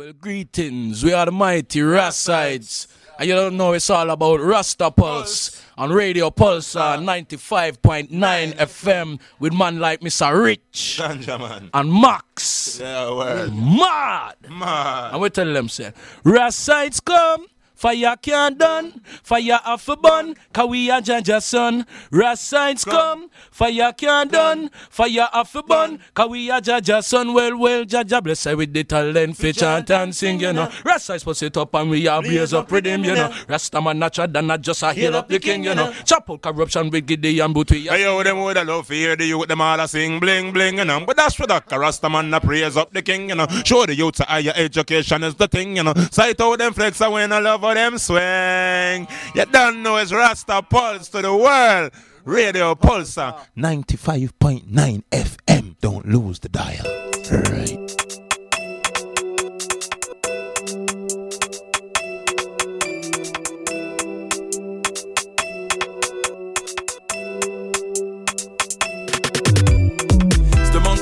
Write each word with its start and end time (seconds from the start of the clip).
Well, 0.00 0.14
greetings. 0.14 1.04
We 1.04 1.12
are 1.12 1.26
the 1.26 1.30
mighty 1.30 1.80
Rassides. 1.80 2.86
And 3.18 3.28
you 3.28 3.34
don't 3.34 3.58
know 3.58 3.74
it's 3.74 3.90
all 3.90 4.08
about 4.08 4.40
Rasta 4.40 4.90
Pulse 4.90 5.62
on 5.76 5.92
Radio 5.92 6.30
Pulse 6.30 6.74
uh, 6.74 6.96
95.9 6.96 8.08
FM 8.08 9.20
with 9.38 9.52
man 9.52 9.78
like 9.78 10.00
Mr. 10.00 10.42
Rich 10.42 10.96
Ganja 10.98 11.38
man. 11.38 11.68
and 11.74 11.92
Max. 11.92 12.78
Yeah, 12.80 13.14
word. 13.14 13.54
Mad. 13.54 14.36
Man. 14.48 15.10
And 15.12 15.20
we 15.20 15.28
tell 15.28 15.52
them, 15.52 15.68
say, 15.68 15.92
Rassides 16.24 17.04
come. 17.04 17.44
Fire 17.80 18.14
can't 18.20 18.58
done, 18.58 19.00
fire 19.22 19.58
off 19.64 19.88
a 19.88 19.96
bun, 19.96 20.36
cause 20.52 20.68
we 20.68 20.90
are 20.90 21.00
Jaja 21.00 21.40
son. 21.40 21.86
Rassides 22.12 22.84
come, 22.84 23.30
fire 23.50 23.90
can't 23.94 24.30
done, 24.30 24.68
fire 24.90 25.30
off 25.32 25.54
a 25.54 25.62
bun, 25.62 25.98
cause 26.12 26.28
we 26.28 26.50
are 26.50 26.60
Jaja 26.60 27.02
son. 27.02 27.32
Well, 27.32 27.56
well, 27.56 27.86
Jaja 27.86 28.22
bless 28.22 28.44
her 28.44 28.54
with 28.54 28.74
the 28.74 28.84
talent, 28.84 29.34
for 29.34 29.50
chant 29.52 29.90
and 29.92 30.14
sing, 30.14 30.40
you 30.40 30.52
know. 30.52 30.66
Rassides 30.84 31.24
put 31.24 31.42
it 31.42 31.56
up 31.56 31.74
and 31.74 31.88
we 31.88 32.06
are 32.06 32.20
blaze 32.20 32.52
up 32.52 32.70
with 32.70 32.84
him, 32.84 33.02
you 33.02 33.14
know. 33.14 33.32
Rasta 33.48 33.80
man 33.80 33.98
natural 33.98 34.28
than 34.28 34.48
not 34.48 34.60
just 34.60 34.82
a 34.82 34.92
heal 34.92 35.16
up 35.16 35.30
the 35.30 35.38
king, 35.38 35.64
you 35.64 35.74
know. 35.74 35.90
Chop 36.04 36.28
out 36.28 36.42
corruption 36.42 36.90
with 36.90 37.06
Gideon, 37.06 37.54
but 37.54 37.70
we 37.70 37.88
are 37.88 37.96
Hey, 37.96 38.02
yo, 38.02 38.22
them 38.22 38.40
would 38.40 38.58
have 38.58 38.68
love 38.68 38.88
hear 38.88 39.16
the 39.16 39.24
youth, 39.24 39.48
them 39.48 39.62
all 39.62 39.80
a 39.80 39.88
sing 39.88 40.20
bling 40.20 40.52
bling, 40.52 40.76
you 40.76 40.84
know. 40.84 41.02
But 41.06 41.16
that's 41.16 41.34
for 41.34 41.46
the 41.46 41.62
Rasta 41.70 42.10
man, 42.10 42.34
a 42.34 42.40
praise 42.42 42.76
up 42.76 42.92
the 42.92 43.00
king, 43.00 43.30
you 43.30 43.36
know. 43.36 43.46
Show 43.64 43.86
the 43.86 43.94
youth 43.94 44.16
that 44.16 44.28
higher 44.28 44.52
education 44.54 45.22
is 45.22 45.34
the 45.34 45.48
thing, 45.48 45.78
you 45.78 45.82
know. 45.82 45.94
Sight 46.10 46.38
out 46.42 46.58
them 46.58 46.74
flex, 46.74 47.00
I 47.00 47.08
win, 47.08 47.32
I 47.32 47.38
love 47.38 47.69
them 47.74 47.98
swing. 47.98 49.06
You 49.34 49.44
don't 49.46 49.82
know 49.82 49.96
it's 49.96 50.12
Rasta 50.12 50.62
Pulse 50.62 51.08
to 51.10 51.22
the 51.22 51.34
world. 51.34 51.92
Radio 52.24 52.74
Pulsar 52.74 53.38
95.9 53.56 55.02
FM. 55.10 55.76
Don't 55.80 56.06
lose 56.06 56.38
the 56.40 56.48
dial. 56.48 56.84
Right. 57.30 57.99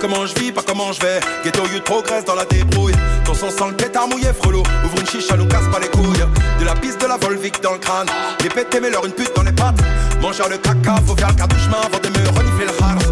Comment 0.00 0.26
je 0.26 0.34
vis, 0.34 0.52
pas 0.52 0.62
comment 0.66 0.92
je 0.92 1.00
vais. 1.00 1.20
Ghetto 1.44 1.62
youth 1.66 1.84
progresse 1.84 2.24
dans 2.24 2.34
la 2.34 2.44
débrouille. 2.44 2.94
Ton 3.24 3.34
son 3.34 3.50
sent 3.50 3.68
le 3.68 3.76
pétard 3.76 4.08
mouillé, 4.08 4.32
frelot. 4.32 4.62
Ouvre 4.84 4.98
une 5.00 5.06
chicha, 5.06 5.36
nous 5.36 5.46
casse 5.46 5.68
pas 5.72 5.80
les 5.80 5.88
couilles. 5.88 6.24
De 6.60 6.64
la 6.64 6.74
piste 6.74 7.00
de 7.00 7.06
la 7.06 7.16
Volvic 7.16 7.60
dans 7.62 7.72
le 7.72 7.78
crâne. 7.78 8.06
Les 8.42 8.48
pétés, 8.48 8.80
mais 8.80 8.90
leur 8.90 9.04
une 9.04 9.12
pute 9.12 9.34
dans 9.34 9.42
les 9.42 9.52
pattes. 9.52 9.80
Mangeur 10.20 10.48
de 10.48 10.56
caca, 10.56 10.96
faut 11.06 11.16
faire 11.16 11.28
le 11.28 11.34
quart 11.34 11.48
du 11.48 11.58
chemin 11.58 11.78
avant 11.84 11.98
de 11.98 12.08
me 12.08 12.28
renifler 12.36 12.66
le 12.66 12.82
hard. 12.82 13.02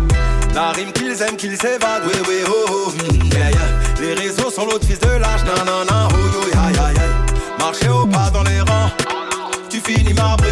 La 0.54 0.72
rime 0.72 0.92
qu'ils 0.92 1.20
aiment, 1.22 1.36
qu'ils 1.36 1.56
s'évadent. 1.56 2.04
Oui, 2.06 2.14
oui, 2.28 2.36
oh, 2.48 2.66
oh. 2.68 2.90
mm, 2.90 3.32
yeah, 3.32 3.50
yeah. 3.50 3.60
Les 4.00 4.14
réseaux 4.14 4.50
sont 4.50 4.64
l'autre 4.64 4.86
fils 4.86 5.00
de 5.00 5.08
l'âge. 5.08 5.44
Non, 5.44 5.64
non, 5.64 5.84
non, 5.84 6.08
oh, 6.10 6.46
yo, 6.46 6.50
ya. 6.50 6.92
Marcher 7.58 7.88
au 7.88 8.06
pas 8.06 8.30
dans 8.30 8.42
les 8.42 8.60
rangs. 8.60 8.90
Tu 9.68 9.80
finis 9.80 10.14
marbré. 10.14 10.48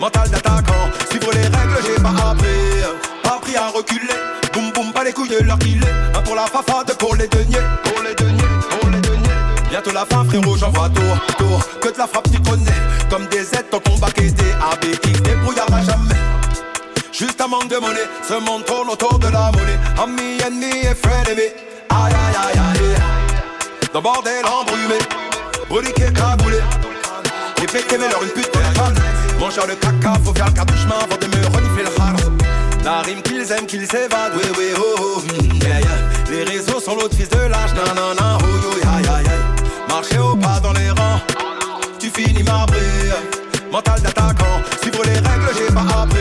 Mental 0.00 0.28
d'attaquant. 0.30 0.90
Suivre 1.10 1.30
les 1.32 1.42
règles, 1.42 1.78
j'ai 1.86 2.02
pas 2.02 2.30
appris. 2.30 2.48
Pas 3.22 3.38
pris 3.40 3.56
à 3.56 3.68
reculer. 3.68 4.14
Boum 4.52 4.70
boum, 4.72 4.92
Un 5.16 6.22
pour 6.22 6.34
la 6.34 6.46
fafade, 6.46 6.92
pour 6.98 7.14
les 7.14 7.28
deniers. 7.28 7.58
Pour 7.84 8.02
les 8.02 8.14
deniers, 8.16 8.42
pour 8.68 8.90
les 8.90 9.00
deniers. 9.00 9.30
Bientôt 9.70 9.92
la 9.92 10.04
fin, 10.04 10.24
frérot, 10.24 10.56
j'en 10.56 10.70
vois 10.70 10.88
tour, 10.88 11.16
tour. 11.38 11.60
Que 11.80 11.92
de 11.92 11.98
la 11.98 12.06
frappe, 12.08 12.28
tu 12.32 12.40
connais. 12.40 12.72
Comme 13.08 13.26
des 13.26 13.42
aides, 13.54 13.70
ton 13.70 13.78
combat 13.78 14.10
qui 14.10 14.24
est 14.24 14.40
ABX, 14.72 15.22
débrouillard 15.22 15.72
à 15.72 15.82
jamais. 15.82 16.20
Juste 17.12 17.40
un 17.40 17.46
manque 17.46 17.68
de 17.68 17.76
monnaie, 17.76 18.08
ce 18.28 18.34
monde 18.34 18.64
tourne 18.64 18.88
autour 18.88 19.18
de 19.20 19.28
la 19.28 19.52
monnaie. 19.52 19.78
Ami, 20.02 20.38
ennemi 20.44 20.80
et 20.82 20.94
frenemy. 20.94 21.48
Aïe 21.90 22.12
aïe 22.12 22.36
aïe 22.36 22.58
aïe. 22.58 22.96
Dans 23.92 24.02
bordel 24.02 24.44
embrumé, 24.44 24.98
broliqué, 25.68 26.12
cagoulé. 26.12 26.58
Les 27.60 27.66
pétés, 27.66 27.98
mais 27.98 28.08
leur 28.08 28.22
une 28.22 28.30
pute 28.30 28.52
de 28.52 28.76
femme. 28.76 28.94
Mangeur 29.38 29.66
de 29.68 29.74
caca, 29.74 30.14
faut 30.24 30.34
faire 30.34 30.46
le 30.46 30.52
quart 30.52 30.66
du 30.66 30.76
chemin 30.76 30.96
avant 30.96 31.16
de 31.16 31.26
me 31.26 31.46
renifler 31.54 31.84
le 31.84 32.02
hard. 32.02 32.23
La 32.84 33.00
rime 33.00 33.22
qu'ils 33.22 33.50
aiment, 33.50 33.64
qu'ils 33.64 33.86
s'évadent, 33.86 34.34
oui, 34.36 34.44
oui, 34.58 34.66
oh, 34.76 34.94
oh, 34.98 35.22
mm, 35.22 35.62
yeah, 35.62 35.80
yeah. 35.80 35.88
Les 36.30 36.44
réseaux 36.44 36.78
sont 36.80 36.94
l'autre 36.94 37.16
fils 37.16 37.30
de 37.30 37.38
l'âge, 37.38 37.70
non, 37.74 37.94
non, 37.94 38.14
non, 38.14 38.38
oh, 38.42 38.46
yo, 38.62 38.78
ya, 38.78 39.00
ya, 39.00 39.22
ya. 39.22 39.30
Marcher 39.88 40.18
au 40.18 40.36
pas 40.36 40.60
dans 40.60 40.74
les 40.74 40.90
rangs, 40.90 41.18
tu 41.98 42.10
finis 42.10 42.42
marbré. 42.42 42.76
Mental 43.72 44.00
d'attaquant, 44.02 44.60
suivre 44.82 45.02
les 45.02 45.14
règles, 45.14 45.48
j'ai 45.56 45.72
pas 45.72 46.02
appris. 46.02 46.18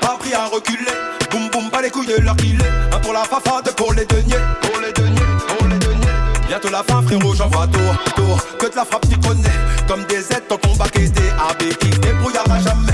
Pas 0.00 0.16
pris 0.20 0.32
à 0.32 0.46
reculer, 0.46 0.96
boum 1.28 1.50
boum, 1.50 1.68
pas 1.70 1.82
les 1.82 1.90
couilles 1.90 2.06
de 2.06 2.22
leur 2.22 2.36
qu'il 2.36 2.60
est. 2.60 2.94
Un 2.94 3.00
pour 3.00 3.12
la 3.12 3.24
fafade, 3.24 3.74
pour 3.76 3.92
les 3.92 4.06
deniers, 4.06 4.36
pour 4.62 4.80
les 4.80 4.92
deniers, 4.92 5.20
pour 5.48 5.66
les 5.66 5.78
deniers. 5.78 6.06
Bientôt 6.46 6.70
la 6.70 6.84
fin, 6.84 7.02
frérot, 7.02 7.34
j'en 7.34 7.48
vois 7.48 7.66
tour, 7.66 7.96
tour. 8.14 8.38
Que 8.60 8.66
de 8.70 8.76
la 8.76 8.84
frappe, 8.84 9.08
tu 9.10 9.18
connais. 9.18 9.58
Comme 9.88 10.04
des 10.04 10.20
aides, 10.32 10.46
ton 10.48 10.56
combat 10.56 10.86
est 10.94 11.18
ABX, 11.18 11.98
débrouillard 11.98 12.48
à 12.48 12.60
jamais. 12.60 12.89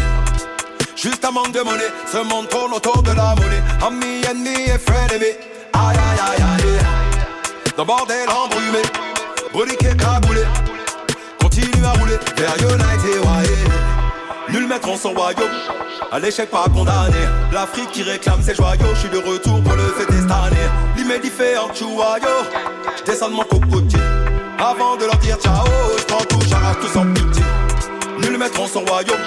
Juste 0.97 1.25
un 1.27 1.31
manque 1.31 1.53
de 1.53 1.61
monnaie, 1.61 1.93
ce 2.11 2.17
monde 2.19 2.49
tourne 2.49 2.73
autour 2.73 3.03
de 3.03 3.11
la 3.11 3.35
monnaie. 3.35 3.63
Ami, 3.87 4.23
ennemi 4.29 4.63
et 4.67 4.79
frenemy. 4.79 5.33
Aïe 5.75 5.97
aïe 5.97 6.21
aïe 6.27 6.43
aïe. 6.43 6.79
Dans 7.77 7.85
bordel 7.85 8.27
embrumé, 8.31 8.83
broliqué, 9.53 9.95
cagoulé. 9.97 10.43
Continue 11.39 11.85
à 11.85 11.91
rouler 12.01 12.19
vers 12.37 12.57
United, 12.57 13.21
ouais. 13.21 14.53
Nul 14.53 14.67
maître 14.67 14.89
en 14.89 14.97
son 14.97 15.11
royaume. 15.11 15.51
À 16.11 16.19
l'échec 16.19 16.51
pas 16.51 16.65
condamné. 16.75 17.17
L'Afrique 17.53 17.91
qui 17.93 18.03
réclame 18.03 18.43
ses 18.43 18.55
joyaux. 18.55 18.95
Je 18.95 19.01
suis 19.01 19.11
de 19.11 19.19
retour 19.19 19.63
pour 19.63 19.75
le 19.75 19.89
fêter 19.99 20.15
cette 20.21 20.31
année. 20.31 20.57
Un 21.39 21.75
chouaillot. 21.75 22.27
Je 22.99 23.05
descends 23.05 23.29
de 23.29 23.35
mon 23.35 23.43
cocotier. 23.43 24.01
Avant 24.59 24.97
de 24.97 25.05
leur 25.05 25.17
dire 25.19 25.37
ciao, 25.37 25.67
je 25.99 26.05
prends 26.05 26.25
tout, 26.25 26.41
j'arrache 26.49 26.77
tout 26.81 26.89
sans 26.89 27.07
pitié. 27.13 27.45
Nul 28.19 28.39
maître 28.39 28.61
en 28.61 28.67
son 28.67 28.81
royaume. 28.81 29.21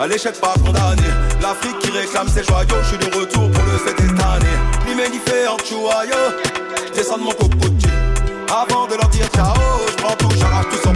À 0.00 0.06
l'échec 0.06 0.40
pas 0.40 0.54
condamné 0.54 1.02
L'Afrique 1.40 1.78
qui 1.78 1.90
réclame 1.90 2.28
ses 2.28 2.42
joyaux 2.42 2.82
Je 2.82 2.88
suis 2.88 2.98
de 2.98 3.16
retour 3.16 3.50
pour 3.50 3.64
le 3.64 3.78
fêter 3.78 4.04
cette 4.08 4.20
année. 4.20 4.74
Chouaillot 5.64 6.12
Je 6.88 6.92
descends 6.92 7.18
de 7.18 7.22
mon 7.22 7.30
cocotier 7.30 7.90
Avant 8.50 8.86
de 8.86 8.94
leur 8.94 9.08
dire 9.08 9.26
ciao 9.34 9.54
Je 9.88 9.96
prends 9.96 10.16
tout, 10.16 10.28
j'arrache 10.36 10.66
tout 10.70 10.82
sans 10.82 10.92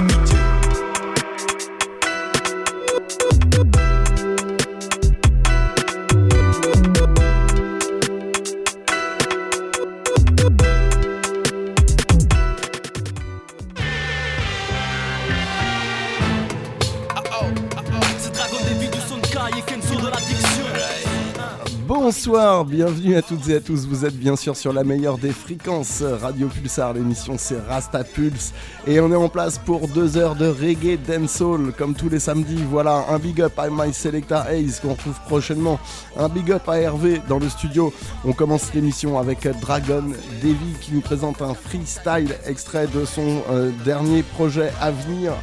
Bonsoir, 22.09 22.65
bienvenue 22.65 23.17
à 23.17 23.21
toutes 23.21 23.51
et 23.51 23.57
à 23.57 23.61
tous. 23.61 23.87
Vous 23.87 24.07
êtes 24.07 24.17
bien 24.17 24.35
sûr 24.35 24.57
sur 24.57 24.73
la 24.73 24.83
meilleure 24.83 25.19
des 25.19 25.31
fréquences 25.31 26.03
Radio 26.03 26.49
Pulsar. 26.49 26.95
L'émission 26.95 27.35
c'est 27.37 27.61
Rasta 27.69 28.03
Pulse 28.03 28.55
et 28.87 28.99
on 28.99 29.13
est 29.13 29.15
en 29.15 29.29
place 29.29 29.59
pour 29.59 29.89
deux 29.89 30.17
heures 30.17 30.35
de 30.35 30.47
reggae 30.47 30.97
dancehall 30.97 31.71
comme 31.77 31.95
tous 31.95 32.09
les 32.09 32.19
samedis. 32.19 32.65
Voilà 32.71 33.05
un 33.11 33.19
big 33.19 33.43
up 33.43 33.59
à 33.59 33.69
My 33.71 33.93
Selecta 33.93 34.47
Ace 34.51 34.81
qu'on 34.81 34.95
retrouve 34.95 35.21
prochainement. 35.27 35.79
Un 36.17 36.31
big 36.31 36.51
up 36.51 36.67
à 36.67 36.79
Hervé 36.79 37.21
dans 37.29 37.39
le 37.39 37.51
studio. 37.51 37.93
On 38.25 38.33
commence 38.33 38.73
l'émission 38.73 39.19
avec 39.19 39.47
Dragon 39.61 40.05
Davy 40.43 40.77
qui 40.81 40.95
nous 40.95 41.03
présente 41.03 41.43
un 41.43 41.53
freestyle 41.53 42.35
extrait 42.47 42.87
de 42.87 43.05
son 43.05 43.43
euh, 43.51 43.71
dernier 43.85 44.23
projet 44.23 44.73
à 44.81 44.91
venir 44.93 45.35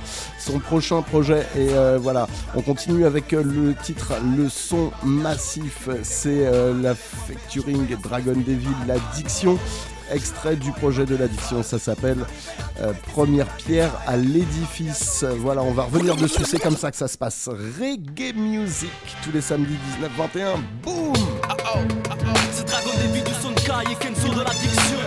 son 0.46 0.60
prochain 0.60 1.02
projet. 1.02 1.46
Et 1.58 1.70
euh, 1.72 1.98
voilà, 2.00 2.28
on 2.56 2.62
continue 2.62 3.06
avec 3.06 3.34
euh, 3.34 3.44
le 3.44 3.74
titre 3.74 4.14
Le 4.38 4.48
son 4.50 4.92
massif. 5.04 5.90
C'est 6.04 6.48
la 6.82 6.96
featuring 6.96 7.88
Dragon 8.02 8.36
Devil, 8.36 8.76
l'addiction. 8.88 9.58
Extrait 10.12 10.56
du 10.56 10.72
projet 10.72 11.06
de 11.06 11.16
l'addiction, 11.16 11.64
ça 11.64 11.80
s'appelle 11.80 12.26
euh, 12.80 12.94
Première 13.12 13.48
pierre 13.48 13.92
à 14.06 14.18
l'édifice. 14.18 15.26
Voilà, 15.40 15.64
on 15.64 15.72
va 15.72 15.84
revenir 15.84 16.16
dessus, 16.16 16.44
c'est 16.46 16.60
comme 16.60 16.78
ça 16.78 16.92
que 16.92 16.98
ça 16.98 17.08
se 17.08 17.18
passe. 17.18 17.50
Reggae 17.50 18.36
Music, 18.36 18.92
tous 19.24 19.32
les 19.32 19.42
samedis 19.42 19.78
19-21, 20.20 20.58
boum 20.84 21.14
C'est 22.52 22.68
Dragon 22.68 22.92
David 22.98 23.24
du 23.24 23.34
son 23.42 23.50
de 23.50 23.60
Kai 23.62 23.92
et 23.92 23.96
Kenzo 23.96 24.30
de 24.30 24.44
l'addiction. 24.44 24.98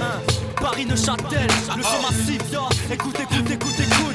Hein, 0.00 0.20
Paris 0.60 0.86
Neuchâtel, 0.86 1.46
le 1.76 1.82
son 1.82 2.02
massif, 2.02 2.42
yo. 2.52 2.62
Écoute, 2.92 3.16
écoute, 3.20 3.50
écoute, 3.50 3.80
écoute. 3.80 4.13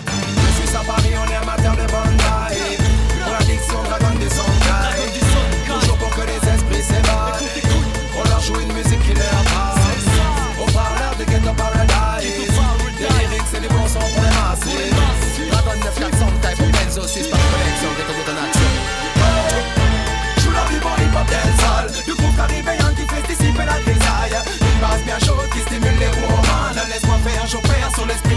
chopea, 27.49 27.89
solo 27.95 28.13
es 28.13 28.28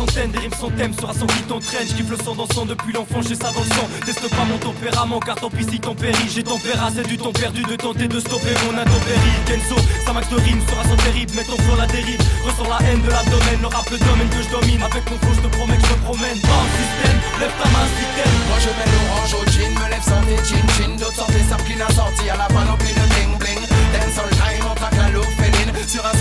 centaines, 0.00 0.30
des 0.30 0.38
rimes 0.38 0.58
son 0.58 0.70
thème 0.70 0.92
sera 0.94 1.12
son 1.12 1.26
qui 1.26 1.42
t'entraîne. 1.42 1.86
J'kiffe 1.88 2.10
le 2.10 2.16
sang 2.16 2.34
dans 2.34 2.48
le 2.48 2.68
depuis 2.68 2.92
l'enfant, 2.92 3.20
j'ai 3.20 3.34
ça 3.34 3.52
dans 3.52 3.64
le 3.64 3.72
sang. 3.76 3.88
Teste 4.06 4.28
pas 4.30 4.44
mon 4.48 4.58
tempérament, 4.58 5.20
car 5.20 5.36
tant 5.36 5.50
pis 5.50 5.64
si 5.64 5.78
péri. 5.78 6.24
J'ai 6.32 6.42
tempéra, 6.42 6.88
c'est 6.94 7.06
du 7.06 7.16
temps 7.16 7.32
perdu 7.32 7.62
de 7.62 7.76
tenter 7.76 8.08
de 8.08 8.20
stopper 8.20 8.54
mon 8.64 8.76
intempérie. 8.78 9.36
Kenzo, 9.46 9.76
sa 10.04 10.12
max 10.12 10.28
de 10.30 10.36
rime 10.36 10.60
sera 10.68 10.84
sans 10.84 10.96
terrible, 11.04 11.32
mets 11.36 11.44
ton 11.44 11.56
flow 11.64 11.76
la 11.76 11.86
dérive. 11.86 12.20
Ressens 12.44 12.68
la 12.68 12.80
haine 12.86 13.02
de 13.02 13.10
l'abdomen, 13.10 13.60
le 13.60 13.68
rap 13.68 13.88
le 13.90 13.98
domaine 13.98 14.30
que 14.30 14.42
je 14.42 14.50
domine. 14.50 14.82
Avec 14.82 15.04
mon 15.10 15.18
flow, 15.20 15.34
je 15.36 15.42
te 15.44 15.50
promets 15.56 15.76
que 15.76 15.88
je 15.88 15.98
promène. 16.04 16.38
Bam, 16.48 16.66
système, 16.80 17.18
lève 17.40 17.54
ta 17.60 17.68
main, 17.68 17.86
système. 17.98 18.34
Moi 18.48 18.58
je 18.64 18.70
mets 18.78 18.90
l'orange 18.92 19.34
au 19.36 19.44
gin, 19.52 19.72
me 19.76 19.86
lève 19.90 20.06
sans 20.06 20.22
tes 20.24 20.40
chin 20.48 20.64
chin 20.76 20.92
D'autres 20.96 21.16
sortent 21.16 21.34
les 21.34 21.44
sapes 21.48 21.64
qui 21.64 21.76
n'a 21.76 21.90
sorti 21.92 22.28
à 22.30 22.36
la 22.36 22.48
panoplie 22.48 22.94
de 22.94 23.04
bling 23.12 23.36
bling 23.38 23.69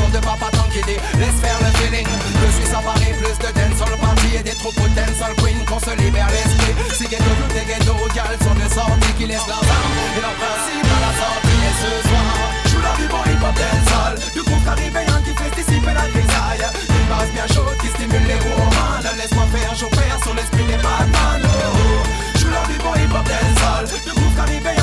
De 0.09 0.17
papa 0.17 0.49
dit 0.73 0.97
laisse 1.19 1.37
faire 1.37 1.59
le 1.61 1.69
feeling. 1.77 2.07
Je 2.41 2.47
suis 2.57 2.69
Paris, 2.73 3.13
plus 3.21 3.37
de 3.37 3.51
dance 3.53 3.81
all 3.85 3.97
party 3.99 4.37
Et 4.39 4.43
des 4.43 4.57
troupeaux 4.57 4.87
de 4.89 4.95
dance 4.95 5.21
all 5.21 5.35
queen. 5.37 5.57
Qu'on 5.65 5.79
se 5.79 5.93
libère 6.01 6.27
l'esprit. 6.33 6.73
Si 6.97 7.05
ghetto, 7.05 7.29
tout 7.29 7.53
est 7.53 7.67
ghetto, 7.69 7.93
gal 8.15 8.33
sont 8.41 8.57
de 8.57 8.65
sorties 8.73 9.13
Qui 9.17 9.25
laissent 9.27 9.45
leurs 9.45 9.61
armes 9.61 9.97
et 10.17 10.21
leurs 10.21 10.37
principes 10.41 10.89
à 10.89 10.99
la 11.05 11.11
sortie 11.13 11.61
Et 11.61 11.75
ce 11.77 11.91
soir, 12.09 12.33
joue 12.73 12.81
la 12.81 12.93
bon 13.05 13.21
hip 13.29 13.43
hop 13.43 13.53
dancehall 13.53 14.15
Du 14.33 14.41
groupe 14.41 14.65
caribéen 14.65 15.19
qui 15.21 15.33
fait 15.37 15.53
dissiper 15.53 15.93
la 15.93 16.05
grisaille. 16.09 16.65
Une 16.89 17.07
base 17.09 17.31
bien 17.33 17.47
chaude 17.53 17.77
qui 17.77 17.89
stimule 17.93 18.25
les 18.25 18.41
woman 18.49 19.05
Laisse-moi 19.13 19.45
faire, 19.53 19.73
j'opère 19.77 20.17
sur 20.23 20.33
l'esprit 20.33 20.65
des 20.65 20.81
Batman 20.81 21.41
oh, 21.43 21.77
oh. 21.77 22.39
Joue 22.39 22.49
la 22.49 22.65
bon 22.81 22.93
hip 22.97 23.13
hop 23.13 23.25
dancehall 23.29 23.85
Du 23.85 24.11
groupe 24.17 24.35
caribéen 24.35 24.78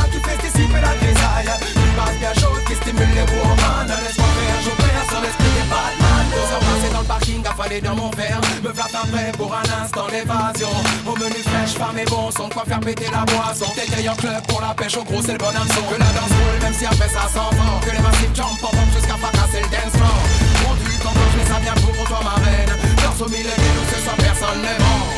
affalé 7.57 7.81
dans 7.81 7.95
mon 7.97 8.11
verre. 8.11 8.41
Me 8.63 8.71
prêt 8.71 9.33
pour 9.37 9.53
un 9.55 9.85
instant 9.85 10.07
d'évasion 10.09 10.69
Au 11.07 11.17
menu 11.17 11.41
fraîche, 11.45 11.75
femme 11.75 11.99
et 11.99 12.05
bon 12.05 12.31
son 12.31 12.49
quoi 12.49 12.65
faire 12.65 12.81
péter 12.81 13.07
la 13.11 13.25
boisson. 13.25 13.67
T'es 13.75 14.09
en 14.09 14.15
club 14.15 14.47
pour 14.49 14.61
la 14.61 14.75
pêche, 14.75 14.97
au 14.97 15.05
gros 15.05 15.23
c'est 15.23 15.33
le 15.33 15.39
bon 15.39 15.49
hameçon. 15.49 15.83
Que 15.91 15.99
la 15.99 16.11
danse 16.17 16.35
roule, 16.37 16.61
même 16.63 16.75
si 16.75 16.87
après 16.87 17.09
ça 17.09 17.29
s'en 17.33 17.51
fort 17.57 17.81
Que 17.85 17.91
les 17.91 18.03
massifs 18.03 18.35
jump 18.35 18.63
en 18.63 18.69
pop 18.69 18.89
jusqu'à 18.95 19.17
fracasser 19.17 19.61
le 19.63 19.69
dance 19.69 19.95
floor. 19.97 20.19
Mon 20.65 20.75
du 20.75 20.99
temps, 20.99 21.17
je 21.33 21.53
ça 21.53 21.61
bien 21.61 21.75
pour 21.75 22.07
toi 22.07 22.21
ma 22.25 22.37
reine. 22.45 22.73
Danse 23.03 23.21
au 23.21 23.29
millénaire 23.29 23.77
où 23.81 23.95
ce 23.95 24.03
soit 24.03 24.17
personne 24.17 24.63
mort 24.63 25.07
Yo 25.07 25.16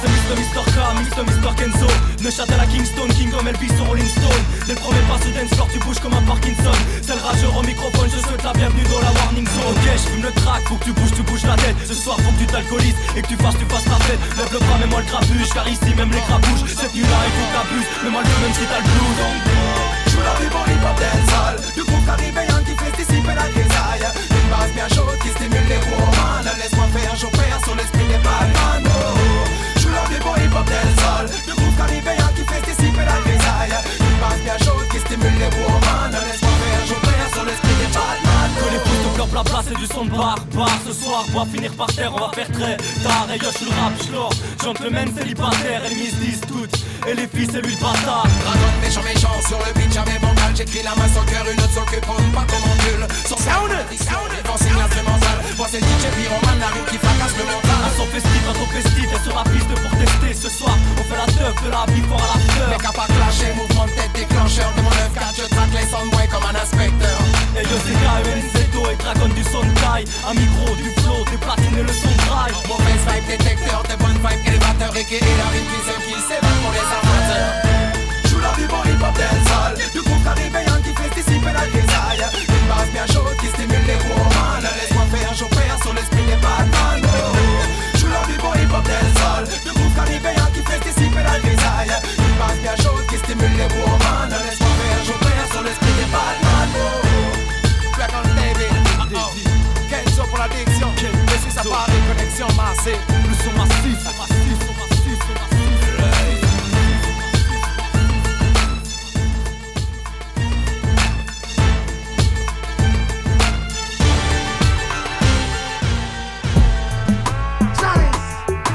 c'est 0.00 0.08
Mr. 0.08 0.34
Mr. 0.40 0.64
K, 0.72 0.76
Mr. 0.94 1.22
Mr. 1.26 1.54
Kenzo 1.56 1.86
Neuchâtel 2.22 2.60
à 2.60 2.66
Kingston, 2.66 3.08
King 3.16 3.30
comme 3.30 3.48
Elvis 3.48 3.68
sur 3.76 3.86
Rolling 3.86 4.08
Stone 4.08 4.42
Dès 4.66 4.74
le 4.74 4.80
premier 4.80 5.02
pas 5.10 5.18
sous 5.20 5.32
dance 5.32 5.52
floor, 5.54 5.68
tu 5.72 5.78
bouges 5.80 6.00
comme 6.00 6.14
un 6.14 6.22
Parkinson 6.22 6.76
C'est 7.02 7.14
le 7.14 7.20
rageur 7.20 7.56
au 7.56 7.62
microphone, 7.62 8.08
je 8.08 8.20
souhaite 8.22 8.44
la 8.44 8.52
bienvenue 8.52 8.84
dans 8.88 9.00
la 9.00 9.12
warning 9.12 9.46
zone 9.46 9.74
Ok, 9.74 9.86
je 9.92 10.06
fume 10.10 10.22
le 10.22 10.32
track, 10.32 10.62
faut 10.68 10.76
que 10.76 10.84
tu 10.84 10.92
bouges, 10.92 11.12
tu 11.14 11.22
bouges 11.22 11.44
la 11.44 11.56
tête 11.56 11.76
Ce 11.84 11.94
soir 11.94 12.16
faut 12.20 12.32
que 12.32 12.40
tu 12.40 12.46
t'alcoolises 12.46 12.96
et 13.16 13.22
que 13.22 13.28
tu 13.28 13.36
fasses, 13.36 13.58
tu 13.58 13.66
fasses 13.66 13.86
la 13.86 13.98
fête 14.06 14.20
Lève 14.38 14.52
le 14.52 14.58
bras, 14.58 14.78
mets-moi 14.78 15.00
le 15.00 15.06
crapuche, 15.06 15.50
car 15.52 15.68
ici 15.68 15.90
même 15.96 16.10
les 16.10 16.22
bougent 16.22 16.70
Cette 16.70 16.94
nuit 16.94 17.02
là 17.02 17.18
il 17.26 17.32
faut 17.36 17.48
t'abuses, 17.52 17.88
mets-moi 18.04 18.22
le 18.22 18.34
même 18.40 18.54
si 18.54 18.64
t'as 18.70 18.80
le 18.80 18.88
blues 18.88 19.20
Joue 20.08 20.22
la 20.22 20.34
vie 20.40 20.50
bon 20.52 20.64
hip 20.68 20.84
hop 20.84 20.96
dancehall 21.00 21.56
Du 21.74 21.82
groupe 21.82 22.06
caribéen 22.06 22.60
qui 22.64 22.74
fait 22.76 22.92
dissiper 22.96 23.34
la 23.34 23.48
grisaille 23.50 24.06
Une 24.30 24.48
base 24.50 24.72
bien 24.74 24.88
chaude 24.88 25.18
qui 25.22 25.28
stimule 25.34 25.66
les 25.68 25.80
woman 25.90 26.44
Laisse-moi 26.58 26.86
faire, 26.94 27.16
j'opère 27.16 27.58
sur 27.64 27.74
l'esprit 27.74 28.06
des 28.06 28.20
Batman 28.20 28.91
hip 30.62 30.68
hop 30.68 30.68
dancehall 30.68 31.26
Du 31.46 31.54
groupe 31.54 31.76
caribéen 31.76 32.28
qui 32.36 32.42
fait 32.42 32.62
dissiper 32.62 33.04
la 33.04 33.18
grisaille 33.24 33.74
Une 34.00 34.20
base 34.20 34.40
bien 34.42 34.58
chaude 34.58 34.88
qui 34.90 34.98
stimule 34.98 35.32
les 35.38 35.50
woman 35.62 35.81
les 39.32 39.42
pouces 39.44 39.44
te 39.44 39.44
clopent 39.44 39.44
la 39.44 39.44
place 39.44 39.66
et 39.70 39.74
du 39.74 39.86
son 39.86 40.04
de 40.04 40.10
barbare 40.10 40.78
Ce 40.86 40.92
soir, 40.92 41.24
on 41.34 41.38
va 41.38 41.46
finir 41.46 41.72
par 41.72 41.86
terre, 41.88 42.12
on 42.14 42.20
va 42.20 42.30
faire 42.34 42.50
très 42.52 42.76
tard. 43.02 43.26
Et 43.32 43.38
yo, 43.38 43.50
je 43.50 43.56
suis 43.58 43.66
le 43.66 43.72
rap, 43.80 43.92
j'lore 44.06 44.32
Gentleman 44.62 45.08
célibataire, 45.16 45.82
elles 45.84 46.10
se 46.10 46.16
disent 46.16 46.40
toutes. 46.46 46.76
Et 47.08 47.14
les 47.14 47.26
filles, 47.26 47.48
c'est 47.50 47.62
lui 47.62 47.74
le 47.74 47.80
bâtard. 47.80 48.26
Dragon 48.44 48.72
méchant 48.80 49.02
méchant 49.02 49.36
sur 49.48 49.58
le 49.58 49.72
beat 49.74 49.92
j'avais 49.92 50.18
mon 50.20 50.32
gal 50.34 50.52
J'écris 50.54 50.82
la 50.84 50.94
main 50.94 51.08
le 51.08 51.30
cœur, 51.30 51.44
une 51.50 51.58
autre 51.58 51.72
sur 51.72 51.82
le 51.82 51.90
cul 51.90 52.00
Prends 52.02 52.14
pas 52.34 52.46
comme 52.46 52.62
on 52.62 52.76
gueule 52.84 53.08
Son 53.26 53.36
sound. 53.36 53.72
signe 53.90 54.78
instrumental 54.78 55.38
Moi 55.56 55.66
c'est 55.70 55.80
DJ 55.80 56.04
Pyroman 56.14 56.58
La 56.60 56.70
rue 56.70 56.86
qui 56.90 56.98
fracasse 56.98 57.34
le 57.40 57.44
mental. 57.48 57.80
Un 57.82 57.92
son 57.96 58.06
festif, 58.06 58.42
un 58.46 58.54
son 58.54 58.68
festif, 58.70 59.08
et 59.10 59.20
sur 59.24 59.34
la 59.34 59.44
piste 59.50 59.72
pour 59.74 59.92
tester. 59.98 60.32
Ce 60.34 60.50
soir, 60.50 60.76
on 60.98 61.04
fait 61.08 61.18
la 61.18 61.26
teuf 61.26 61.56
de 61.64 61.70
la 61.72 61.84
vie 61.90 62.04
fort 62.06 62.22
à 62.22 62.36
la 62.36 62.38
fleur. 62.52 62.68
Mec 62.70 62.84
à 62.84 62.92
pas 62.92 63.08
clasher, 63.10 63.50
mouvement 63.56 63.86
de 63.86 63.94
tête 63.96 64.12
déclencheur. 64.14 64.70
De 64.76 64.82
mon 64.82 64.90
9-4 64.90 65.34
je 65.40 65.46
traque 65.50 65.74
les 65.74 65.86
soundboys 65.90 66.28
comme 66.30 66.46
un 66.46 66.56
inspecteur. 66.60 67.18
Et 67.58 67.64
yo 67.66 67.76
c'est 67.82 68.61
Et 68.92 68.96
Dragon 68.96 69.28
du 69.28 69.42
son 69.44 69.64
taille 69.80 70.04
Un 70.28 70.34
micro, 70.34 70.76
du 70.76 70.90
flow, 71.00 71.24
des 71.30 71.38
platines 71.38 71.78
et 71.78 71.82
le 71.82 71.92
son 71.92 72.12
drive. 72.28 72.52
Face 72.68 73.04
vibe 73.08 73.26
détecteur, 73.26 73.82
de 73.88 73.96
bonnes 73.96 74.20
vibes 74.20 74.46
élévateur 74.46 74.92
Et 74.96 75.04
qui 75.04 75.14
est 75.16 75.38
la 75.40 75.48
rime 75.48 75.64
qui 75.64 75.80
s'évade 76.20 76.58
pour 76.60 76.72
les 76.76 76.88
amateurs. 76.92 77.52
Joue 78.28 78.40
la 78.40 78.52
vie 78.52 78.68
bon 78.68 78.82
hip 78.84 79.00
hop 79.00 79.16
dancehall 79.16 79.74
Du 79.94 80.00
groupe 80.02 80.24
caribéen 80.24 80.76
qui 80.84 80.92
fait 80.92 81.08
dissiper 81.14 81.52
la 81.56 81.64
grisaille. 81.72 82.24
Une 82.36 82.66
base 82.68 82.90
bien 82.92 83.06
chaude 83.08 83.36
qui 83.40 83.48
stimule 83.48 83.86
les 83.88 84.00
woman 84.12 84.60
Laisse-moi 84.60 85.06
faire, 85.08 85.32
j'opère 85.40 85.76
sur 85.80 85.94
l'esprit 85.94 86.24
des 86.28 86.36
Batman. 86.36 87.00
Joue 87.96 88.12
la 88.12 88.22
vie 88.28 88.40
bon 88.44 88.52
hip 88.60 88.72
hop 88.76 88.84
dancehall 88.84 89.44
Du 89.64 89.72
groupe 89.72 89.94
caribéen 89.96 90.41
Trabalho 101.62 101.94
en 101.94 102.06
conexión 102.08 102.56
más, 102.56 102.86
eh. 102.88 102.98
Uso 103.30 103.52
macizo, 103.56 104.10
macizo, 104.18 104.72
macizo, 104.80 105.32
macizo. 105.38 105.72
Hey. 105.98 106.40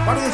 Para 0.05 0.21
de 0.21 0.31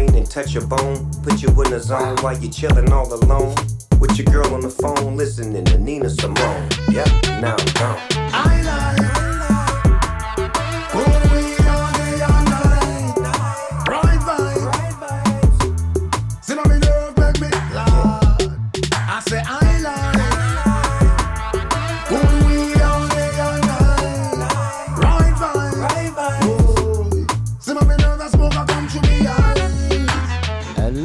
brain 0.00 0.14
and 0.16 0.30
touch 0.30 0.52
your 0.52 0.66
bone? 0.66 1.10
Put 1.22 1.42
you 1.42 1.48
in 1.62 1.72
a 1.72 1.80
zone 1.80 2.16
while 2.18 2.36
you're 2.38 2.52
chilling 2.52 2.92
all 2.92 3.12
alone. 3.12 3.54
With 3.98 4.16
your 4.18 4.26
girl 4.26 4.54
on 4.54 4.60
the 4.60 4.70
phone, 4.70 5.16
listening 5.16 5.64
to 5.66 5.78
Nina 5.78 6.08
Simone. 6.08 6.68
Yep, 6.90 7.08
now 7.40 7.56
I'm 7.58 7.74
gone. 7.74 8.19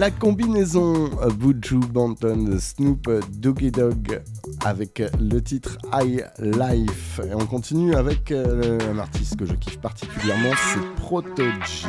La 0.06 0.12
combinaison 0.12 1.10
Buju 1.40 1.80
Banton 1.80 2.60
Snoop 2.60 3.10
Doggy 3.32 3.72
Dog 3.72 4.22
avec 4.64 5.02
le 5.20 5.42
titre 5.42 5.80
High 5.92 6.24
Life. 6.38 7.20
Et 7.28 7.34
on 7.34 7.48
continue 7.48 7.96
avec 7.96 8.30
euh, 8.30 8.78
un 8.94 9.00
artiste 9.00 9.36
que 9.36 9.48
je 9.48 9.54
kiffe 9.54 9.80
particulièrement, 9.80 10.52
c'est 10.72 11.02
Protoji. 11.02 11.88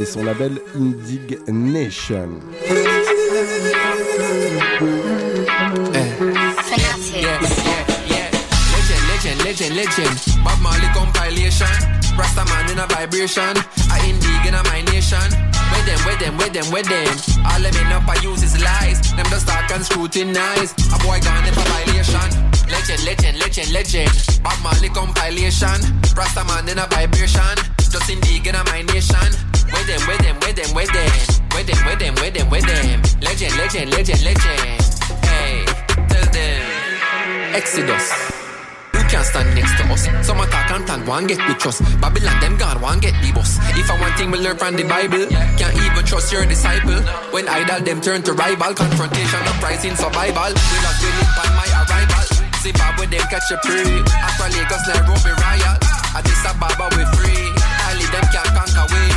Et 0.00 0.04
son 0.04 0.24
label 0.24 0.58
Indignation. 0.74 2.30
Legend. 11.36 11.99
Rasta 12.20 12.44
man 12.52 12.68
in 12.68 12.78
a 12.78 12.86
vibration. 12.86 13.56
I 13.88 13.96
indie 14.04 14.44
in 14.44 14.52
a 14.52 14.60
my 14.68 14.84
nation. 14.92 15.24
With 15.72 15.86
them, 15.88 16.00
with 16.04 16.20
them, 16.20 16.36
with 16.36 16.52
them, 16.52 16.68
with 16.68 16.84
them. 16.84 17.08
All 17.48 17.64
them 17.64 17.92
up, 17.96 18.04
I 18.04 18.20
use 18.20 18.42
his 18.44 18.60
lies. 18.60 19.00
Them 19.16 19.24
just 19.32 19.48
start 19.48 19.72
and 19.72 19.80
scrutinize. 19.80 20.76
A 20.92 20.98
boy 21.00 21.16
gone 21.24 21.48
in 21.48 21.54
for 21.56 21.64
violation. 21.72 22.28
Legend, 22.68 23.00
legend, 23.08 23.38
legend, 23.40 23.72
legend. 23.72 24.12
Bob 24.44 24.60
Marley 24.60 24.90
compilation. 24.92 25.80
Rasta 26.12 26.44
man 26.44 26.68
in 26.68 26.76
a 26.76 26.84
vibration. 26.92 27.56
Just 27.88 28.12
indie 28.12 28.44
in 28.44 28.54
a 28.54 28.62
my 28.68 28.84
nation. 28.92 29.30
With 29.72 29.88
them, 29.88 30.04
with 30.04 30.20
them, 30.20 30.36
with 30.44 30.56
them, 30.60 30.70
with 30.76 30.92
them. 30.92 31.12
With 31.56 31.66
them, 31.72 31.80
with 31.88 31.98
them, 32.04 32.14
with 32.20 32.34
them, 32.36 32.50
with 32.52 32.66
them. 32.68 33.00
Legend, 33.24 33.56
legend, 33.56 33.88
legend, 33.96 34.20
legend. 34.28 34.60
Hey, 35.24 35.64
tell 36.12 36.26
them. 36.28 37.54
Exodus. 37.56 38.39
Who 39.10 39.18
can 39.18 39.26
stand 39.26 39.50
next 39.58 39.74
to 39.74 39.82
us? 39.90 40.06
Some 40.22 40.38
attack 40.38 40.70
and 40.70 40.86
plan, 40.86 41.02
one 41.02 41.26
get 41.26 41.42
with 41.50 41.58
trust. 41.58 41.82
Babylon, 41.98 42.38
them 42.38 42.54
gone, 42.54 42.78
one 42.78 43.02
get 43.02 43.10
the 43.18 43.34
boss. 43.34 43.58
If 43.74 43.90
I 43.90 43.98
one 43.98 44.14
thing 44.14 44.30
we 44.30 44.38
learn 44.38 44.54
from 44.54 44.78
the 44.78 44.86
Bible, 44.86 45.26
can't 45.58 45.74
even 45.74 46.06
trust 46.06 46.30
your 46.30 46.46
disciple. 46.46 46.94
When 47.34 47.50
idol 47.50 47.82
them 47.82 47.98
turn 48.00 48.22
to 48.22 48.32
rival, 48.38 48.70
confrontation 48.70 49.42
uprising 49.50 49.98
survival. 49.98 50.54
We 50.54 50.78
lost 50.86 51.02
will 51.02 51.26
it 51.26 51.42
on 51.42 51.50
my 51.58 51.66
arrival. 51.82 52.22
See 52.62 52.70
Zimbabwe 52.70 53.10
them 53.10 53.26
catch 53.26 53.50
a 53.50 53.58
prey. 53.66 53.98
After 54.14 54.46
Lagos, 54.46 54.84
Nairobi 54.86 55.34
riot. 55.42 55.82
Addis 56.14 56.46
Ababa 56.46 56.86
we 56.94 57.02
free. 57.18 57.50
Ali 57.90 58.06
them 58.14 58.26
can't 58.30 58.46
conquer 58.54 58.86
way. 58.94 59.10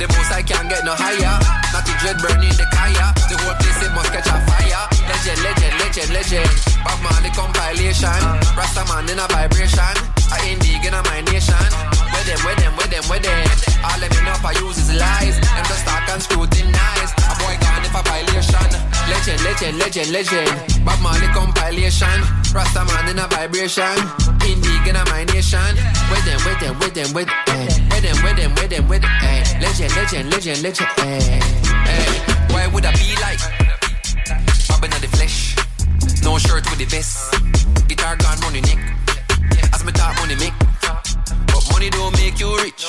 The 0.00 0.08
most 0.08 0.32
I 0.32 0.40
can't 0.40 0.72
get 0.72 0.88
no 0.88 0.96
higher. 0.96 1.36
Not 1.76 1.84
the 1.84 1.92
dread 2.00 2.16
burning 2.16 2.56
the 2.56 2.64
kaya. 2.72 3.12
The 3.28 3.36
whole 3.44 3.52
place 3.60 3.76
it 3.84 3.92
must 3.92 4.08
catch 4.08 4.24
a 4.24 4.40
fire. 4.48 4.93
Legend, 5.08 5.40
legend, 5.42 5.74
legend, 5.80 6.10
legend. 6.12 6.50
Bob 6.84 6.98
Marley 7.02 7.30
compilation. 7.30 8.20
Rasta 8.56 8.84
man 8.88 9.08
in 9.08 9.18
a 9.18 9.26
vibration. 9.28 9.94
I 10.32 10.40
indie 10.50 10.80
in 10.84 10.94
a 10.94 11.00
my 11.08 11.20
nation. 11.32 11.64
With 12.12 12.26
them, 12.28 12.40
with 12.44 12.58
them, 12.60 12.72
with 12.76 12.90
them, 12.90 13.04
with 13.08 13.22
them. 13.22 13.44
All 13.84 13.98
them 14.00 14.12
enough 14.20 14.44
I 14.44 14.52
use 14.60 14.78
is 14.78 14.90
lies. 14.96 15.36
Them 15.40 15.64
just 15.68 15.84
talk 15.84 16.08
and 16.08 16.22
scrutinize. 16.22 17.10
A 17.30 17.34
boy 17.40 17.54
gone 17.60 17.84
if 17.84 17.94
a 17.94 18.02
violation. 18.04 18.68
Legend, 19.08 19.40
legend, 19.44 19.76
legend, 19.78 20.08
legend. 20.12 20.84
Bob 20.84 21.00
Marley 21.00 21.28
compilation. 21.32 22.18
Rasta 22.52 22.84
man 22.84 23.08
in 23.08 23.18
a 23.18 23.26
vibration. 23.28 23.96
Indie 24.44 24.88
in 24.88 24.96
a 24.96 25.04
my 25.12 25.24
nation. 25.24 25.72
With 26.10 26.24
them, 26.24 26.40
with 26.44 26.58
them, 26.60 26.74
with 26.80 26.94
them, 26.94 27.08
with 27.12 27.28
them. 27.28 27.68
With 27.92 28.02
them, 28.02 28.16
with 28.24 28.36
them, 28.36 28.52
with 28.56 28.70
them, 28.70 28.88
with 28.88 29.02
them. 29.02 29.12
Legend, 29.60 29.92
legend, 29.96 30.30
legend, 30.32 30.62
legend. 30.62 30.88
eh, 30.98 31.40
eh. 31.88 32.52
Why 32.52 32.66
would 32.68 32.84
I 32.84 32.92
be 32.96 33.14
like? 33.20 33.63
No 36.24 36.38
shirt 36.38 36.64
with 36.70 36.78
the 36.78 36.86
vest. 36.86 37.30
Guitar 37.86 38.16
gone 38.16 38.40
money 38.40 38.62
neck. 38.62 38.80
As 39.72 39.84
me 39.84 39.92
talk 39.92 40.16
money 40.16 40.34
make. 40.36 40.56
But 41.52 41.64
money 41.70 41.90
don't 41.90 42.16
make 42.16 42.40
you 42.40 42.48
rich. 42.64 42.88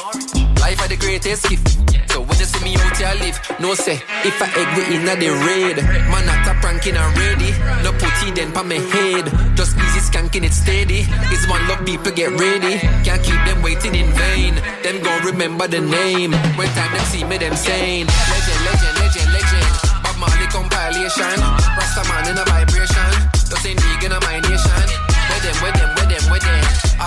Life 0.64 0.80
are 0.82 0.88
the 0.88 0.96
greatest 0.96 1.50
gift. 1.50 1.68
So 2.12 2.22
when 2.22 2.40
you 2.40 2.48
see 2.48 2.64
me 2.64 2.76
out 2.80 2.96
here 2.96 3.12
live, 3.20 3.38
no 3.60 3.76
say 3.76 4.00
if 4.24 4.40
I 4.40 4.48
egg 4.56 4.70
we 4.80 4.96
inna 4.96 5.20
the 5.20 5.36
raid. 5.44 5.84
Man 6.08 6.26
not 6.26 6.48
a 6.48 6.56
pranking 6.64 6.96
and 6.96 7.12
ready. 7.18 7.52
No 7.84 7.92
putty 8.00 8.32
then 8.32 8.54
pa 8.54 8.64
me 8.64 8.80
head. 8.80 9.28
Just 9.60 9.76
easy 9.76 10.00
skanking 10.00 10.48
it 10.48 10.54
steady. 10.54 11.04
It's 11.28 11.46
one 11.52 11.60
love 11.68 11.86
people 11.86 12.14
get 12.14 12.32
ready. 12.40 12.80
Can't 13.04 13.22
keep 13.22 13.42
them 13.44 13.62
waiting 13.62 13.96
in 13.96 14.08
vain. 14.16 14.56
Them 14.82 15.04
gon' 15.04 15.22
remember 15.26 15.68
the 15.68 15.82
name. 15.82 16.32
When 16.56 16.70
time 16.72 16.92
them 16.96 17.06
see 17.12 17.26
me 17.26 17.38
them 17.38 17.56
saying 17.56 18.08
legend, 18.08 18.62
legend, 18.64 18.96
legend, 19.04 19.30
legend. 19.36 19.68
Bob 20.08 20.16
Marley 20.24 20.48
compilation. 20.48 21.36
Rasta 21.76 22.04
man 22.08 22.32
in 22.32 22.38
a 22.40 22.46
vibration. 22.46 22.65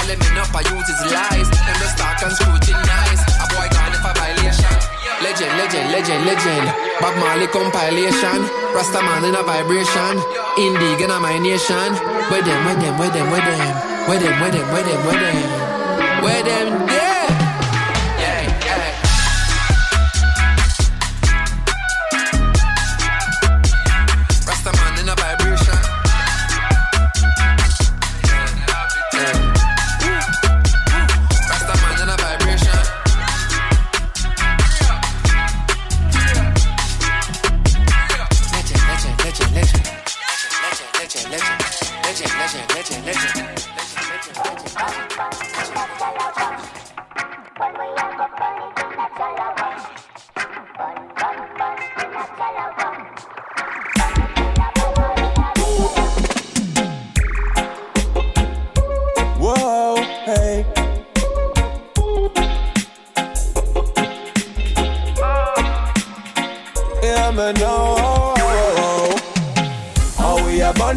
Them 0.08 0.24
in 0.24 0.40
up, 0.40 0.48
I 0.56 0.64
use 0.64 0.88
his 0.88 1.12
lies. 1.12 1.52
Them 1.52 1.76
just 1.84 2.00
talk 2.00 2.16
and 2.24 2.32
scrutinize. 2.32 3.20
A 3.28 3.46
boy 3.52 3.68
gone 3.68 3.92
if 3.92 4.00
a 4.00 4.16
violation. 4.16 4.72
Legend, 5.20 5.52
legend, 5.60 5.92
legend, 5.92 6.24
legend. 6.24 6.64
Bob 6.96 7.12
Marley 7.20 7.44
compilation. 7.52 8.40
Rasta 8.72 9.04
man 9.04 9.28
in 9.28 9.36
a 9.36 9.42
vibration. 9.44 10.16
Indie 10.56 10.96
in 10.96 11.12
my 11.20 11.36
nation. 11.36 11.92
With 12.32 12.40
them, 12.40 12.64
with 12.64 12.80
them, 12.80 12.96
with 12.96 13.12
them, 13.12 13.28
with 13.28 13.44
them. 13.44 13.60
With 14.08 14.24
them, 14.24 14.40
with 14.40 14.52
them, 14.56 14.66
with 14.72 14.86
them, 14.88 15.00
with 15.04 15.20
them. 15.20 16.24
With 16.24 16.44
them. 16.48 16.88
Yeah, 16.88 17.17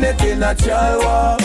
burn 0.01 0.15
it 0.15 0.24
in 0.24 0.43
a 0.43 0.55
chalwa. 0.55 1.38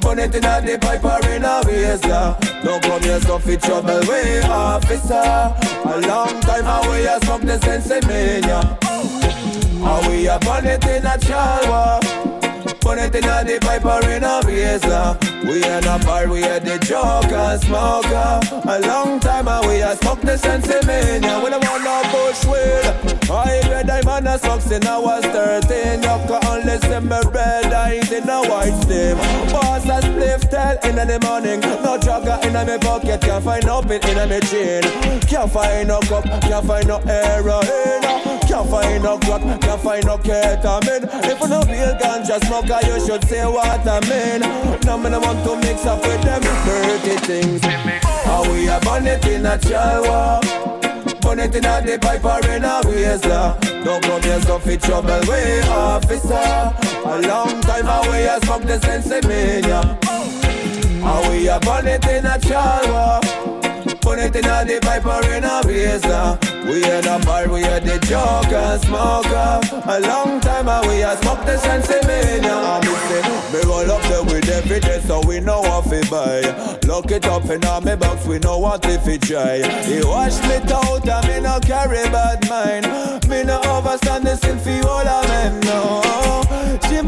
Burn 0.00 0.18
it 0.18 0.34
in 0.34 0.44
a 0.44 0.60
the 0.60 0.78
pipe 0.78 1.04
in 1.26 1.44
a 1.44 1.60
waster. 1.66 2.36
Don't 2.64 2.82
come 2.82 3.02
here 3.02 3.20
so 3.20 3.38
fit 3.38 3.62
trouble 3.62 4.00
we 4.00 4.40
officer. 4.42 5.14
A 5.14 6.00
long 6.06 6.40
time 6.40 6.64
away 6.64 7.06
I 7.06 7.18
smoke 7.24 7.42
the 7.42 7.60
sense 7.60 7.88
mania. 8.06 8.78
How 9.82 10.08
we 10.08 10.26
a 10.26 10.38
burn 10.38 10.66
it 10.66 10.84
in 10.84 11.04
a 11.04 11.18
chalwa. 11.18 12.33
Burn 12.84 12.98
it 12.98 13.14
in 13.14 13.24
a 13.24 13.42
the 13.42 13.58
pipe 13.60 13.84
or 13.86 14.04
in 14.10 14.22
a 14.22 14.44
waster. 14.44 15.16
We 15.48 15.64
in 15.64 15.84
a 15.88 15.98
bar, 16.04 16.28
we 16.28 16.44
are 16.44 16.60
the 16.60 16.76
joker, 16.84 17.56
smoker. 17.64 18.40
A 18.68 18.80
long 18.86 19.20
time 19.20 19.48
away 19.48 19.82
I 19.82 19.94
smoke 19.94 20.20
the 20.20 20.36
sense 20.36 20.68
mania. 20.84 21.40
We 21.40 21.48
don't 21.48 21.64
want 21.64 21.82
no 21.82 22.04
bushwick. 22.12 23.30
I 23.30 23.60
read 23.70 23.88
I'm 23.88 24.06
on 24.06 24.26
a 24.26 24.38
socks 24.38 24.70
in 24.70 24.86
I 24.86 24.98
was 24.98 25.24
13. 25.24 26.02
You 26.04 26.16
can 26.28 26.44
only 26.44 26.76
see 26.76 27.00
me 27.00 27.20
red 27.32 27.72
eyes 27.72 28.12
in 28.12 28.28
a 28.28 28.40
white 28.48 28.76
steam. 28.84 29.16
Boss 29.48 29.84
a 29.84 30.04
spliff 30.04 30.48
tell 30.50 30.76
in 30.84 30.96
the 30.96 31.18
morning. 31.24 31.60
No 31.60 31.96
jogger 31.96 32.36
in 32.44 32.52
my 32.52 32.76
pocket, 32.78 33.20
can't 33.22 33.42
find 33.42 33.64
no 33.64 33.80
pin 33.80 34.04
in 34.04 34.28
my 34.28 34.40
chain. 34.40 34.82
Can't 35.22 35.50
find 35.50 35.88
no 35.88 36.00
cup, 36.00 36.24
can't 36.42 36.66
find 36.66 36.86
no 36.86 36.98
heroin. 37.00 38.00
Can't 38.48 38.68
find 38.68 39.02
no 39.02 39.18
clock, 39.18 39.42
can't 39.60 39.80
find 39.80 40.04
no 40.04 40.18
ketamine. 40.18 41.08
If 41.24 41.40
you 41.40 41.48
no 41.48 41.62
real 41.64 41.96
ganja 41.96 42.38
smoker, 42.44 42.73
you 42.82 42.98
should 43.06 43.24
say 43.28 43.44
what 43.46 43.86
I 43.86 44.00
mean. 44.08 44.40
No 44.84 44.98
man 44.98 45.20
want 45.20 45.44
to 45.44 45.56
mix 45.56 45.86
up 45.86 46.00
with 46.02 46.22
them 46.22 46.42
dirty 46.42 47.16
things. 47.26 47.62
How 48.24 48.42
we 48.50 48.68
a 48.68 48.80
burn 48.80 49.06
it 49.06 49.24
in 49.26 49.46
a 49.46 49.58
chalwa. 49.58 50.40
Burn 51.20 51.38
it 51.40 51.54
in 51.54 51.64
a 51.64 51.80
the 51.80 51.98
pipe 51.98 52.24
or 52.24 52.44
in 52.50 52.64
a 52.64 52.80
waster. 52.84 53.56
Don't 53.84 54.02
come 54.02 54.22
here 54.22 54.40
so 54.42 54.58
fit 54.58 54.82
trouble 54.82 55.20
way, 55.28 55.60
officer. 55.68 56.34
A 56.34 57.20
long 57.28 57.60
time 57.62 57.86
away, 57.86 58.28
I 58.28 58.38
smoke 58.40 58.62
the 58.62 58.80
sense 58.80 59.08
mania. 59.26 59.98
How 61.02 61.30
we 61.30 61.48
a 61.48 61.60
burn 61.60 61.86
it 61.86 62.06
in 62.06 62.26
a 62.26 62.38
chalwa. 62.38 63.23
It 64.16 64.36
in 64.36 64.44
a 64.44 64.64
the 64.64 64.78
pipe 64.80 65.04
or 65.04 65.24
in 65.32 65.44
a 65.44 65.60
waster. 65.66 66.38
We 66.64 66.82
in 66.84 67.06
a 67.06 67.18
bar, 67.26 67.48
we 67.48 67.62
are 67.64 67.80
the 67.80 67.98
joker, 68.06 68.78
smoker. 68.80 69.60
A 69.90 70.00
long 70.00 70.40
time 70.40 70.68
away, 70.68 71.04
I 71.04 71.14
smoke 71.16 71.44
the 71.44 71.58
sense 71.58 71.88
mania. 72.06 72.54
I'm 72.54 72.82
say, 72.82 73.22
me 73.52 73.60
roll 73.68 73.90
up 73.90 74.02
there 74.08 74.22
with 74.24 74.48
every 74.48 74.80
day, 74.80 75.00
so 75.00 75.20
we 75.26 75.40
know 75.40 75.60
what 75.60 75.86
we 75.86 76.00
buy. 76.08 76.40
Lock 76.86 77.10
it 77.10 77.26
up 77.26 77.44
in 77.50 77.64
a 77.64 77.80
me 77.80 77.96
box, 77.96 78.26
we 78.26 78.38
know 78.38 78.58
what 78.58 78.86
if 78.86 79.06
it 79.08 79.22
try. 79.22 79.58
He 79.84 80.02
wash 80.04 80.40
me 80.48 80.56
out, 80.72 81.06
and 81.06 81.28
me 81.28 81.40
no 81.40 81.60
carry 81.60 82.04
bad 82.08 82.48
mind. 82.48 82.86
Me 83.28 83.42
no 83.42 83.60
overstand 83.60 84.24
the 84.24 84.36
sin 84.36 84.58
for 84.58 84.88
all 84.88 85.06
of 85.06 85.28
men, 85.28 85.60
no. 85.60 86.00
She 86.88 87.02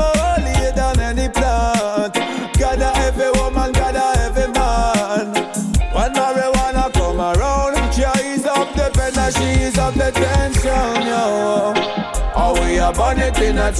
yo. 11.04 11.74
How 12.34 12.52
we 12.54 12.78
a 12.78 12.92
burn 12.92 13.18
it 13.18 13.38
in 13.40 13.58
a. 13.58 13.72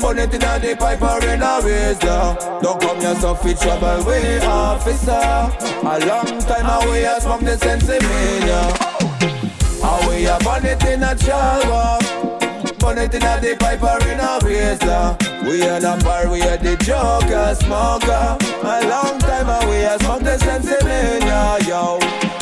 Burn 0.00 0.18
it 0.18 0.34
in 0.34 0.42
a 0.42 0.58
the 0.58 0.76
pipe 0.78 1.02
or 1.02 1.22
in 1.24 1.42
a 1.42 1.60
razor. 1.62 2.36
Don't 2.62 2.80
come 2.80 3.00
here 3.00 3.14
so 3.16 3.34
trouble 3.34 4.04
we 4.04 4.38
officer. 4.40 5.12
A 5.12 5.98
long 6.06 6.40
time 6.40 6.66
away 6.66 7.06
I 7.06 7.18
smoke 7.18 7.40
the 7.42 7.56
sense 7.58 7.86
mania. 7.86 8.62
How 9.82 10.00
we 10.08 10.26
a 10.26 10.38
burn 10.40 10.64
it 10.66 10.82
in 10.84 11.02
a. 11.02 11.14
Burn 12.78 12.98
it 12.98 13.14
in 13.14 13.22
a 13.22 13.40
the 13.40 13.56
pipe 13.58 13.82
or 13.82 14.02
in 14.08 14.18
a 14.18 14.38
razor. 14.42 15.16
We 15.44 15.62
in 15.62 15.84
a 15.84 15.96
bar, 16.02 16.30
we 16.30 16.40
are 16.42 16.56
the 16.56 16.76
joker, 16.76 17.54
smoker. 17.54 18.38
A 18.62 18.86
long 18.88 19.18
time 19.18 19.48
away 19.48 19.86
I 19.86 19.96
smoke 19.98 20.22
the 20.22 20.38
sense 20.38 20.66
mania, 20.84 21.58
yo. 21.66 21.98
Yo, 21.98 22.41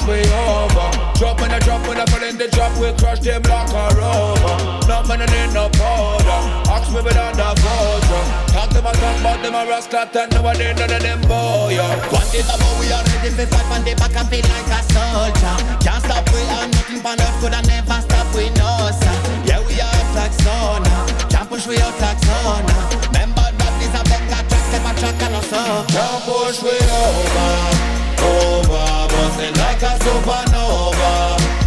push 0.00 0.08
we 0.08 0.32
over. 0.32 0.90
Drop 1.18 1.40
when 1.40 1.50
I 1.50 1.58
drop 1.58 1.86
when 1.86 1.98
I 1.98 2.04
fall 2.06 2.22
in 2.22 2.38
the 2.38 2.48
drop, 2.48 2.72
we 2.78 2.92
crush 2.98 3.20
them 3.20 3.42
like 3.42 3.70
a 3.70 3.96
rubber. 3.96 4.86
Not 4.88 5.08
man 5.08 5.20
need 5.20 5.52
no 5.52 5.68
powder. 5.70 6.40
Ask 6.70 6.92
me 6.92 7.00
with 7.02 7.16
underwater. 7.16 8.22
Talk 8.52 8.70
them 8.70 8.86
a 8.86 8.92
talk, 8.92 9.16
but 9.22 9.42
them 9.42 9.54
a 9.54 9.66
rascal, 9.68 10.06
and 10.08 10.32
nobody 10.32 10.72
none 10.74 10.92
of 10.92 11.02
them 11.02 11.20
boy. 11.22 11.76
One 12.10 12.28
day 12.32 12.44
about 12.44 12.74
we 12.80 12.92
are 12.92 13.04
ready 13.04 13.30
for 13.30 13.46
fight 13.46 13.68
on 13.72 13.84
the 13.84 13.94
back 13.94 14.16
and 14.16 14.28
feel 14.28 14.44
like 14.48 14.70
a 14.72 14.80
soldier. 14.92 15.56
Can't 15.84 16.02
stop 16.04 16.24
we 16.32 16.40
and 16.40 16.72
nothing 16.72 17.04
on 17.04 17.20
earth 17.20 17.36
could 17.40 17.54
have 17.54 17.66
never 17.66 18.00
stop 18.00 18.28
we 18.34 18.48
know 18.56 18.90
sir. 18.94 19.16
Yeah 19.44 19.60
we 19.66 19.80
are 19.80 19.92
up 20.00 20.08
like 20.16 20.34
sauna. 20.40 20.92
Can't 21.28 21.48
push 21.48 21.66
we 21.66 21.76
out 21.78 21.96
like 22.00 22.20
sauna. 22.24 22.74
Remember 23.12 23.44
that 23.44 23.74
is 23.84 23.92
a 23.92 24.02
Benga 24.08 24.40
track, 24.48 24.64
step 24.72 24.84
a 24.86 24.92
track 24.96 25.22
and 25.22 25.32
no 25.34 25.40
so. 25.44 25.60
Can't 25.92 26.20
push 26.24 26.62
we 26.64 26.76
over, 26.88 27.99
over, 28.22 29.08
busting 29.08 29.54
like 29.56 29.82
a 29.82 29.98
supernova, 30.04 31.59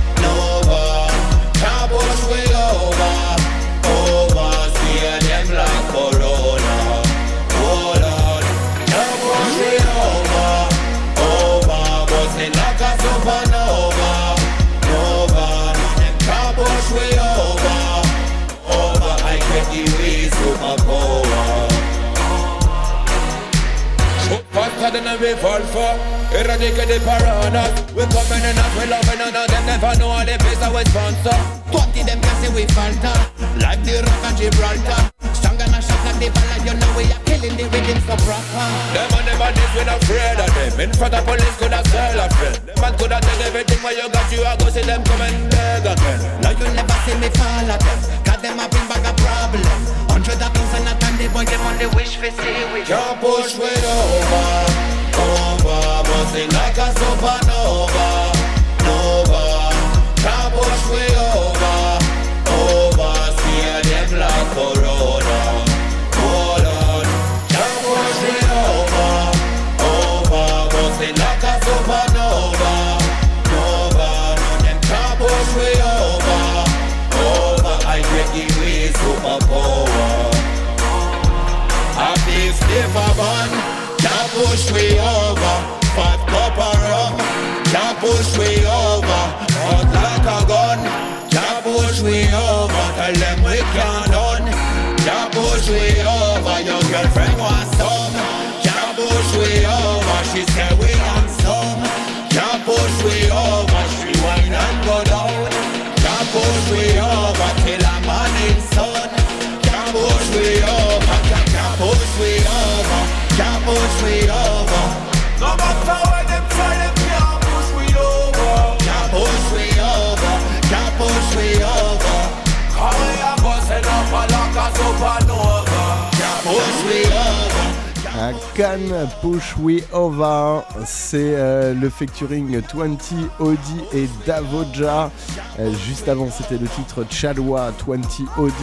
featuring 131.98 132.60
20 132.74 132.98
Audi 133.40 133.82
et 133.94 134.08
Davoja. 134.26 135.12
Euh, 135.60 135.72
juste 135.88 136.08
avant, 136.08 136.30
c'était 136.30 136.58
le 136.58 136.68
titre 136.68 137.06
Chalwa 137.10 137.72
20 137.86 138.02
Audi. 138.38 138.54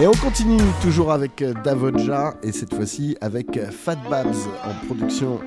Et 0.00 0.06
on 0.06 0.12
continue 0.12 0.60
toujours 0.82 1.12
avec 1.12 1.42
euh, 1.42 1.54
Davoja 1.64 2.34
et 2.42 2.52
cette 2.52 2.74
fois-ci 2.74 3.16
avec 3.20 3.58
Fat 3.70 3.96
Babs 4.08 4.34
en 4.64 4.86
production. 4.86 5.40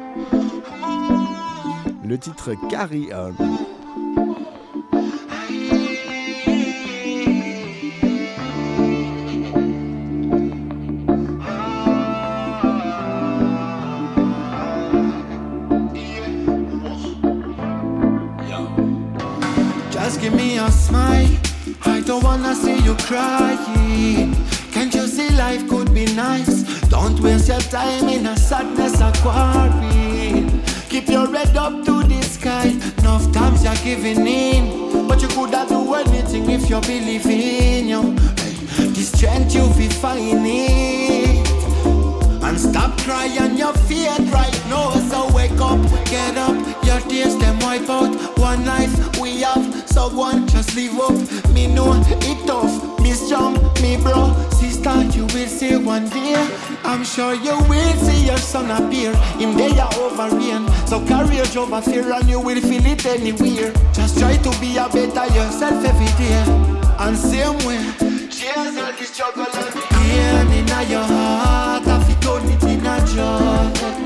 Le 2.05 2.17
titre 2.17 2.51
Carry 2.69 3.09
On. 3.13 3.70
You 22.91 22.97
crying. 23.05 24.35
Can't 24.71 24.93
you 24.93 25.07
see 25.07 25.29
life 25.35 25.67
could 25.69 25.93
be 25.93 26.05
nice? 26.13 26.63
Don't 26.89 27.19
waste 27.19 27.47
your 27.47 27.59
time 27.59 28.09
in 28.09 28.25
a 28.25 28.35
sadness 28.35 29.01
or 29.01 29.11
quarry. 29.21 30.45
Keep 30.89 31.07
your 31.09 31.27
head 31.31 31.55
up 31.55 31.85
to 31.85 32.03
the 32.03 32.21
sky. 32.21 32.67
Enough 32.99 33.31
times 33.31 33.63
you're 33.63 33.75
giving 33.83 34.27
in, 34.27 35.07
but 35.07 35.21
you 35.21 35.27
coulda 35.29 35.65
do 35.67 35.93
anything 35.93 36.49
if 36.49 36.69
you 36.69 36.81
believe 36.81 37.25
in 37.25 37.87
you. 37.87 38.01
Hey, 38.41 38.87
the 38.87 39.03
strength 39.03 39.55
you 39.55 39.67
be 39.77 39.87
finding. 39.87 41.45
And 42.43 42.59
stop 42.59 42.97
crying 42.99 43.57
your 43.57 43.73
fear 43.87 44.15
appear. 58.71 59.13
Him 59.37 59.55
they 59.55 59.71
over 59.99 60.29
rain, 60.35 60.67
so 60.87 61.05
courage 61.05 61.55
over 61.55 61.81
fear, 61.81 62.11
and 62.11 62.27
you 62.29 62.39
will 62.39 62.61
feel 62.61 62.85
it 62.85 63.05
anywhere. 63.05 63.73
Just 63.93 64.17
try 64.17 64.37
to 64.37 64.51
be 64.59 64.77
a 64.77 64.87
better 64.89 65.27
yourself 65.33 65.83
every 65.85 66.11
day, 66.17 66.43
and 66.99 67.17
same 67.17 67.57
way. 67.67 67.81
Cheers 68.29 68.77
all 68.77 68.93
the 68.93 69.03
struggle 69.03 69.45
pain 69.45 70.47
in 70.51 70.89
your 70.89 71.03
heart. 71.03 71.87
I 71.87 72.03
feel 72.03 72.37
it 72.37 72.63
in 72.63 72.85
a 72.85 72.97
joy. 73.07 74.00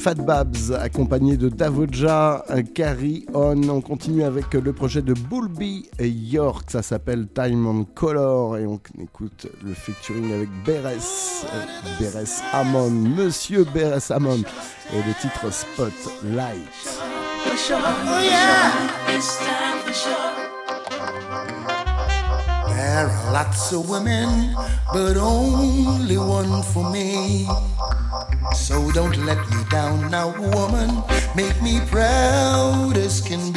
Fat 0.00 0.14
Babs 0.14 0.72
accompagné 0.80 1.36
de 1.36 1.50
Davoja, 1.50 2.42
euh, 2.48 2.62
Carry 2.74 3.26
On. 3.34 3.68
On 3.68 3.82
continue 3.82 4.24
avec 4.24 4.54
euh, 4.54 4.60
le 4.62 4.72
projet 4.72 5.02
de 5.02 5.12
Bulby 5.12 5.90
York, 6.00 6.70
ça 6.70 6.80
s'appelle 6.80 7.28
Time 7.28 7.66
on 7.66 7.84
Color 7.84 8.56
et 8.56 8.66
on 8.66 8.80
écoute 8.98 9.46
le 9.62 9.74
featuring 9.74 10.32
avec 10.32 10.48
Beres, 10.64 11.44
euh, 11.52 11.66
Beres 12.00 12.42
Hammond, 12.54 12.90
Monsieur 12.90 13.64
Beres 13.64 14.10
Hammond 14.10 14.42
et 14.94 15.02
le 15.06 15.12
titre 15.20 15.52
Spotlight. 15.52 16.56
There 22.66 23.06
are 23.06 23.32
lots 23.34 23.72
of 23.72 23.90
women, 23.90 24.54
but 24.94 25.18
only 25.18 26.16
one 26.16 26.62
for 26.72 26.90
me. 26.90 27.46
So 28.54 28.90
don't 28.92 29.16
let 29.26 29.38
me 29.50 29.59
down 29.70 30.10
now, 30.10 30.34
woman. 30.52 31.02
Make 31.34 31.62
me 31.62 31.80
proud 31.86 32.96
as 32.96 33.20
can 33.20 33.49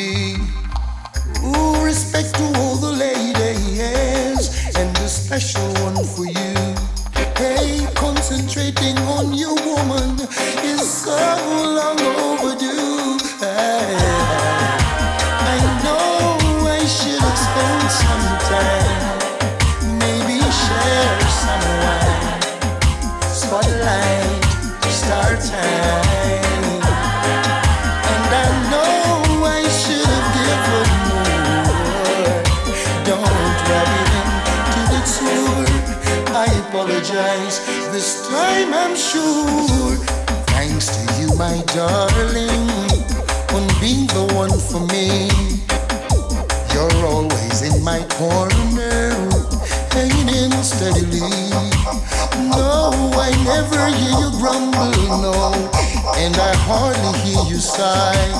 you. 58.12 58.40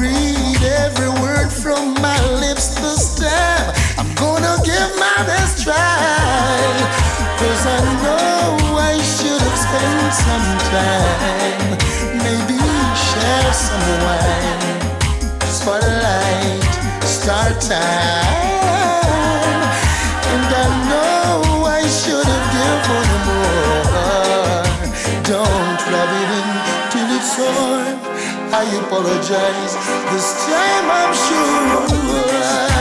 Read 0.00 0.62
every 0.84 1.12
word 1.22 1.50
from 1.50 1.94
my 2.02 2.18
lips 2.40 2.74
this 2.80 3.14
time. 3.16 3.72
I'm 3.98 4.10
gonna 4.14 4.56
give 4.64 4.90
my 4.98 5.18
best 5.26 5.64
try. 5.64 5.74
Cause 7.40 7.62
I 7.66 7.80
know 8.02 8.76
I 8.76 8.96
should 9.14 9.42
have 9.46 9.58
spent 9.66 10.12
some 10.26 10.48
time. 10.74 11.70
Maybe 12.24 12.58
share 13.08 13.52
some 13.66 13.86
wine. 14.04 14.60
Spotlight, 15.58 16.62
start 17.04 17.60
time. 17.60 18.53
I 28.66 28.76
apologize. 28.76 29.74
This 30.10 30.46
time 30.46 30.90
I'm 30.90 31.12
sure. 31.12 32.73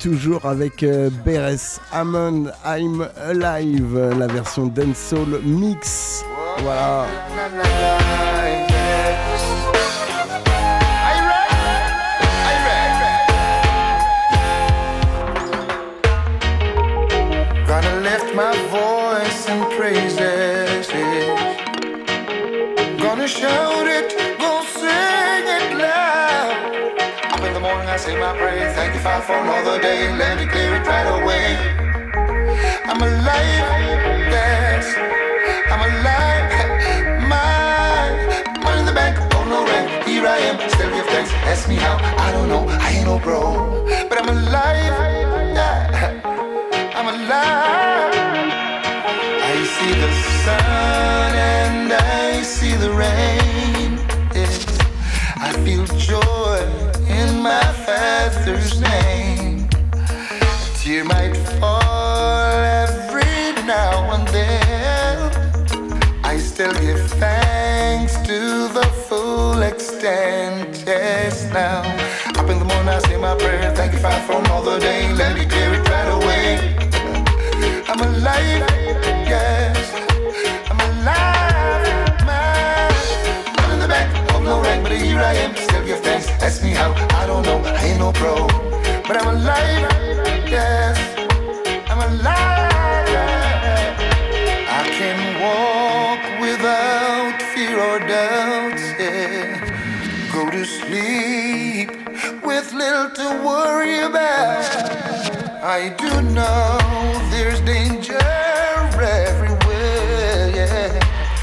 Toujours 0.00 0.46
avec 0.46 0.82
euh, 0.82 1.10
Beres 1.24 1.80
Amon 1.92 2.46
I'm 2.64 3.06
Alive, 3.16 3.98
la 4.18 4.26
version 4.26 4.66
dancehall 4.66 5.40
mix. 5.44 6.24
Voilà. 6.58 7.06
For. 29.92 30.16
Let 30.18 30.38
me 30.38 30.46
clear 30.46 30.74
it 30.76 30.86
right 30.86 31.08
away. 31.18 31.46
I'm 32.90 33.00
alive, 33.00 33.66
yes. 34.34 34.84
I'm 35.72 35.82
alive. 35.90 36.48
My 37.32 38.62
money 38.62 38.80
in 38.80 38.86
the 38.86 38.92
bank, 38.92 39.16
oh 39.34 39.44
no 39.44 39.64
rent. 39.64 40.06
Here 40.06 40.26
I 40.26 40.38
am, 40.48 40.56
still 40.70 40.90
give 40.90 41.06
thanks. 41.06 41.32
Ask 41.52 41.68
me 41.68 41.76
how, 41.76 41.96
I 42.26 42.32
don't 42.32 42.48
know. 42.48 42.64
I 42.68 42.90
ain't 42.90 43.06
no 43.06 43.18
bro, 43.18 43.84
but 44.08 44.16
I'm 44.20 44.28
alive. 44.28 44.96
Yeah. 45.58 46.10
I'm 46.98 47.08
alive. 47.14 48.14
I 49.50 49.54
see 49.74 49.92
the 50.04 50.12
sun 50.44 51.32
and 51.34 51.92
I 51.92 52.42
see 52.42 52.74
the 52.84 52.90
rain. 52.90 53.90
Yes. 54.34 54.66
I 55.36 55.52
feel 55.64 55.84
joy 55.98 56.60
in 57.08 57.42
my 57.42 57.64
Father's 57.84 58.81
Thank 73.74 73.94
you, 73.94 73.98
Father, 74.00 74.20
for 74.26 74.38
another 74.38 74.78
day. 74.78 75.12
Let 75.12 75.34
me 75.34 75.46
clear 75.46 75.72
it 75.72 75.88
right 75.88 76.10
away. 76.18 76.76
I'm 77.88 78.00
alive, 78.00 78.62
yes. 79.26 79.76
I'm 80.70 80.78
alive, 80.90 82.26
man. 82.26 82.92
Not 83.56 83.70
in 83.72 83.78
the 83.80 83.88
back 83.88 84.08
of 84.34 84.42
no 84.42 84.60
rank, 84.62 84.82
but 84.82 84.92
here 84.92 85.18
I 85.18 85.34
am. 85.34 85.56
Still 85.56 85.84
give 85.86 86.00
thanks. 86.00 86.28
Ask 86.42 86.62
me 86.62 86.70
how, 86.70 86.92
I 87.20 87.26
don't 87.26 87.44
know. 87.44 87.58
I 87.64 87.84
ain't 87.86 87.98
no 87.98 88.12
pro, 88.12 88.46
but 89.08 89.16
I'm 89.16 89.36
alive, 89.36 89.82
yes. 90.48 90.98
I'm 91.90 91.98
alive. 91.98 93.08
I 94.78 94.82
can 94.98 95.18
walk 95.40 96.22
without 96.40 97.40
fear 97.52 97.78
or 97.80 97.98
doubt. 98.00 98.78
Yeah. 99.00 100.30
Go 100.32 100.50
to 100.50 100.64
sleep 100.64 101.31
little 102.82 103.10
to 103.10 103.28
worry 103.46 104.00
about. 104.00 104.64
I 105.62 105.94
do 106.02 106.10
know 106.36 106.78
there's 107.30 107.60
danger 107.60 108.18
everywhere, 108.98 110.50
yeah. 110.58 110.90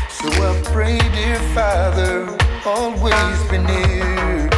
So 0.10 0.28
I 0.28 0.62
pray, 0.74 0.98
dear 1.16 1.40
Father, 1.56 2.28
always 2.66 3.40
be 3.50 3.58
near. 3.58 4.50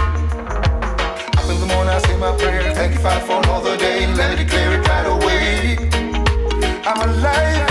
Up 1.37 1.47
in 1.53 1.57
the 1.63 1.69
morning, 1.71 1.93
I 1.93 1.99
say 2.05 2.17
my 2.17 2.35
prayer. 2.35 2.73
Thank 2.73 2.93
you, 2.95 2.99
Father, 2.99 3.25
for 3.27 3.37
another 3.43 3.77
day. 3.77 4.07
Let 4.15 4.27
me 4.31 4.43
declare 4.43 4.73
it 4.77 4.87
right 4.87 5.07
away. 5.17 5.77
I'm 6.89 6.99
alive, 7.09 7.70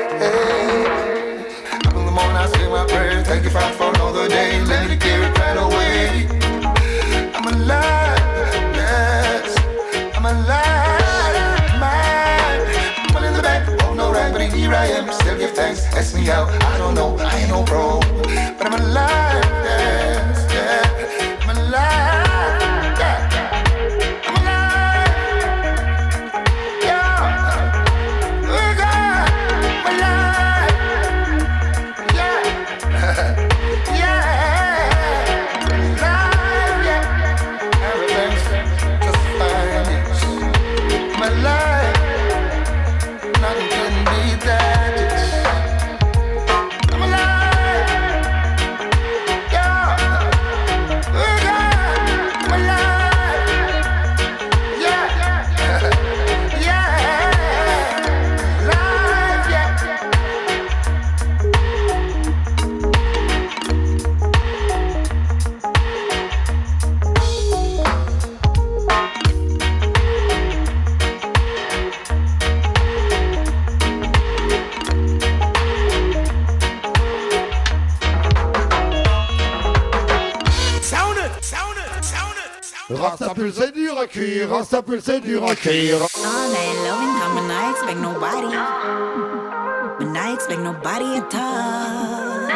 Thank 3.31 3.45
you 3.45 3.49
for 3.49 3.59
another 3.59 4.27
day. 4.27 4.61
Let 4.61 4.89
me 4.89 4.97
give 4.97 5.21
it 5.21 5.37
right 5.39 5.55
away. 5.55 6.27
I'm 7.33 7.47
alive, 7.47 8.19
yes. 8.75 9.55
I'm 10.17 10.25
alive, 10.25 11.79
mine. 11.79 13.13
Well 13.13 13.23
in 13.23 13.33
the 13.33 13.41
back, 13.41 13.69
oh 13.83 13.93
no 13.93 14.11
right, 14.11 14.33
but 14.33 14.41
here 14.41 14.73
I 14.73 14.87
am. 14.87 15.09
Still 15.13 15.37
give 15.37 15.51
thanks, 15.51 15.85
ask 15.95 16.13
me 16.13 16.29
out. 16.29 16.49
I 16.49 16.77
don't 16.77 16.93
know, 16.93 17.15
I 17.19 17.39
ain't 17.39 17.49
no 17.49 17.63
pro, 17.63 18.01
but 18.57 18.67
I'm 18.67 18.81
alive. 18.81 19.60
Ça. 86.09 86.27
All 86.27 86.49
night 86.49 86.77
loving 86.85 87.13
coming, 87.19 87.51
I 87.51 87.71
expect 87.71 87.99
nobody. 87.99 88.47
When 89.99 90.17
I 90.17 90.33
expect 90.33 90.61
nobody 90.61 91.17
at 91.17 91.35
all. 91.35 92.47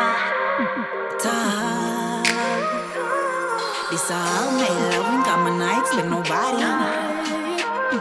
Tough. 1.19 2.25
This 3.91 4.09
all 4.11 4.51
night 4.57 4.77
loving 4.97 5.23
coming, 5.23 5.61
I 5.61 5.79
expect 5.81 6.07
nobody. 6.09 6.63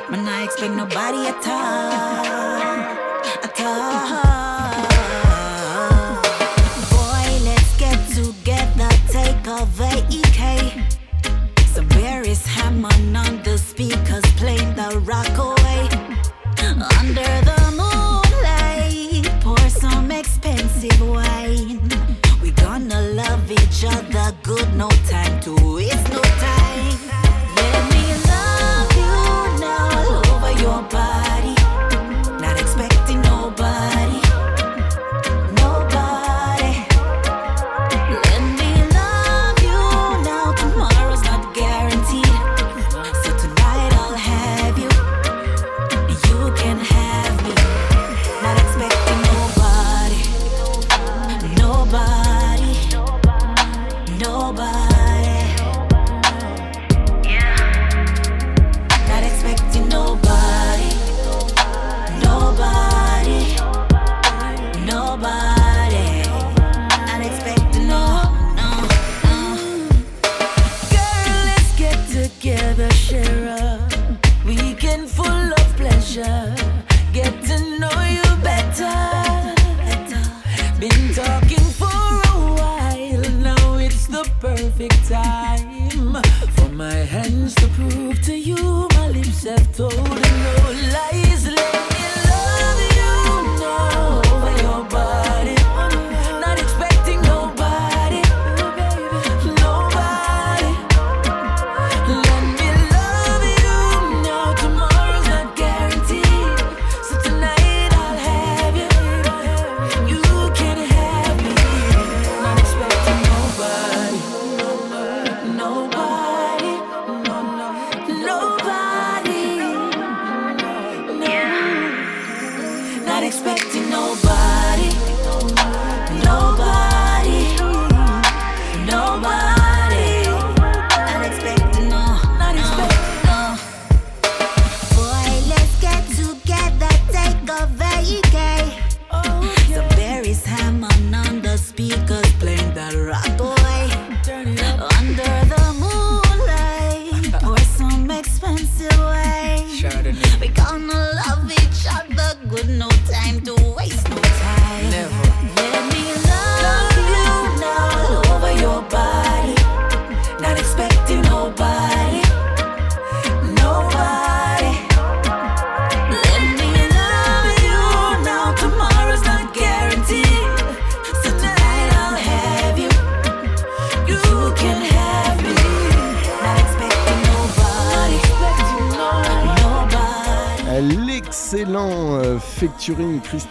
When 0.08 0.26
I 0.26 0.44
expect 0.44 0.74
nobody 0.74 1.26
at 1.26 1.46
all. 1.46 2.43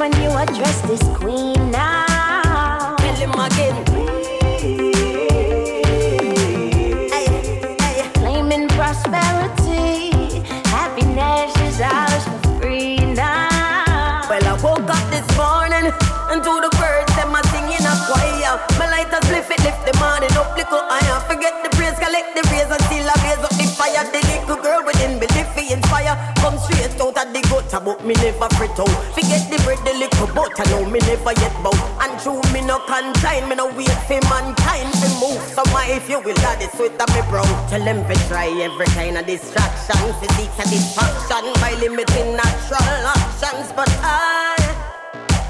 when 0.00 0.12
you 0.22 0.30
address 0.30 0.80
this 0.88 1.02
queen 1.18 1.70
now. 1.70 2.96
Tell 2.96 3.16
him 3.20 3.36
again. 3.36 3.76
Claiming 8.14 8.66
prosperity, 8.68 10.40
happiness 10.72 11.52
is 11.68 11.82
ours 11.82 12.24
for 12.24 12.60
free 12.62 12.96
now. 13.12 14.24
Well, 14.30 14.40
I 14.40 14.56
woke 14.64 14.88
up 14.88 15.04
this 15.12 15.28
morning 15.36 15.92
and 16.32 16.40
to 16.48 16.52
the 16.64 16.70
birds 16.80 17.12
them 17.16 17.36
a 17.36 17.42
singing 17.52 17.84
a 17.84 17.94
choir. 18.08 18.56
My 18.80 18.88
light 18.88 19.12
it, 19.12 19.60
lift 19.60 19.84
the 19.84 19.92
morning 20.00 20.32
up, 20.32 20.56
little 20.56 20.80
higher. 20.88 21.20
Forget 21.28 21.62
the 21.62 21.68
praise, 21.76 21.98
collect 22.00 22.32
the 22.34 22.42
praise 22.48 22.72
and 22.72 22.82
still 22.88 23.04
a 23.04 23.14
blaze 23.20 23.44
up 23.44 23.52
the 23.52 23.68
fire. 23.76 24.08
The 24.08 24.20
little 24.32 24.64
girl 24.64 24.82
within 24.86 25.20
me, 25.20 25.26
inspire. 25.72 26.16
Come 26.36 26.58
straight 26.58 27.00
out 27.00 27.16
of 27.16 27.32
the 27.32 27.40
gutter, 27.48 27.80
but 27.84 28.04
me 28.04 28.14
never 28.14 28.48
fret 28.56 28.78
out. 28.78 29.09
Bread, 29.64 29.78
the 29.84 29.92
little 29.94 30.26
butter, 30.34 30.64
no 30.70 30.84
me 30.88 30.98
never 31.00 31.32
yet 31.40 31.54
bow. 31.62 31.74
And 32.00 32.18
true 32.20 32.40
me 32.52 32.60
no 32.62 32.78
consign, 32.86 33.48
me 33.48 33.54
no 33.56 33.66
wait 33.74 33.90
for 34.08 34.20
mankind 34.28 34.92
to 35.00 35.08
move. 35.20 35.40
So 35.54 35.62
my 35.72 35.86
if 35.88 36.08
you 36.08 36.20
will 36.20 36.38
add 36.40 36.60
the 36.60 36.68
sweat 36.76 37.00
of 37.00 37.08
me 37.14 37.22
brow. 37.28 37.44
Tell 37.68 37.82
them 37.84 38.06
to 38.06 38.14
try 38.28 38.48
every 38.62 38.86
kind 38.96 39.18
of 39.18 39.26
distraction, 39.26 40.00
physique 40.20 40.52
satisfaction 40.56 41.52
by 41.60 41.74
limiting 41.80 42.36
natural 42.36 43.06
actions, 43.14 43.72
but 43.76 43.90
I 44.02 44.56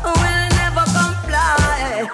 will 0.04 0.46
never 0.58 0.84
comply. 0.90 2.08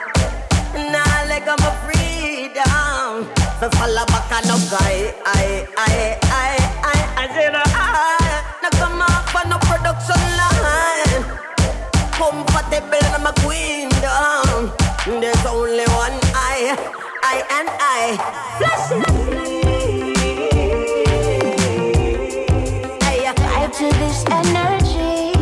Nah, 0.92 1.28
like 1.28 1.48
I'm 1.48 1.62
a 1.64 1.72
freedom. 1.84 3.24
For 3.58 3.70
follow 3.76 4.04
back 4.06 4.32
on 4.32 4.44
no 4.48 4.56
guy. 4.68 5.14
I, 5.24 5.66
I, 5.76 5.86
I, 5.86 6.18
I, 6.22 6.25
I, 17.22 17.42
and 17.58 17.68
I. 17.80 18.16
Flash 18.58 18.90
Vibe 23.34 23.72
to 23.78 23.86
this 23.98 24.24
energy. 24.30 25.32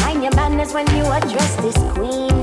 Mind 0.00 0.22
your 0.22 0.34
manners 0.34 0.72
when 0.72 0.86
you 0.96 1.04
address 1.04 1.56
this 1.56 1.76
queen 1.92 2.35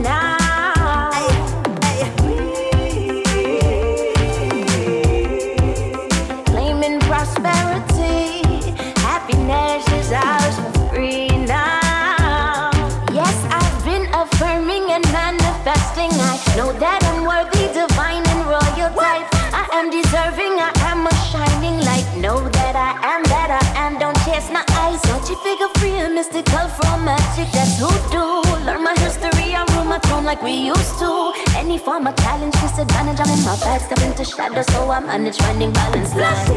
magic? 27.04 27.51
That's 27.51 27.80
who 27.80 27.89
do. 28.12 28.41
Learn 28.66 28.84
my 28.84 28.95
history, 28.97 29.54
I 29.56 29.66
rule 29.76 29.86
my 29.86 29.99
throne 29.99 30.24
like 30.24 30.41
we 30.41 30.51
used 30.51 30.99
to. 30.99 31.34
Any 31.56 31.78
form 31.78 32.08
of 32.08 32.16
challenge, 32.16 32.54
disadvantage, 32.54 33.20
I'm 33.20 33.30
in 33.38 33.43
my 33.43 33.56
bag. 33.60 33.82
Step 33.82 33.99
into 33.99 34.24
shadow, 34.24 34.62
so 34.62 34.89
I 34.89 34.99
manage 34.99 35.38
finding 35.38 35.72
balance 35.72 36.16
line. 36.16 36.47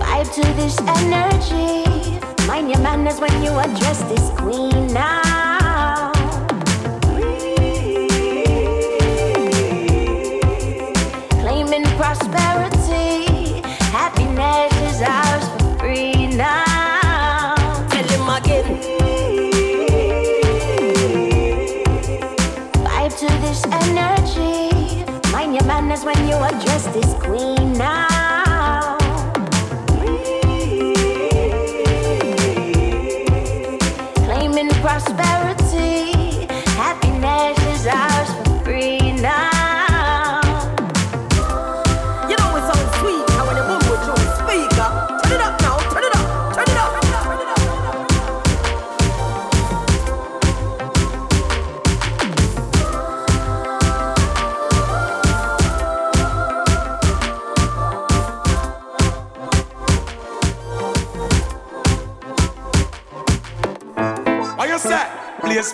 Vibe 0.00 0.30
to 0.34 0.44
this 0.58 0.78
energy. 1.04 1.84
Mind 2.46 2.70
your 2.70 2.80
manners 2.80 3.20
when 3.20 3.42
you 3.42 3.50
address 3.50 4.02
this 4.04 4.30
queen 4.38 4.86
now. 4.92 6.12
Claiming 11.42 11.84
prosperity, 11.98 13.60
happiness 13.92 14.75
now. 16.36 17.54
Tell 17.88 18.04
him 18.04 18.28
again. 18.28 18.64
Vibe 22.84 23.18
to 23.18 23.26
this 23.42 23.64
energy. 23.66 25.04
Mind 25.32 25.54
your 25.54 25.64
manners 25.64 26.04
when 26.04 26.28
you 26.28 26.36
address 26.36 26.86
this 26.88 27.14
queen 27.14 27.72
now. 27.72 28.15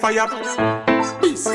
Fire. 0.03 0.27
Peace. 1.21 1.47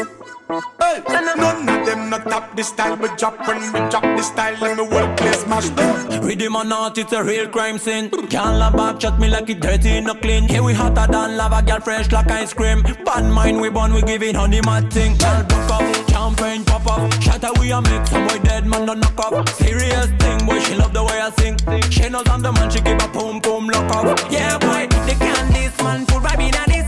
Hey, 0.79 1.03
none 1.09 1.67
of 1.67 1.85
them 1.85 2.09
not 2.09 2.23
top 2.23 2.55
this 2.55 2.69
style, 2.69 2.95
but 2.95 3.17
drop 3.17 3.35
when 3.45 3.59
we 3.59 3.79
drop 3.91 4.03
this 4.15 4.27
style, 4.27 4.55
let 4.61 4.77
me 4.77 4.87
work 4.87 5.17
place 5.17 5.45
mash 5.45 5.67
them. 5.69 6.21
Rhythm 6.21 6.55
or 6.55 6.63
not, 6.63 6.97
it's 6.97 7.11
a 7.11 7.21
real 7.21 7.49
crime 7.49 7.77
scene. 7.77 8.09
Can't 8.09 8.57
love 8.57 8.77
back, 8.77 8.99
chat 8.99 9.19
me 9.19 9.27
like 9.27 9.49
it 9.49 9.59
dirty, 9.59 9.99
no 9.99 10.13
clean. 10.13 10.47
Here 10.47 10.63
we 10.63 10.73
hotter 10.73 11.11
than 11.11 11.35
lava, 11.35 11.61
girl 11.61 11.81
fresh 11.81 12.09
like 12.13 12.31
ice 12.31 12.53
cream. 12.53 12.83
Bad 13.03 13.25
mind 13.25 13.59
we 13.59 13.69
born, 13.69 13.93
we 13.93 14.01
give 14.01 14.23
it 14.23 14.35
honey 14.37 14.61
mad 14.61 14.93
thing. 14.93 15.17
Girl 15.17 15.43
buck 15.43 15.71
up, 15.71 16.09
champagne 16.09 16.63
pop 16.63 16.87
up. 16.87 17.21
Shatter 17.21 17.51
we 17.59 17.71
a 17.71 17.81
mix, 17.81 18.09
some 18.09 18.25
boy 18.27 18.39
dead 18.39 18.65
man 18.65 18.85
don't 18.85 19.01
knock 19.01 19.19
up. 19.19 19.49
Serious 19.49 20.07
thing, 20.21 20.39
boy 20.47 20.59
she 20.61 20.75
love 20.75 20.93
the 20.93 21.03
way 21.03 21.19
I 21.19 21.29
sing. 21.31 21.57
She 21.91 22.07
knows 22.07 22.27
I'm 22.29 22.41
the 22.41 22.53
man, 22.53 22.69
she 22.69 22.79
give 22.79 23.01
a 23.03 23.07
boom 23.09 23.41
boom 23.41 23.67
lock 23.67 23.93
up. 23.93 24.31
Yeah 24.31 24.57
boy, 24.57 24.87
the 25.05 25.15
candies 25.19 25.77
man, 25.83 26.05
full 26.05 26.21
vibe 26.21 26.47
in 26.47 26.55
a 26.55 26.63
this. 26.71 26.86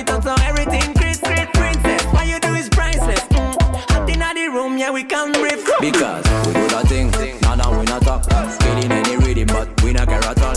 It 0.00 0.10
up 0.10 0.22
so 0.22 0.34
everything 0.44 0.94
crisp. 0.94 1.24
Princess, 1.24 2.04
what 2.12 2.26
you 2.26 2.40
do 2.40 2.54
is 2.54 2.68
priceless. 2.68 3.20
Mm. 3.36 3.54
Hot 3.90 4.08
inna 4.08 4.32
the 4.34 4.48
room, 4.48 4.78
yeah 4.78 4.90
we 4.90 5.04
can 5.04 5.32
riff. 5.42 5.64
Because 5.80 6.24
we 6.46 6.52
do 6.52 6.66
that 6.68 6.86
thing, 6.88 7.10
nah 7.42 7.54
nah 7.54 7.78
we 7.78 7.84
not 7.84 8.02
talk. 8.02 8.22
Killing 8.60 8.90
any 8.90 9.16
rhythm, 9.16 9.48
but 9.48 9.68
we 9.82 9.92
not 9.92 10.08
care 10.08 10.24
at 10.24 10.42
all. 10.42 10.54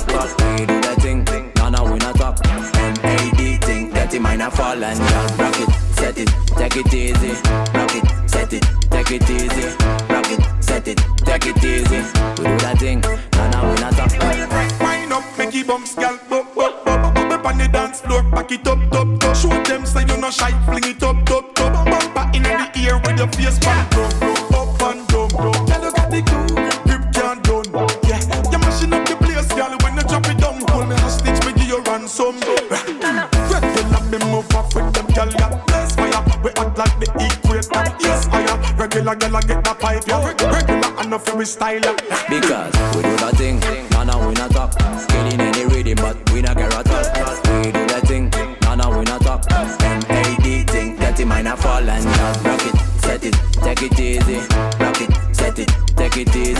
We 0.58 0.66
do 0.66 0.80
that 0.82 0.98
thing, 1.02 1.26
nah 1.58 1.70
nah 1.70 1.84
we 1.92 2.00
not 2.00 2.16
talk. 2.16 2.40
M-A-D 2.46 3.58
thing, 3.58 3.92
dirty 3.92 4.20
mind 4.20 4.42
a 4.42 4.50
fall 4.50 4.82
and 4.84 5.00
just 5.00 5.40
rock 5.40 5.60
it, 5.60 5.70
set 5.96 6.18
it, 6.18 6.30
take 6.58 6.78
it 6.78 6.94
easy. 6.94 7.34
Rock 7.74 7.96
it, 7.96 8.30
set 8.30 8.54
it, 8.54 8.64
take 8.90 9.12
it 9.12 9.30
easy. 9.30 9.68
Rock 10.10 10.32
it, 10.32 10.64
set 10.64 10.88
it, 10.88 11.00
take 11.26 11.48
it 11.48 11.64
easy. 11.64 12.02
We 12.38 12.44
do 12.48 12.58
that 12.64 12.78
thing, 12.80 13.02
nah 13.34 13.50
nah 13.50 13.70
we 13.70 13.76
not 13.82 13.94
talk. 13.94 14.12
Wind 14.80 15.12
up, 15.12 15.24
make 15.38 15.56
it 15.56 15.68
bounce, 15.68 15.96
girl. 15.96 16.18
Bop, 16.30 16.56
bop, 16.56 16.86
bop, 16.86 17.14
bop, 17.14 17.32
up 17.32 17.46
on 17.46 17.58
the 17.58 17.68
dance 17.68 18.02
floor, 18.02 18.24
back 18.24 18.52
it 18.52 18.68
up, 18.68 18.80
top, 18.92 19.08
shy, 20.34 20.52
fling 20.66 20.84
it 20.84 21.04
up, 21.04 21.18
top, 21.26 21.54
top. 21.56 21.86
Bumper 21.86 22.26
in 22.34 22.44
the 22.44 22.68
ear 22.82 22.98
with 23.06 23.18
your 23.18 23.30
face 23.38 23.60
back, 23.60 23.90
drum, 23.92 24.12
up 24.58 24.82
and 24.90 25.08
dumb, 25.08 25.30
dumb. 25.30 25.66
Girl, 25.70 25.84
you 25.86 25.92
got 25.94 26.10
the 26.10 26.22
cool, 26.26 26.50
grip 26.86 27.04
can't 27.14 27.40
done. 27.46 27.70
Yeah, 28.10 28.22
you 28.52 28.60
mashing 28.60 28.94
up 28.94 29.06
the 29.06 29.16
place, 29.22 29.50
girl. 29.54 29.78
When 29.84 29.94
you 29.96 30.04
drop 30.10 30.26
it 30.28 30.38
down, 30.42 30.58
hold 30.70 30.90
me 30.90 30.96
hostage, 30.98 31.40
me 31.46 31.54
give 31.54 31.70
you 31.70 31.82
ransom. 31.86 32.36
Red 32.70 32.90
girl, 32.98 34.04
me 34.10 34.18
move 34.34 34.50
off 34.56 34.74
with 34.74 34.90
them, 34.94 35.08
girl. 35.14 35.30
Yeah, 35.30 35.64
bless 35.68 35.96
fire, 35.96 36.24
we 36.44 36.50
act 36.58 36.78
like 36.78 36.96
the 37.00 37.08
equator. 37.22 37.84
Yes, 38.02 38.26
fire, 38.26 38.58
regular 38.76 39.16
girl, 39.16 39.38
I 39.38 39.42
get 39.42 39.64
that 39.64 39.80
pipe, 39.80 40.04
yeah. 40.08 40.26
Regular, 40.26 40.92
enough 41.02 41.26
for 41.26 41.38
me 41.38 41.46
style. 41.46 41.96
Because 42.28 42.74
we 42.96 43.02
do 43.04 43.16
that 43.22 43.34
thing, 43.38 43.60
man, 43.92 44.08
now 44.08 44.28
we 44.28 44.34
not 44.34 44.52
talk, 44.52 44.78
getting 45.10 45.40
it. 45.40 45.53
I 51.54 51.56
fall 51.56 51.88
and 51.88 52.04
not 52.04 52.44
Rock 52.44 52.66
it, 52.66 52.76
set 53.02 53.26
it, 53.26 53.36
take 53.62 53.84
it 53.84 54.00
easy. 54.00 54.38
Rock 54.82 55.00
it, 55.02 55.36
set 55.36 55.60
it, 55.60 55.70
take 55.96 56.18
it 56.18 56.36
easy. 56.36 56.54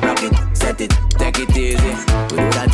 Rock 0.00 0.22
it, 0.22 0.56
set 0.56 0.80
it, 0.80 0.90
take 1.18 1.38
it 1.40 1.54
easy. 1.54 1.92
We 2.30 2.40
do 2.40 2.50
that 2.56 2.69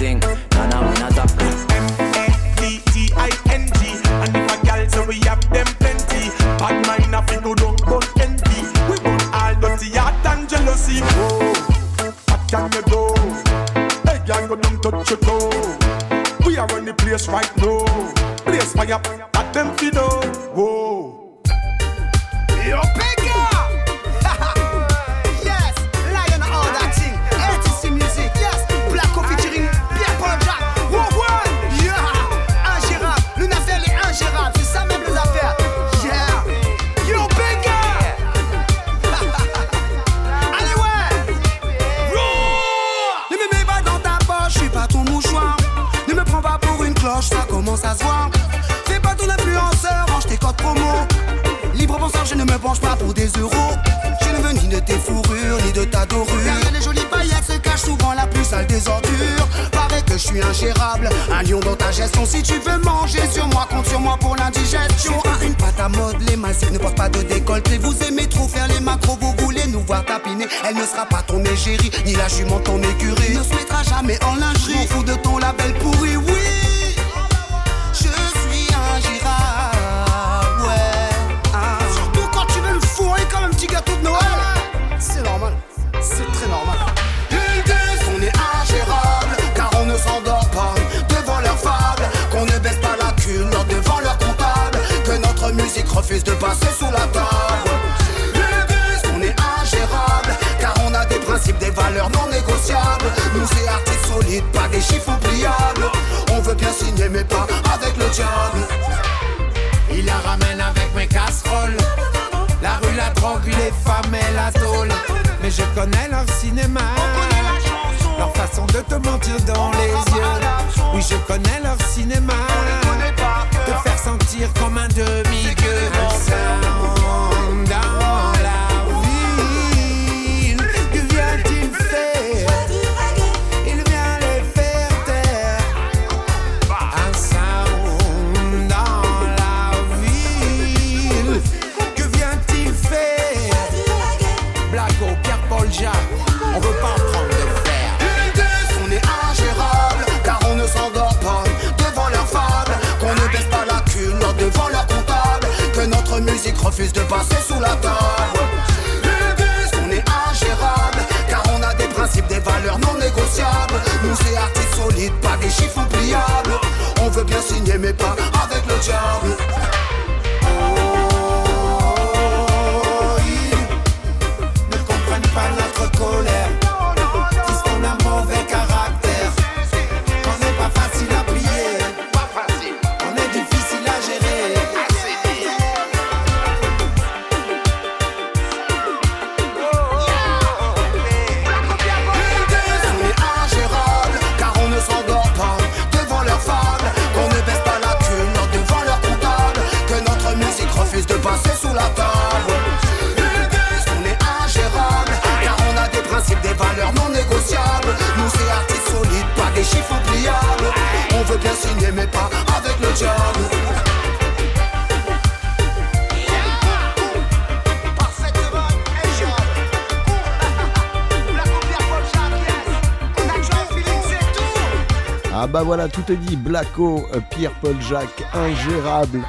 te 226.06 226.12
dit 226.12 226.36
Blacko, 226.36 227.04
euh, 227.14 227.20
Pierre-Paul 227.30 227.80
Jacques, 227.80 228.22
ingérable. 228.32 229.20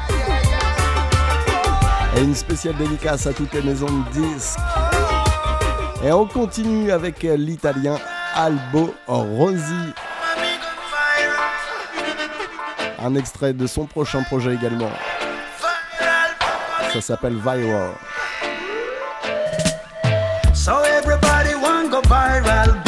Et 2.15 2.21
une 2.21 2.35
spéciale 2.35 2.75
dédicace 2.75 3.25
à 3.25 3.33
toutes 3.33 3.51
les 3.53 3.61
maisons 3.63 3.87
de 3.87 4.21
disques. 4.21 4.59
Et 6.03 6.11
on 6.11 6.27
continue 6.27 6.91
avec 6.91 7.25
euh, 7.25 7.35
l'italien 7.35 7.97
Albo 8.35 8.93
Rosi. 9.07 9.93
Un 12.99 13.15
extrait 13.15 13.53
de 13.53 13.65
son 13.65 13.85
prochain 13.85 14.21
projet 14.23 14.53
également. 14.53 14.91
Ça 16.93 17.01
s'appelle 17.01 17.35
Viral. 17.35 17.93
So 20.53 20.83
everybody 20.83 21.53
go 21.89 22.01
viral. 22.01 22.86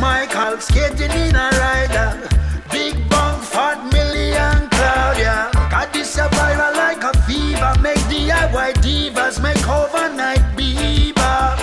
Michael 0.00 0.60
skating 0.60 1.10
in 1.10 1.34
a 1.34 1.50
rider. 1.58 2.28
Big 2.70 2.94
bang, 3.10 3.40
fat 3.40 3.82
million 3.92 4.68
Claudia. 4.70 5.50
Got 5.70 5.92
this 5.92 6.16
a 6.18 6.28
viral 6.28 6.74
like 6.76 7.02
a 7.02 7.12
fever. 7.22 7.74
Make 7.82 7.98
DIY 8.10 8.74
divas, 8.84 9.42
make 9.42 9.68
overnight 9.68 10.56
beaver. 10.56 11.56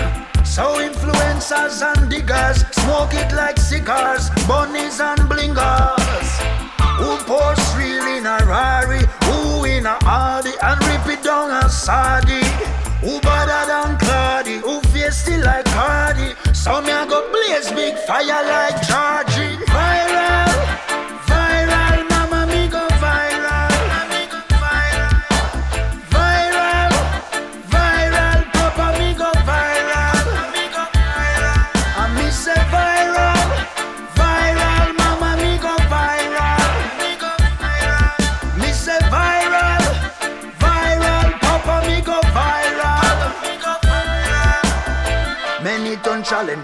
So 0.44 0.80
influencers 0.80 1.82
and 1.82 2.10
diggers 2.10 2.66
smoke 2.72 3.14
it 3.14 3.32
like 3.34 3.58
cigars, 3.58 4.30
bunnies 4.48 5.00
and 5.00 5.22
blingers. 5.32 6.30
Who 7.00 7.18
posts 7.26 7.74
real 7.76 8.06
in 8.18 8.26
a 8.26 8.38
Rari, 8.46 9.04
who 9.24 9.66
in 9.66 9.86
a 9.86 9.98
Audi, 10.04 10.52
and 10.62 10.80
rip 10.88 11.08
it 11.08 11.24
down 11.24 11.52
a 11.52 11.70
Sadi. 11.70 12.44
Who 13.02 13.22
better 13.22 13.68
than 13.68 13.98
Claudia? 14.00 14.60
who 14.60 14.82
feisty 14.82 15.12
still 15.12 15.46
like 15.46 15.66
Cardi. 15.66 16.34
So 16.54 16.82
me 16.82 16.94
go 17.08 17.15
fire 18.06 18.44
like 18.46 18.85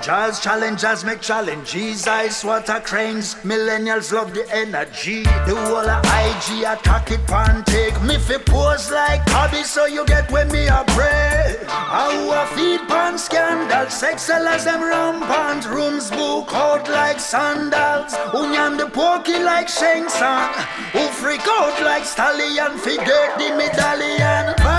challengers, 0.01 0.39
challengers 0.39 1.05
make 1.05 1.21
challenges. 1.21 2.07
Ice 2.07 2.43
water 2.43 2.81
cranes, 2.83 3.35
millennials 3.43 4.11
love 4.11 4.33
the 4.33 4.45
energy. 4.53 5.23
The 5.23 5.55
whole 5.55 5.89
of 5.89 6.03
IG 6.05 6.63
attack 6.63 7.11
it 7.11 7.25
pan 7.27 7.63
take 7.65 8.01
me 8.01 8.17
fi 8.17 8.37
pose 8.37 8.91
like 8.91 9.21
hobby, 9.29 9.63
so 9.63 9.85
you 9.85 10.05
get 10.05 10.31
when 10.31 10.51
me 10.51 10.67
a 10.67 10.83
pray. 10.87 11.55
I 11.67 12.45
feed 12.55 12.87
pan 12.87 13.17
scandal, 13.17 13.89
sex 13.89 14.23
sellers 14.23 14.65
them 14.65 14.81
rampant, 14.81 15.67
rooms 15.69 16.09
book 16.09 16.53
out 16.53 16.89
like 16.89 17.19
sandals. 17.19 18.13
Nyam 18.51 18.77
the 18.77 18.87
pokey 18.87 19.39
like 19.39 19.69
Sheng 19.69 20.07
Tsang, 20.07 20.53
who 20.91 21.07
freak 21.21 21.47
out 21.47 21.81
like 21.83 22.05
stallion, 22.05 22.77
fi 22.77 22.97
the 22.97 23.55
medallion. 23.55 24.70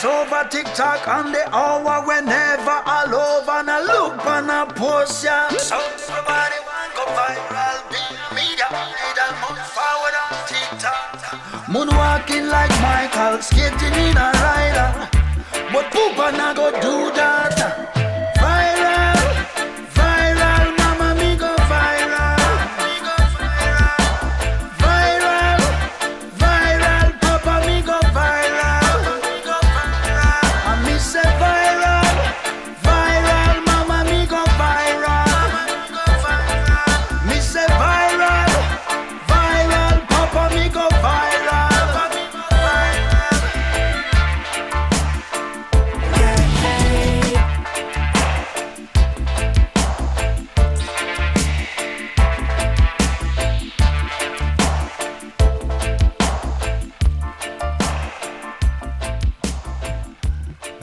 Voice 0.00 0.04
over, 0.04 0.48
TikTok 0.48 1.08
on 1.08 1.32
the 1.32 1.54
hour 1.54 2.06
whenever 2.06 2.82
all 2.86 3.14
over 3.14 3.50
and 3.50 3.70
I 3.70 3.82
look 3.82 4.26
on 4.26 4.50
a 4.50 4.72
post 4.72 5.24
ya. 5.24 5.48
So 5.50 5.76
everybody 5.76 6.58
want 6.66 6.94
go 6.94 7.04
viral, 7.16 7.80
be 7.90 8.00
media 8.34 8.66
idol, 8.70 9.32
move 9.42 9.60
forward 9.76 10.16
on 10.24 10.32
TikTok. 10.48 11.20
Moonwalking 11.68 12.50
like 12.50 12.70
Michael, 12.82 13.42
skating 13.42 13.94
in 13.94 14.16
a 14.16 14.30
rider, 14.44 15.08
but 15.72 15.86
Poopa 15.92 16.36
na 16.36 16.54
go 16.54 16.70
do 16.80 17.14
that. 17.16 17.99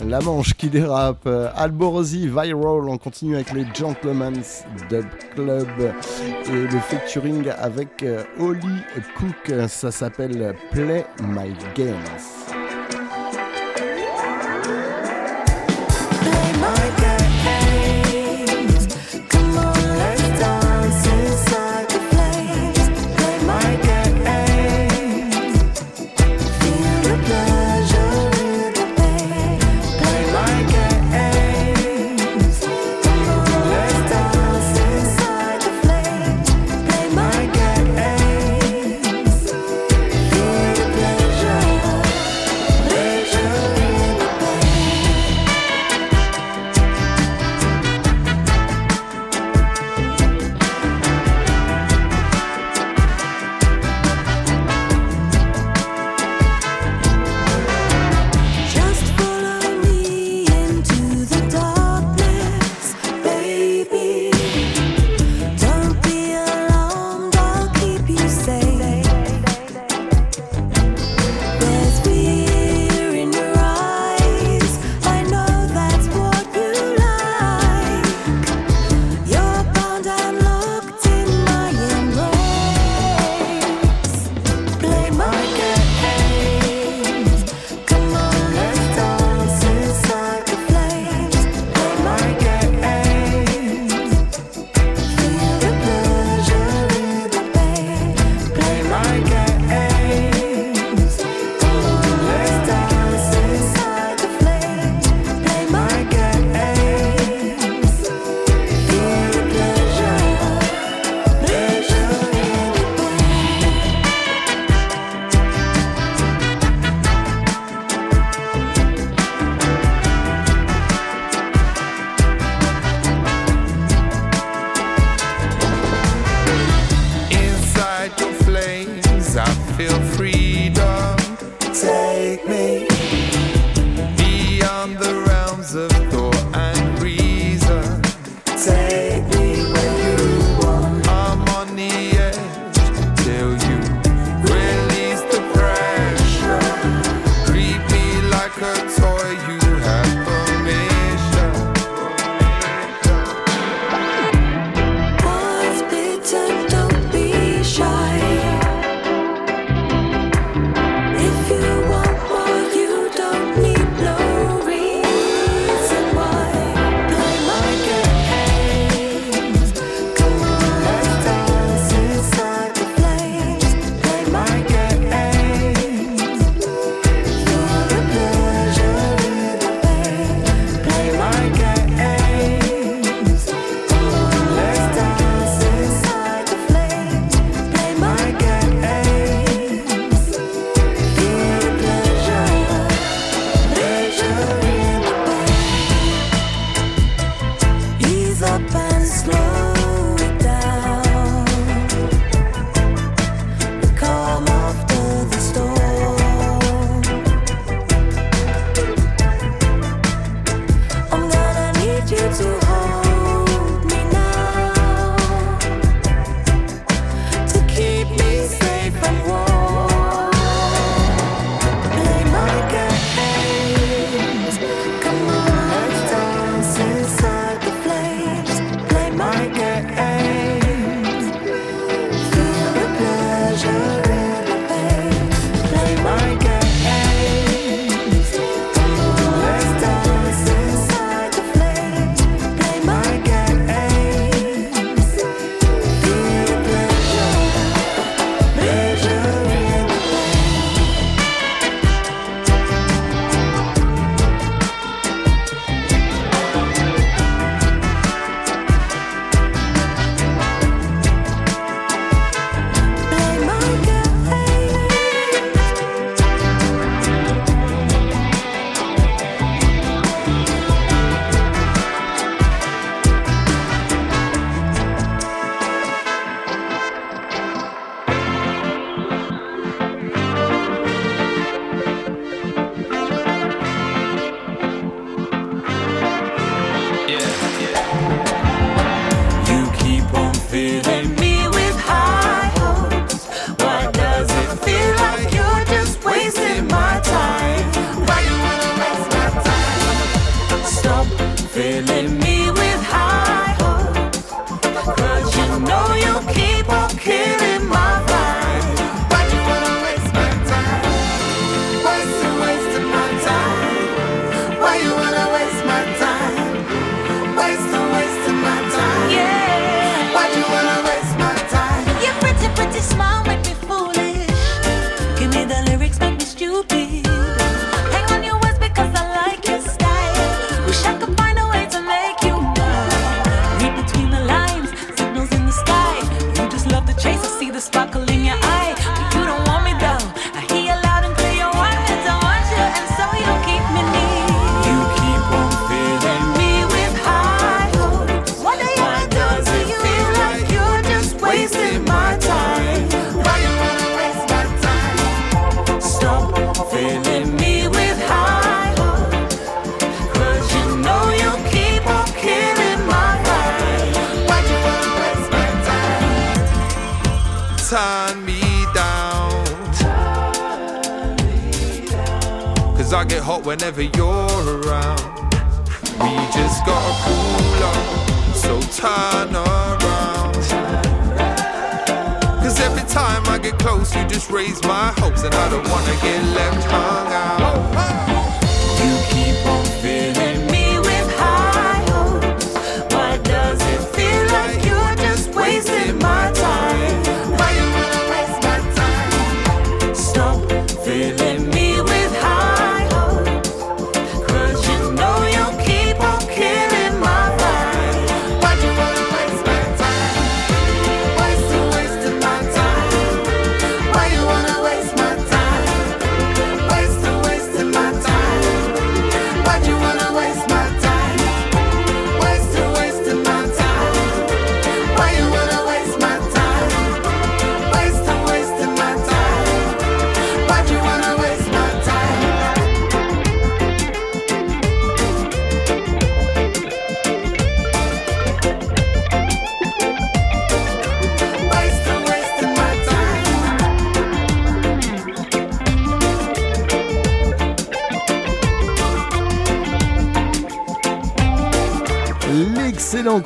La 0.07 0.21
Manche 0.21 0.53
qui 0.53 0.69
dérape, 0.69 1.25
euh, 1.27 1.49
Alborosi 1.53 2.27
Viral, 2.27 2.87
on 2.87 2.97
continue 2.97 3.35
avec 3.35 3.51
les 3.51 3.65
Gentlemen's 3.73 4.63
Dub 4.89 5.05
Club 5.35 5.67
et 6.45 6.51
le 6.51 6.79
featuring 6.79 7.49
avec 7.49 8.03
euh, 8.03 8.23
Holly 8.39 8.83
Cook, 9.17 9.67
ça 9.67 9.91
s'appelle 9.91 10.55
Play 10.71 11.05
My 11.19 11.53
Games. 11.75 12.46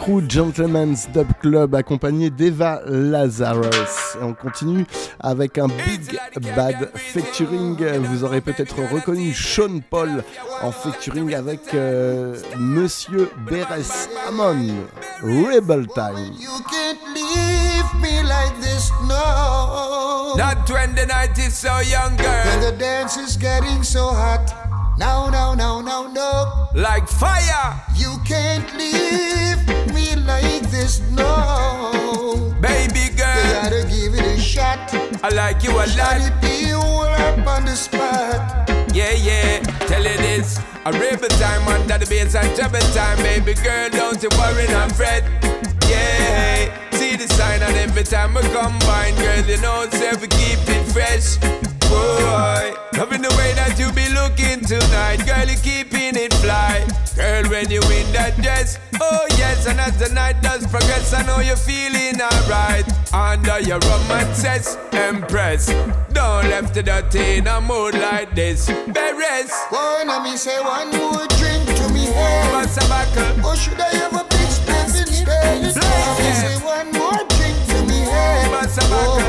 crew 0.01 0.21
Gentleman's 0.27 1.07
Dub 1.13 1.27
Club 1.39 1.75
accompagné 1.75 2.31
d'Eva 2.31 2.81
Lazarus. 2.87 4.17
Et 4.19 4.23
on 4.23 4.33
continue 4.33 4.85
avec 5.19 5.59
un 5.59 5.67
Big 5.67 6.19
Bad 6.55 6.89
featuring. 6.95 7.77
Vous 7.99 8.23
aurez 8.23 8.41
peut-être 8.41 8.77
reconnu 8.91 9.31
Sean 9.31 9.79
Paul 9.87 10.23
en 10.63 10.71
featuring 10.71 11.35
avec 11.35 11.75
euh, 11.75 12.35
Monsieur 12.57 13.31
Beres 13.47 14.09
Amon. 14.27 14.85
Rebel 15.21 15.85
Time. 15.93 16.33
You 16.39 16.49
can't 16.69 16.99
leave 17.13 18.01
me 18.01 18.23
like 18.23 18.59
this, 18.59 18.91
no. 19.07 20.35
Not 20.35 20.67
when 20.67 20.95
the 20.95 21.05
night 21.05 21.37
is 21.37 21.53
so 21.53 21.79
young, 21.81 22.17
girl. 22.17 22.45
When 22.45 22.61
the 22.61 22.77
dance 22.79 23.17
is 23.17 23.37
getting 23.37 23.83
so 23.83 24.07
hot. 24.07 24.51
No, 24.97 25.29
no, 25.29 25.53
no, 25.53 25.81
no, 25.81 26.07
no. 26.11 26.69
Like 26.73 27.07
fire. 27.07 27.79
You 27.95 28.17
can't 28.25 28.65
leave. 28.77 29.80
this 30.81 30.99
now. 31.11 32.33
Baby 32.59 33.13
girl, 33.15 33.41
you 33.45 33.53
gotta 33.61 33.81
give 33.87 34.13
it 34.17 34.25
a 34.25 34.39
shot. 34.39 34.79
I 35.23 35.29
like 35.29 35.63
you 35.63 35.71
a 35.71 35.85
lot. 35.97 36.17
Shawty 36.17 36.41
be 36.41 36.73
all 36.73 37.05
up 37.05 37.47
on 37.47 37.65
the 37.65 37.75
spot. 37.75 38.69
Yeah, 38.93 39.13
yeah, 39.13 39.59
tell 39.89 40.05
it 40.05 40.17
this. 40.17 40.59
A 40.85 40.91
river 40.91 41.27
time 41.41 41.67
under 41.67 41.97
the 41.99 42.07
bass 42.07 42.35
and 42.35 42.49
trouble 42.55 42.85
time, 42.97 43.17
baby 43.17 43.53
girl, 43.53 43.89
don't 43.89 44.21
you 44.23 44.29
worry, 44.39 44.67
I'm 44.81 44.89
fret. 44.89 45.23
Yeah, 45.87 46.73
see 46.97 47.15
the 47.15 47.27
sign 47.27 47.61
and 47.61 47.77
every 47.77 48.03
time 48.03 48.35
I 48.35 48.41
combine, 48.41 49.15
girl, 49.15 49.45
you 49.45 49.61
know, 49.61 49.87
say 49.91 50.13
we 50.19 50.27
keep 50.27 50.61
it 50.75 50.83
fresh. 50.91 51.37
Boy, 51.91 52.73
loving 52.97 53.21
the 53.21 53.33
way 53.37 53.53
that 53.53 53.75
you 53.77 53.91
be 53.93 54.07
looking 54.09 54.61
tonight, 54.65 55.21
girl, 55.27 55.47
you 55.47 55.57
keeping 55.57 56.15
it 56.15 56.33
fly. 56.35 56.85
Girl, 57.15 57.43
when 57.51 57.69
you 57.69 57.81
in 57.81 58.11
that 58.13 58.35
dress. 58.41 58.79
Oh 59.03 59.25
yes, 59.37 59.65
and 59.65 59.79
as 59.79 59.97
the 59.97 60.13
night 60.13 60.41
does 60.41 60.65
progress, 60.67 61.11
I 61.11 61.23
know 61.23 61.39
you're 61.39 61.55
feeling 61.55 62.21
alright. 62.21 62.85
Under 63.11 63.59
your 63.59 63.79
romances, 63.79 64.77
Empress. 64.91 65.73
Don't 66.13 66.47
left 66.49 66.75
to 66.75 66.83
dirty 66.83 67.37
in 67.37 67.47
a 67.47 67.59
mood 67.59 67.95
like 67.95 68.35
this. 68.35 68.69
Beres. 68.69 69.51
Let 69.71 70.23
me 70.23 70.37
say 70.37 70.59
one 70.61 70.91
more 70.91 71.25
drink 71.39 71.65
to 71.77 71.89
me 71.93 72.05
head. 72.05 72.53
What's 72.53 72.77
a 72.77 72.87
buckle? 72.87 73.45
Or 73.45 73.55
should 73.55 73.79
I 73.79 73.89
have 73.95 74.13
a 74.13 74.23
big 74.23 74.49
spliff 74.53 75.01
instead? 75.01 75.75
Let 75.75 76.19
me 76.19 76.31
say 76.43 76.57
one 76.63 76.91
more 76.91 77.25
drink 77.35 77.57
to 77.69 77.83
me 77.89 77.99
head. 78.05 78.51
What's 78.51 78.77
a 78.77 78.81
buckle? 78.81 79.20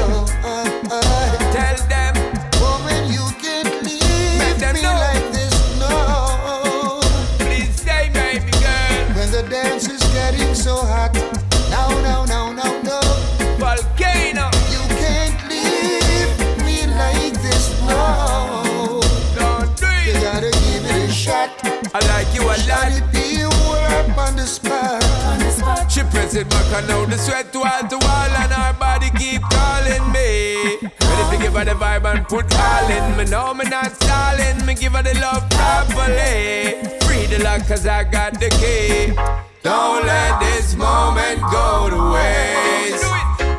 It 26.34 26.48
back 26.48 26.72
and 26.72 26.88
now 26.88 27.04
the 27.04 27.18
sweat 27.18 27.54
wall 27.54 27.82
to 27.88 27.96
wall 27.96 28.32
and 28.42 28.52
her 28.52 28.72
body 28.78 29.10
keep 29.10 29.42
calling 29.42 30.04
me. 30.12 30.78
Ready 30.80 31.24
to 31.30 31.42
give 31.42 31.52
her 31.54 31.64
the 31.64 31.72
vibe 31.72 32.04
and 32.04 32.26
put 32.26 32.46
all 32.58 32.90
in 32.90 33.16
me. 33.16 33.24
No, 33.24 33.52
me 33.52 33.64
not 33.68 33.92
stalling. 33.92 34.64
Me 34.64 34.74
give 34.74 34.92
her 34.92 35.02
the 35.02 35.14
love 35.20 35.48
properly. 35.50 36.78
Free 37.04 37.26
the 37.26 37.42
lock 37.42 37.66
cause 37.66 37.86
I 37.86 38.04
got 38.04 38.34
the 38.34 38.48
key. 38.60 39.14
Don't 39.62 40.06
let 40.06 40.40
this 40.40 40.74
moment 40.74 41.40
go 41.50 41.90
to 41.90 42.00
waste. 42.14 43.04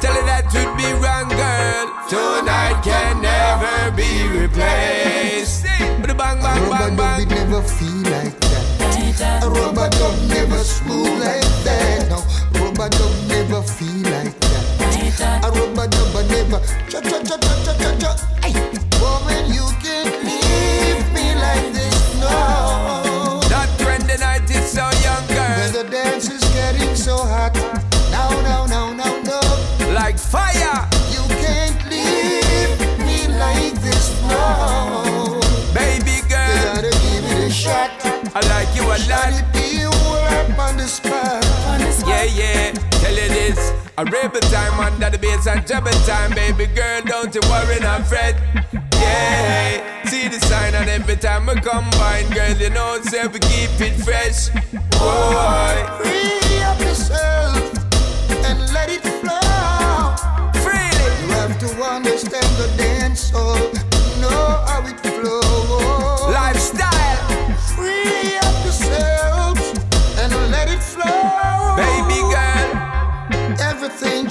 Tell 0.02 0.14
her 0.14 0.26
that 0.26 0.50
would 0.54 0.74
be 0.78 0.90
wrong, 1.04 1.30
girl. 1.30 1.88
Tonight 2.10 2.82
can 2.84 3.22
never 3.22 3.92
be 3.96 4.12
replaced. 4.40 5.66
But 6.00 6.08
the 6.08 6.16
bang, 6.16 6.40
bang, 6.42 6.70
bang, 6.70 6.96
bang. 6.96 7.28
never 7.28 7.62
feel 7.62 8.12
like. 8.12 8.53
A 9.22 9.48
rubber 9.48 9.90
dub 9.90 10.18
never 10.28 10.58
smooth 10.64 11.20
like 11.22 11.46
that. 11.64 12.10
No, 12.10 12.18
rubber 12.60 12.90
dub 12.90 13.14
never 13.28 13.62
feel 13.62 14.10
like 14.10 14.38
that. 14.40 15.44
A 15.44 15.52
rubber 15.52 15.88
dub 15.88 16.14
never 16.30 16.60
cha 16.90 17.00
cha 17.00 17.22
cha 17.22 17.38
cha 17.38 17.54
cha 17.64 17.74
cha 17.78 17.92
cha. 18.00 18.12
Ay, 18.42 18.54
woman, 19.00 19.54
you 19.54 19.66
can't 19.84 20.18
leave 20.26 21.06
me 21.14 21.36
like 21.36 21.74
this. 21.74 22.16
No. 22.20 23.40
When 23.86 24.02
the 24.08 24.18
night 24.20 24.50
is 24.50 24.72
so 24.72 24.90
young, 25.06 25.26
girl. 25.28 25.58
When 25.58 25.74
the 25.74 25.84
dance 25.92 26.30
is 26.32 26.44
getting 26.54 26.96
so 26.96 27.18
hot. 27.18 27.54
No, 28.12 28.42
no, 28.42 28.66
no, 28.66 28.94
no, 28.94 29.22
no. 29.22 29.40
Like 29.94 30.18
fire. 30.18 30.90
You 31.14 31.24
can't 31.38 31.78
leave 31.88 32.80
me 33.06 33.28
like 33.38 33.80
this. 33.82 34.10
No. 34.28 35.40
Baby 35.74 36.28
girl. 36.28 36.50
You 36.50 36.64
gotta 36.74 36.90
give 36.90 37.26
it 37.32 37.48
a 37.48 37.52
shot. 37.52 38.03
I 38.36 38.42
like 38.50 38.76
you 38.76 38.82
a 38.82 38.98
lot. 39.10 39.30
Let 39.30 39.54
be 39.54 39.86
up 39.86 40.58
on 40.58 40.78
the 40.78 40.88
spot. 40.88 41.44
Yeah, 42.08 42.24
yeah. 42.24 42.72
Tell 42.72 43.14
you 43.14 43.30
this. 43.30 43.72
A 43.98 44.06
rebel 44.06 44.42
time 44.42 44.80
under 44.80 45.12
the 45.12 45.20
bass 45.20 45.46
and 45.46 45.66
trouble 45.68 45.92
time, 46.08 46.32
baby 46.34 46.66
girl. 46.66 47.02
Don't 47.06 47.34
you 47.36 47.42
worry, 47.50 47.80
not 47.80 48.08
fret. 48.08 48.36
Yeah. 48.94 50.04
See 50.06 50.28
the 50.28 50.40
sign 50.40 50.74
and 50.74 50.90
every 50.90 51.16
time 51.16 51.46
we 51.46 51.54
combine, 51.62 52.28
girl, 52.32 52.58
you 52.58 52.72
know, 52.72 53.00
say 53.04 53.28
we 53.28 53.38
keep 53.38 53.70
it 53.80 53.94
fresh. 54.04 54.50
Boy. 54.98 55.76
Free 56.02 56.62
up 56.64 56.80
yourself 56.80 57.56
and 58.48 58.60
let 58.74 58.90
it 58.90 59.04
flow. 59.22 60.16
Freely. 60.64 61.10
You 61.22 61.30
have 61.38 61.60
to 61.60 61.68
understand 61.84 62.50
the 62.58 62.68
dance 62.78 63.32
soul, 63.32 63.56
know 64.20 64.64
how 64.66 64.82
it 64.88 65.00
flows. 65.00 65.43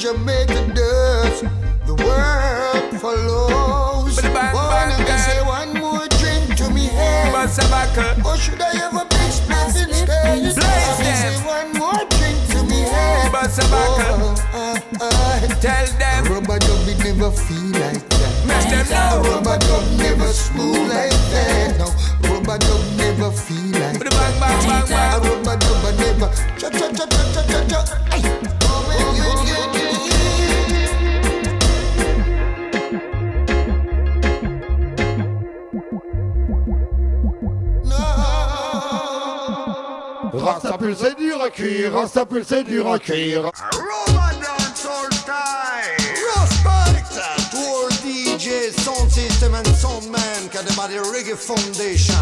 Jamaica 0.03 0.66
does, 0.74 1.42
the 1.86 1.94
world 1.94 3.00
follows. 3.00 4.20
Bang, 4.20 4.34
bang, 4.34 4.53
Wanna 4.53 4.98
bang, 4.98 5.18
say 5.22 5.40
one 5.46 5.74
more 5.78 6.09
drink 6.18 6.57
to 6.59 6.68
me 6.74 6.86
head. 6.90 7.32
What's 7.32 7.59
a 7.59 7.70
buckle? 7.70 8.26
Or 8.26 8.36
should 8.36 8.61
I 8.61 8.74
have 8.82 8.94
a 8.98 9.05
big 9.07 9.30
spliff 9.30 9.78
instead? 9.78 10.07
Blaze 10.26 10.59
Let 10.59 10.98
me 10.98 11.05
them. 11.07 11.16
say 11.22 11.46
one 11.46 11.70
more 11.78 12.03
drink 12.18 12.34
to 12.50 12.64
me 12.66 12.82
head. 12.82 13.32
What's 13.32 13.59
a 13.59 13.66
buckle? 13.70 14.34
Oh, 14.50 14.74
uh, 14.98 15.07
uh. 15.07 15.46
Tell 15.62 15.86
them. 15.94 16.24
Rubber 16.34 16.59
dub 16.59 16.88
it 16.90 16.98
never 17.07 17.30
feel 17.30 17.70
like 17.78 18.03
that. 18.03 18.34
Make 18.42 18.74
them 18.74 18.86
know. 18.90 19.22
Rubber 19.30 19.59
dub 19.62 19.86
never 20.03 20.32
smooth 20.34 20.90
like 20.90 21.14
that. 21.30 21.78
No, 21.78 21.86
rubber 22.26 22.59
dub 22.59 22.82
never 22.98 23.30
feel 23.30 23.70
like 23.78 24.03
Bang, 24.03 24.11
bang, 24.11 24.66
bang, 24.66 24.66
that. 24.66 24.90
bang. 24.90 25.14
A 25.14 25.30
rubber 25.30 25.57
dub 25.62 25.94
never 25.94 26.26
cha 26.59 26.68
cha 26.74 26.90
cha 26.90 27.07
cha 27.07 27.42
cha 27.46 27.62
cha 27.70 28.61
Rastapule 40.43 40.97
c'est 40.99 41.16
dur 41.16 41.40
à 41.40 41.51
cuire, 41.51 41.93
Rastapule 41.93 42.45
c'est 42.45 42.64
dur 42.64 42.90
à 42.90 42.99
cuire. 42.99 43.53
Roman 43.72 44.32
dancehall 44.40 45.12
style. 45.12 45.95
Respect 46.34 47.14
to 47.53 47.59
all 47.59 47.88
DJ, 48.03 48.72
sound 48.72 49.11
system 49.11 49.55
and 49.55 49.66
sound 49.68 50.11
man, 50.11 50.49
the 50.51 50.99
reggae 51.14 51.36
foundation. 51.36 52.16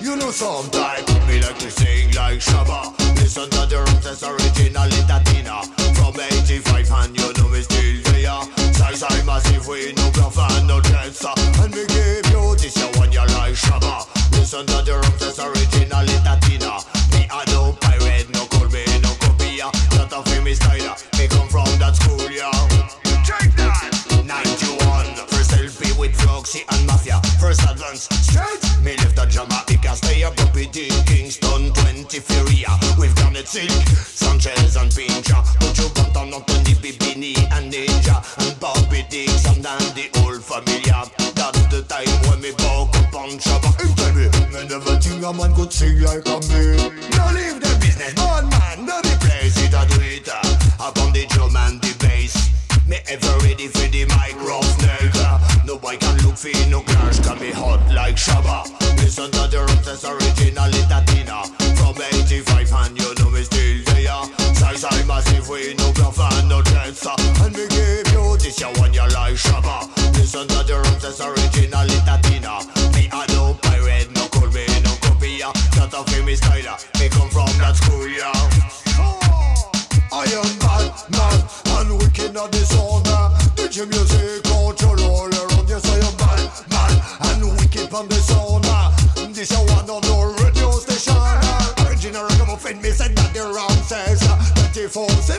You 0.00 0.14
know 0.14 0.30
sometime 0.30 1.02
me 1.26 1.40
like 1.40 1.58
to 1.58 1.68
sing 1.68 2.12
like 2.14 2.38
Shabba. 2.38 2.94
Listen 3.16 3.50
to 3.50 3.66
the 3.66 3.78
rhymes 3.78 4.04
that's 4.04 4.22
original 4.22 4.86
in 4.86 5.06
Latina. 5.08 5.62
From 5.98 6.14
85 6.20 6.92
and 6.92 7.18
you 7.18 7.32
know 7.32 7.48
me 7.48 7.62
still 7.62 8.02
there. 8.12 8.74
Size 8.74 9.02
I 9.02 9.22
massive, 9.24 9.66
we 9.66 9.92
no 9.94 10.10
bluff 10.12 10.38
and 10.38 10.68
no 10.68 10.80
dancer. 10.80 11.34
And 11.58 11.74
me 11.74 11.84
give 11.88 12.30
you 12.30 12.54
this 12.54 12.78
one 12.96 13.10
you 13.10 13.26
like 13.34 13.58
Shabba. 13.58 14.06
Listen 14.38 14.66
to 14.66 14.82
the 14.82 14.92
rhymes 14.92 15.18
that's 15.18 15.40
original 15.40 16.06
in 16.06 16.22
Latina. 16.22 16.45
Me 28.84 28.94
left 28.98 29.18
a 29.18 29.26
Jamaica, 29.26 29.96
stay 29.96 30.22
up 30.22 30.38
up 30.38 30.54
in 30.56 30.70
Kingston 30.70 31.72
20 31.72 32.20
Feria. 32.20 32.68
We've 32.98 33.14
done 33.14 33.36
it 33.36 33.48
silk, 33.48 33.70
Sanchez 33.96 34.76
and 34.76 34.90
Pincha. 34.92 35.40
Bunt 35.94 36.16
on 36.16 36.34
Anthony 36.34 36.74
Bibini 36.74 37.32
and 37.56 37.72
Ninja. 37.72 38.20
And 38.44 38.60
Bobby 38.60 39.06
Dix 39.08 39.46
and 39.46 39.62
Dandy 39.62 40.10
old 40.20 40.44
familia. 40.44 41.08
That's 41.34 41.66
the 41.72 41.82
time 41.88 42.12
when 42.28 42.42
me 42.42 42.52
buck 42.52 42.94
up 43.00 43.14
on 43.14 43.30
Shabba. 43.40 43.72
Him 43.80 43.94
tell 43.96 44.12
me, 44.12 44.28
me 44.52 44.68
never 44.68 44.96
think 45.00 45.24
a 45.24 45.32
man 45.32 45.54
could 45.54 45.72
sing 45.72 46.00
like 46.02 46.26
a 46.28 46.36
me. 46.52 46.76
No 47.16 47.24
leave 47.32 47.60
the 47.64 47.72
business, 47.80 48.12
bad 48.12 48.44
man, 48.44 48.84
no 48.84 49.00
the 49.00 49.16
place 49.24 49.56
it 49.56 49.72
a 49.72 49.82
do 49.88 50.00
it. 50.04 50.28
uh, 50.28 50.84
Up 50.84 50.98
on 50.98 51.14
the 51.14 51.24
drum 51.30 51.56
and 51.56 51.80
the 51.80 51.96
bass. 51.98 52.52
Me 52.86 52.98
ever 53.08 53.35
for 56.52 56.70
no 56.70 56.80
clash 56.82 57.20
Can 57.20 57.38
be 57.38 57.50
hot 57.50 57.80
like 57.92 58.16
Shabba. 58.16 58.64
Listen 58.98 59.30
to 59.30 59.48
the 59.48 59.58
rhymes 59.58 59.86
that's 59.86 60.04
original 60.04 60.70
Latina 60.90 61.42
From 61.76 61.96
85 62.00 62.72
and 62.72 62.98
you 62.98 63.14
know 63.14 63.30
me 63.30 63.42
still 63.42 63.84
there 63.84 64.54
Size 64.54 64.84
I 64.84 65.04
massive 65.04 65.48
we 65.48 65.74
no 65.74 65.92
bluff 65.92 66.18
and 66.20 66.48
no 66.48 66.62
dancer. 66.62 67.10
And 67.42 67.54
me 67.56 67.66
give 67.68 68.12
you 68.12 68.36
this 68.38 68.60
you 68.60 68.68
one 68.80 68.94
you 68.94 69.00
like 69.00 69.34
Shabba. 69.34 69.86
Listen 70.14 70.48
to 70.48 70.62
the 70.64 70.78
rhymes 70.78 71.04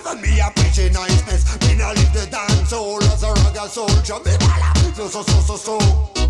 24-7, 0.07 0.21
me 0.21 0.39
a 0.39 0.49
preaching 0.51 0.93
niceness. 0.93 1.59
Me 1.61 1.75
nah 1.75 1.91
leave 1.91 2.13
the 2.13 2.27
dance 2.31 2.71
hall 2.71 3.03
as 3.03 3.23
a 3.23 3.31
raga 3.43 3.67
soldier. 3.67 4.19
Me 4.23 4.37
bala, 4.39 4.73
no 4.97 5.07
so 5.07 5.21
so 5.21 5.39
so 5.41 5.55
so. 5.55 5.77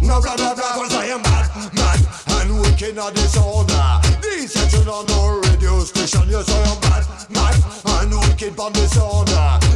No 0.01 0.21
blah 0.21 0.36
blah 0.36 0.55
blah, 0.55 0.73
cause 0.73 0.95
I 0.95 1.05
am 1.05 1.21
mad, 1.21 1.49
mad, 1.73 1.99
and 2.41 2.59
wicked 2.61 2.95
the 2.95 3.28
sound. 3.28 3.69
This 4.21 4.55
is 4.55 4.88
on 4.88 5.05
the 5.05 5.49
radio 5.49 5.80
station, 5.82 6.30
yes 6.30 6.49
I 6.49 6.71
am 6.71 6.80
bad, 6.82 7.05
mad. 7.30 7.55
And 7.86 8.13
wicked 8.13 8.55
the 8.55 8.88
sound 8.88 9.30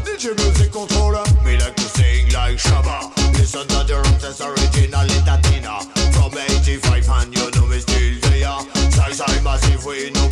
DJ 0.06 0.36
music 0.38 0.72
controller? 0.72 1.24
Me 1.43 1.58
like 1.58 1.76
to 1.76 1.84
sing 1.84 2.30
like 2.34 2.58
Shabba. 2.58 3.10
Listen 3.34 3.68
to 3.68 3.84
the 3.84 4.02
rhymes, 4.02 4.22
that's 4.22 4.41
original 4.41 5.10
in 5.10 5.26
Latina. 5.26 5.82
From 6.14 6.38
85 6.38 7.10
and 7.10 7.38
you 7.38 7.52
know 7.52 7.68
me 7.68 7.80
still 7.80 8.20
there. 8.30 8.91
Side 8.91 9.14
side 9.14 9.43
massive, 9.43 9.86
we 9.86 10.12
no 10.12 10.28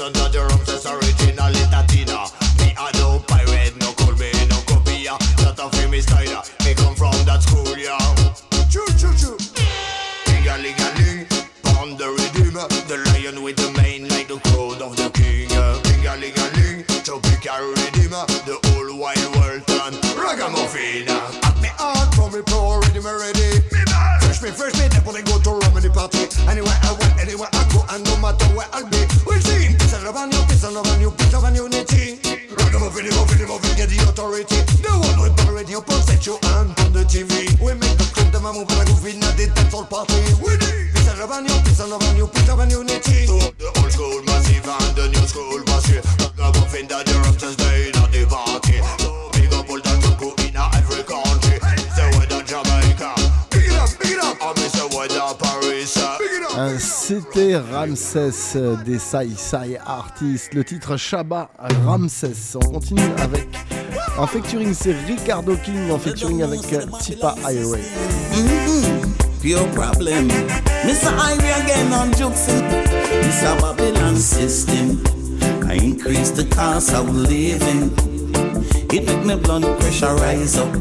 Listen 0.00 0.14
to 0.14 0.32
the 0.32 0.40
rhymes, 0.40 0.64
that's 0.64 0.86
original 0.86 1.52
in 1.52 1.68
Latina. 1.68 2.24
Me 2.56 2.72
I 2.72 2.88
no 2.96 3.20
pirate, 3.28 3.76
no 3.84 3.92
call 3.92 4.16
me 4.16 4.32
no 4.48 4.56
copia. 4.64 5.12
Not 5.44 5.60
a 5.60 5.68
famous 5.76 6.06
style, 6.08 6.40
me 6.64 6.72
come 6.72 6.94
from 6.96 7.12
that 7.28 7.44
school, 7.44 7.76
yeah 7.76 8.00
Choo 8.72 8.80
choo 8.96 9.12
choo. 9.12 9.36
Ling-a-ling-a-ling, 10.24 11.28
on 11.76 12.00
the 12.00 12.16
rhythm. 12.16 12.56
The 12.88 12.96
lion 13.12 13.44
with 13.44 13.60
the 13.60 13.68
mane 13.76 14.08
like 14.08 14.28
the 14.28 14.40
crown 14.48 14.80
of 14.80 14.96
the 14.96 15.12
king. 15.12 15.52
Ling-a-ling-a-ling, 15.52 16.88
tropical 17.04 17.60
rhythm. 17.76 18.16
The 18.48 18.56
whole 18.72 18.96
wide 18.96 19.20
world 19.36 19.68
turn 19.68 19.92
ragamuffin. 20.16 21.12
At 21.44 21.60
me 21.60 21.68
heart 21.76 22.14
from 22.14 22.32
me 22.32 22.40
pro, 22.40 22.80
ready 22.80 23.04
me 23.04 23.12
ready 23.20 23.60
Fresh 24.24 24.40
me, 24.40 24.48
fresh 24.48 24.80
me, 24.80 24.88
I 24.88 25.20
go 25.28 25.36
to 25.36 25.50
rum 25.60 25.76
in 25.76 25.82
the 25.84 25.90
party. 25.92 26.24
Anywhere 26.48 26.80
C'était 57.10 57.56
Ramsès 57.56 58.30
euh, 58.54 58.76
des 58.84 59.00
Sai 59.00 59.30
Sai 59.36 59.76
Artists, 59.84 60.54
le 60.54 60.62
titre 60.62 60.96
Shabba 60.96 61.50
Ramsès. 61.84 62.54
On 62.54 62.74
continue 62.74 63.02
avec 63.18 63.48
un 64.16 64.28
featuring, 64.28 64.72
c'est 64.72 64.94
Ricardo 65.08 65.56
King 65.56 65.90
en 65.90 65.98
featuring 65.98 66.40
avec 66.44 66.72
euh, 66.72 66.86
Tipa 67.00 67.34
Iray. 67.50 67.82
Pure 69.42 69.66
problem. 69.70 70.28
Mr. 70.84 71.10
Ivy 71.18 71.50
again 71.50 71.92
on 71.92 72.16
Juxin. 72.16 72.62
Mr. 73.24 73.60
Babylon 73.60 74.14
system. 74.14 75.02
I 75.68 75.84
increase 75.84 76.30
the 76.30 76.44
cost 76.54 76.94
of 76.94 77.12
living. 77.12 77.90
It 78.92 79.04
make 79.04 79.24
my 79.24 79.34
blood 79.34 79.64
pressure 79.80 80.14
rise 80.14 80.56
up. 80.56 80.72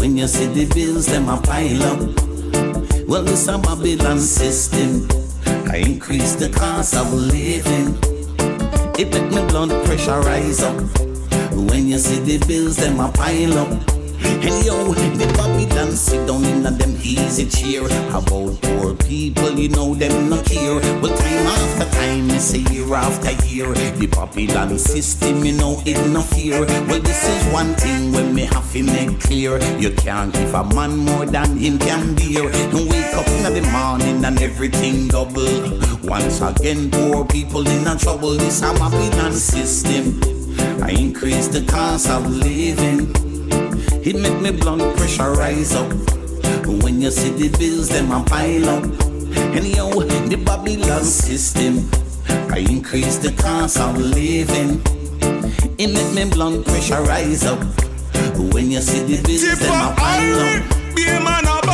When 0.00 0.16
you 0.16 0.26
see 0.26 0.46
the 0.46 0.64
bills, 0.74 1.04
them 1.04 1.28
a 1.28 1.36
pile 1.36 1.82
up. 1.82 2.00
Well, 3.06 3.22
this 3.22 3.46
a 3.46 3.58
Babylon 3.58 4.18
system. 4.18 5.06
I 5.70 5.76
increase 5.78 6.34
the 6.34 6.48
cost 6.50 6.94
of 6.94 7.12
living. 7.12 7.96
It 8.98 9.10
make 9.12 9.30
my 9.32 9.46
blood 9.46 9.70
pressure 9.84 10.20
rise 10.20 10.62
up. 10.62 10.76
When 11.52 11.88
you 11.88 11.98
see 11.98 12.20
the 12.20 12.44
bills, 12.46 12.76
them 12.76 13.00
a 13.00 13.10
pile 13.10 13.58
up. 13.58 13.68
And 14.24 14.64
yo, 14.64 14.94
the 14.94 15.26
Babylon 15.36 15.92
sit 15.92 16.26
down 16.26 16.44
in 16.44 16.62
them 16.62 16.93
easy 17.04 17.46
chair. 17.46 17.84
About 18.10 18.60
poor 18.62 18.94
people, 18.94 19.50
you 19.58 19.68
know 19.68 19.94
them 19.94 20.30
no 20.30 20.42
care. 20.42 20.80
But 21.00 21.16
time 21.18 21.46
after 21.46 21.90
time, 21.96 22.26
me 22.28 22.38
say 22.38 22.64
year 22.72 22.94
after 22.94 23.32
year, 23.46 23.72
the 23.72 24.06
Babylon 24.06 24.78
system, 24.78 25.44
you 25.44 25.52
know 25.52 25.80
it 25.84 25.98
no 26.10 26.22
fear. 26.22 26.60
Well, 26.88 27.00
this 27.00 27.28
is 27.28 27.52
one 27.52 27.74
thing 27.74 28.12
when 28.12 28.34
me 28.34 28.42
have 28.46 28.72
to 28.72 28.82
make 28.82 29.20
clear. 29.20 29.58
You 29.78 29.90
can't 29.92 30.32
give 30.32 30.54
a 30.54 30.64
man 30.74 30.96
more 30.96 31.26
than 31.26 31.56
him 31.58 31.78
can 31.78 32.14
bear. 32.14 32.48
And 32.48 32.90
wake 32.90 33.14
up 33.14 33.28
in 33.28 33.54
the 33.54 33.62
morning 33.70 34.24
and 34.24 34.40
everything 34.40 35.08
double. 35.08 35.78
Once 36.02 36.40
again, 36.40 36.90
poor 36.90 37.24
people 37.24 37.66
in 37.68 37.86
a 37.86 37.96
trouble. 37.96 38.34
This 38.34 38.62
a 38.62 38.72
Babylon 38.74 39.32
system. 39.32 40.20
I 40.82 40.90
increase 40.90 41.48
the 41.48 41.64
cost 41.66 42.08
of 42.08 42.26
living. 42.26 43.12
It 44.04 44.16
make 44.16 44.40
me 44.40 44.50
blood 44.50 44.96
pressure 44.96 45.32
rise 45.32 45.74
up. 45.74 46.23
When 46.66 47.02
you 47.02 47.10
see 47.10 47.30
the 47.30 47.48
bills, 47.58 47.88
them 47.88 48.10
a 48.10 48.24
pile 48.24 48.68
up. 48.68 48.84
And 48.84 49.66
yo, 49.66 49.90
the 49.90 50.36
Babylon 50.36 51.04
system, 51.04 51.90
I 52.50 52.58
increase 52.58 53.18
the 53.18 53.32
cost 53.32 53.78
of 53.78 53.98
living. 53.98 54.80
It 55.78 55.88
make 55.88 56.14
me 56.14 56.30
blood 56.30 56.64
pressure 56.64 57.02
rise 57.02 57.44
up. 57.44 57.60
When 58.54 58.70
you 58.70 58.80
see 58.80 59.02
the 59.04 59.22
bills, 59.22 59.58
them 59.58 59.72
a 59.72 59.94
pile 59.94 60.40
up. 60.40 60.96
Be 60.96 61.04
a 61.06 61.20
man. 61.20 61.73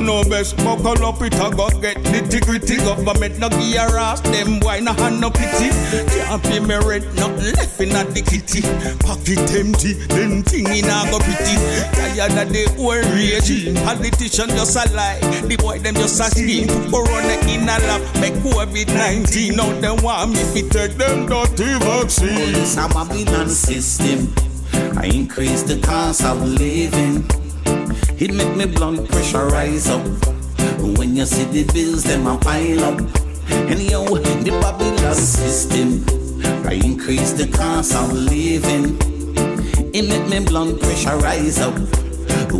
Know 0.00 0.22
best 0.24 0.56
buckle 0.58 1.04
up 1.04 1.20
it 1.22 1.34
a 1.34 1.50
go 1.50 1.68
get 1.80 1.96
nitty 1.96 2.44
gritty. 2.44 2.76
Government 2.76 3.38
no 3.38 3.48
give 3.48 3.74
a 3.74 3.98
ass, 3.98 4.20
them 4.20 4.60
why 4.60 4.80
no 4.80 4.92
hand 4.92 5.20
no 5.20 5.30
pity. 5.30 5.70
Can't 6.10 6.42
pay 6.42 6.60
me 6.60 6.76
rent, 6.76 7.04
nothing 7.14 7.54
left 7.54 7.80
in 7.80 7.88
the 7.90 8.22
kitty. 8.22 8.62
Pocket 9.00 9.50
empty, 9.56 9.94
them 10.14 10.42
thing 10.42 10.66
in 10.66 10.84
a 10.84 11.10
go 11.10 11.18
pretty. 11.18 11.56
Tired 11.96 12.38
of 12.38 12.52
the 12.52 12.64
old 12.78 13.04
regime, 13.14 13.74
politician 13.84 14.48
just 14.50 14.76
a 14.76 14.92
lie. 14.94 15.18
The 15.48 15.56
boy 15.56 15.78
them 15.78 15.94
just 15.94 16.20
a 16.20 16.30
scheme. 16.30 16.68
Corona 16.90 17.36
in 17.48 17.62
a 17.62 17.76
lab, 17.88 18.02
make 18.20 18.34
COVID 18.44 18.88
19. 18.88 19.56
Now 19.56 19.72
they 19.80 20.02
want 20.02 20.32
me 20.32 20.42
fi 20.52 20.68
take 20.68 20.92
them 20.98 21.26
dirty 21.26 21.78
vaccine. 21.82 22.54
It's 22.54 22.76
a 22.76 22.88
Babylon 22.88 23.48
system. 23.48 24.32
I 24.98 25.06
increase 25.06 25.62
the 25.62 25.80
cost 25.80 26.24
of 26.24 26.42
living. 26.42 27.45
It 28.18 28.32
make 28.32 28.56
me 28.56 28.64
blood 28.64 29.06
pressure 29.10 29.46
rise 29.48 29.90
up. 29.90 30.02
When 30.80 31.14
you 31.14 31.26
see 31.26 31.44
the 31.44 31.70
bills, 31.70 32.02
them 32.02 32.26
a 32.26 32.38
pile 32.38 32.84
up. 32.84 32.98
And 33.50 33.78
yo, 33.78 34.06
the 34.06 34.58
Babylon 34.62 35.14
system. 35.14 36.02
I 36.66 36.80
increase 36.82 37.32
the 37.32 37.46
cost 37.46 37.94
of 37.94 38.14
living. 38.14 38.96
It 39.92 40.08
make 40.08 40.28
me 40.30 40.46
blood 40.46 40.80
pressure 40.80 41.18
rise 41.18 41.58
up. 41.58 41.74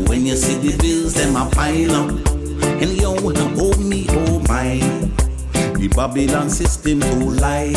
When 0.09 0.27
you 0.27 0.37
see 0.37 0.57
the 0.59 0.77
bills, 0.77 1.15
them 1.15 1.37
a 1.37 1.49
pile 1.49 1.93
up. 1.93 2.11
And 2.83 2.93
yo, 3.01 3.17
oh 3.17 3.77
me, 3.81 4.05
oh 4.11 4.41
my. 4.41 4.79
The 5.79 5.89
Babylon 5.97 6.51
system 6.51 7.01
too 7.01 7.31
lie. 7.31 7.73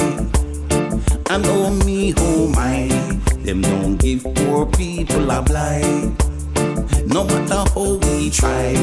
And 1.29 1.45
oh 1.45 1.69
me, 1.85 2.13
oh 2.17 2.49
my, 2.49 2.87
them 3.45 3.61
don't 3.61 3.95
give 3.95 4.23
poor 4.35 4.65
people 4.65 5.31
a 5.31 5.41
blight. 5.41 6.28
No 7.09 7.23
matter 7.23 7.67
how 7.73 7.93
we 8.03 8.29
try, 8.29 8.73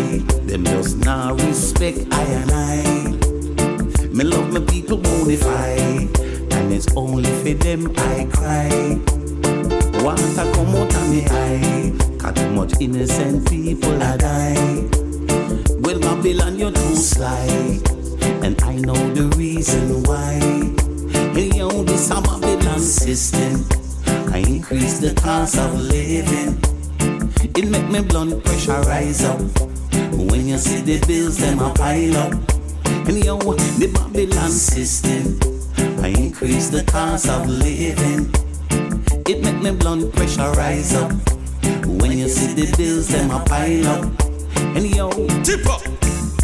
them 0.46 0.64
just 0.64 0.98
not 1.04 1.40
respect 1.42 1.98
I 2.10 2.22
and 2.22 2.50
I. 2.50 4.06
Me 4.08 4.24
love 4.24 4.52
my 4.52 4.58
people 4.66 4.98
bonafide, 4.98 6.10
and 6.52 6.72
it's 6.72 6.88
only 6.96 7.30
for 7.42 7.54
them 7.54 7.92
I 7.96 8.26
cry. 8.32 8.98
Water 10.02 10.52
come 10.54 10.74
out 10.74 10.92
of 10.92 11.08
me 11.08 11.24
eye, 11.30 11.92
cause 12.18 12.34
too 12.34 12.50
much 12.50 12.72
innocent 12.80 13.48
people 13.48 13.94
a 13.94 14.18
die. 14.18 14.88
Well, 15.78 16.00
Babylon, 16.00 16.58
you're 16.58 16.72
too 16.72 16.96
sly, 16.96 17.46
and 18.42 18.60
I 18.60 18.74
know 18.74 19.14
the 19.14 19.32
reason 19.36 20.02
why. 20.02 20.40
Hey, 21.32 21.56
yo, 21.56 21.70
this 21.84 22.08
Babylon 22.08 22.80
system. 22.80 23.64
I 24.34 24.38
increase 24.38 24.98
the 24.98 25.14
cost 25.14 25.56
of 25.58 25.80
living. 25.80 26.75
It 27.56 27.70
make 27.70 27.88
me 27.88 28.02
blood 28.02 28.44
pressure 28.44 28.80
rise 28.82 29.24
up. 29.24 29.40
When 30.12 30.46
you 30.46 30.58
see 30.58 30.82
the 30.82 31.02
bills, 31.06 31.38
them 31.38 31.58
a 31.60 31.72
pile 31.72 32.16
up. 32.18 32.32
And 33.08 33.24
yo, 33.24 33.38
the 33.38 33.90
Babylon 33.94 34.50
system. 34.50 35.40
I 36.04 36.08
increase 36.08 36.68
the 36.68 36.84
cost 36.84 37.30
of 37.30 37.48
living. 37.48 38.30
It 39.26 39.42
make 39.42 39.62
me 39.62 39.70
blood 39.70 40.12
pressure 40.12 40.50
rise 40.52 40.94
up. 40.94 41.10
When 41.86 42.18
you 42.18 42.28
see 42.28 42.52
the 42.52 42.74
bills, 42.76 43.08
them 43.08 43.30
a 43.30 43.42
pile 43.42 43.86
up. 43.86 44.04
And 44.76 44.94
yo, 44.94 45.08
tip 45.42 45.66
up. 45.66 45.80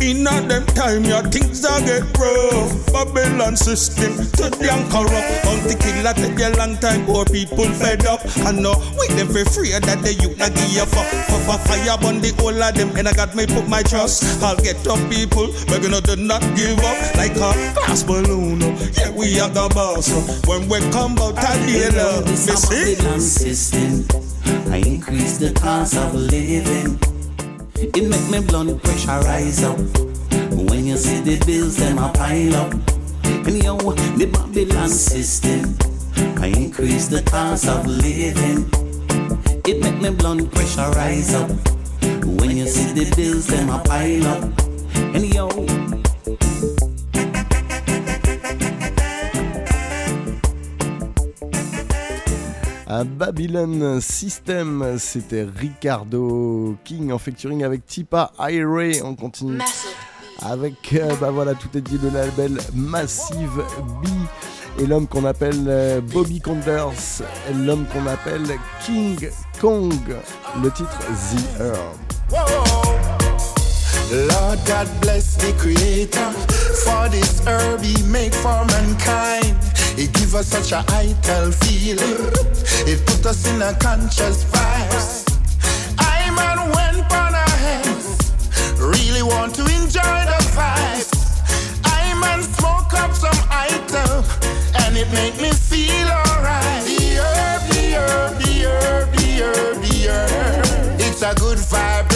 In 0.02 0.26
a 0.26 0.42
them 0.42 0.66
time, 0.74 1.04
your 1.04 1.22
things 1.30 1.64
are 1.64 1.80
get 1.80 2.02
rough. 2.18 2.92
Babylon 2.92 3.56
system, 3.56 4.18
to 4.34 4.50
young 4.58 4.82
corrupt. 4.90 5.46
Until 5.46 5.78
killer 5.78 6.12
take 6.12 6.40
a 6.42 6.58
long 6.58 6.76
time, 6.78 7.06
poor 7.06 7.24
people 7.24 7.70
fed 7.78 8.04
up. 8.06 8.20
I 8.38 8.50
know 8.50 8.74
with 8.98 9.14
them 9.16 9.28
for 9.28 9.48
free 9.48 9.70
that 9.70 10.02
the 10.02 10.14
youth 10.14 10.36
not 10.38 10.50
give 10.58 10.82
a 10.82 10.86
fuck. 10.86 11.06
For, 11.30 11.58
fire 11.68 11.94
on 12.02 12.20
the 12.20 12.34
whole 12.42 12.50
of 12.50 12.74
them, 12.74 12.90
and 12.96 13.06
I 13.06 13.12
got 13.12 13.36
me 13.36 13.46
put 13.46 13.68
my 13.68 13.82
trust. 13.82 14.42
I'll 14.42 14.56
get 14.56 14.84
up 14.88 14.98
people, 15.08 15.54
but 15.68 15.82
you 15.82 15.88
know 15.88 16.00
do 16.00 16.16
not 16.16 16.42
give 16.56 16.78
up. 16.80 16.98
Like 17.14 17.38
a 17.38 17.54
glass 17.78 18.02
balloon, 18.02 18.60
yeah 18.98 19.10
we 19.14 19.38
are 19.38 19.48
the 19.48 19.70
boss. 19.72 20.10
When 20.48 20.68
we 20.68 20.80
come 20.90 21.16
out, 21.18 21.38
I 21.38 21.54
deal 21.64 21.94
up. 22.00 22.24
Babylon 22.26 23.20
system. 23.20 24.02
I 24.72 24.78
increase 24.78 25.38
the 25.38 25.52
cost 25.54 25.96
of 25.96 26.14
living. 26.14 27.11
It 27.84 28.08
make 28.08 28.30
me 28.30 28.46
blood 28.46 28.80
pressure 28.84 29.18
rise 29.26 29.64
up. 29.64 29.76
When 30.52 30.86
you 30.86 30.96
see 30.96 31.20
the 31.20 31.42
bills, 31.44 31.76
them 31.76 31.98
a 31.98 32.12
pile 32.12 32.54
up. 32.54 32.72
And 33.24 33.60
yo, 33.60 33.76
the 33.76 34.26
Babylon 34.26 34.88
system, 34.88 35.74
I 36.40 36.46
increase 36.46 37.08
the 37.08 37.22
cost 37.22 37.66
of 37.68 37.84
living. 37.84 38.70
It 39.66 39.80
make 39.82 40.00
me 40.00 40.10
blood 40.10 40.50
pressure 40.52 40.90
rise 40.92 41.34
up. 41.34 41.50
When 42.24 42.56
you 42.56 42.68
see 42.68 42.92
the 42.92 43.12
bills, 43.16 43.48
them 43.48 43.68
a 43.68 43.80
pile 43.80 44.26
up. 44.26 44.44
And 45.14 45.34
yo, 45.34 45.48
Un 52.94 53.06
Babylon 53.06 54.02
System, 54.02 54.96
c'était 54.98 55.46
Ricardo 55.56 56.76
King 56.84 57.10
en 57.10 57.16
featuring 57.16 57.64
avec 57.64 57.86
Tipa 57.86 58.32
Ray. 58.38 59.00
On 59.02 59.14
continue 59.14 59.58
avec, 60.42 60.92
euh, 60.92 61.10
bah 61.18 61.30
voilà, 61.30 61.54
tout 61.54 61.70
est 61.74 61.80
dit, 61.80 61.98
le 62.02 62.10
label 62.10 62.58
Massive 62.74 63.64
B. 64.02 64.08
Et 64.78 64.86
l'homme 64.86 65.06
qu'on 65.06 65.24
appelle 65.24 65.64
euh, 65.68 66.02
Bobby 66.02 66.42
Conders, 66.42 67.22
et 67.50 67.54
l'homme 67.54 67.86
qu'on 67.94 68.06
appelle 68.06 68.44
King 68.84 69.30
Kong. 69.58 69.94
Le 70.62 70.70
titre 70.70 70.98
The 70.98 71.60
Herb. 71.62 72.61
Lord 74.12 74.58
God 74.66 74.88
bless 75.00 75.36
the 75.36 75.54
Creator 75.56 76.32
for 76.84 77.08
this 77.08 77.40
herb 77.46 77.80
He 77.80 77.96
make 78.02 78.34
for 78.34 78.62
mankind. 78.66 79.56
It 79.96 80.12
give 80.12 80.34
us 80.34 80.48
such 80.48 80.72
a 80.72 80.84
vital 80.92 81.50
feeling. 81.50 82.20
It 82.84 83.06
put 83.06 83.24
us 83.24 83.48
in 83.48 83.62
a 83.62 83.72
conscious 83.80 84.44
vibes. 84.44 85.24
I 85.98 86.28
man 86.36 86.58
went 86.76 87.10
on 87.10 87.34
our 87.34 87.56
hands. 87.56 88.36
Really 88.76 89.22
want 89.22 89.54
to 89.54 89.62
enjoy 89.62 90.18
the 90.28 90.40
vibes. 90.52 91.08
I 91.82 92.12
man 92.20 92.42
smoke 92.42 92.92
up 92.92 93.14
some 93.14 93.40
item 93.48 94.24
and 94.84 94.94
it 94.94 95.10
make 95.10 95.40
me 95.40 95.52
feel 95.52 96.08
alright. 96.08 96.84
The 96.84 97.16
herb, 97.16 97.62
the 97.72 97.84
herb, 97.96 98.38
the 98.42 98.52
herb, 98.68 99.08
the 99.16 99.40
herb, 99.40 99.76
the 99.80 99.94
herb. 100.12 101.00
It's 101.00 101.22
a 101.22 101.34
good 101.34 101.58
vibration. 101.58 102.11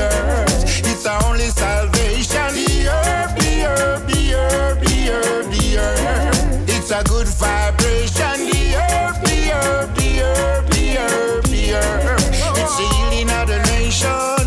Herb. 0.00 0.48
It's 0.90 1.06
our 1.06 1.22
only 1.26 1.48
salvation. 1.48 2.48
The 2.54 2.70
herb, 2.90 3.30
the 3.38 3.52
herb, 3.68 4.06
the 4.08 4.20
herb, 4.34 4.80
the 4.80 4.96
herb, 5.12 5.46
the 5.52 5.64
herb. 5.78 6.68
It's 6.68 6.90
a 6.90 7.02
good 7.04 7.28
vibration. 7.28 8.36
The 8.50 8.62
herb, 8.80 9.16
the 9.24 9.38
herb, 9.54 9.88
the 9.96 10.08
herb, 10.24 10.64
the 10.70 10.84
herb, 10.98 11.44
the 11.44 11.62
herb. 11.74 12.20
It's 12.60 12.76
the 12.76 12.86
healing 12.94 13.30
of 13.38 13.46
the 13.48 13.60
nation. 13.74 14.42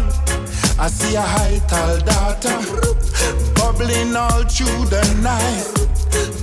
I 0.80 0.88
see 0.90 1.16
a 1.16 1.22
high 1.22 1.60
tall 1.68 1.98
daughter 2.00 2.58
bubbling 3.56 4.16
all 4.16 4.44
through 4.44 4.86
the 4.90 5.04
night. 5.22 5.70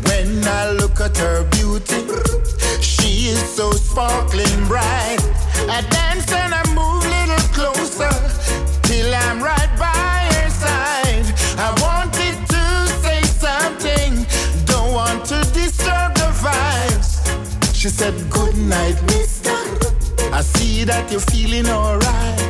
When 0.08 0.44
I 0.46 0.72
look 0.72 1.00
at 1.00 1.16
her 1.18 1.44
beauty, 1.50 2.02
she 2.80 3.28
is 3.28 3.42
so 3.56 3.72
sparkling 3.72 4.66
bright. 4.66 5.20
I 5.68 5.82
dance 5.90 6.32
and 6.32 6.54
I 6.54 6.62
move 6.74 7.04
a 7.04 7.10
little 7.10 7.48
closer 7.52 8.39
till 8.90 9.14
I'm 9.14 9.40
right 9.40 9.72
by 9.78 10.16
her 10.34 10.50
side. 10.50 11.26
I 11.66 11.68
wanted 11.86 12.36
to 12.54 12.62
say 13.04 13.20
something, 13.46 14.10
don't 14.72 14.92
want 14.92 15.24
to 15.32 15.38
disturb 15.60 16.10
the 16.22 16.30
vibes. 16.44 17.10
She 17.72 17.88
said, 17.88 18.14
Good 18.30 18.56
night, 18.56 18.98
mister. 19.12 19.58
I 20.38 20.40
see 20.54 20.84
that 20.84 21.04
you're 21.10 21.26
feeling 21.34 21.68
alright. 21.68 22.40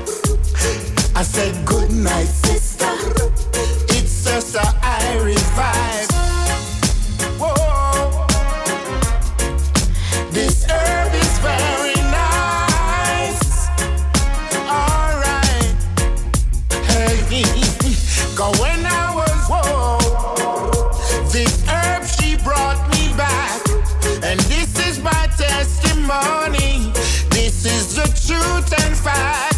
I 1.14 1.22
said, 1.34 1.52
Good 1.66 1.92
night, 1.92 2.30
sister. 2.46 2.94
It's 3.96 4.24
just 4.24 4.54
a 4.54 4.66
Irish 4.82 5.46
vibe. 5.58 5.79
Truth 29.14 29.49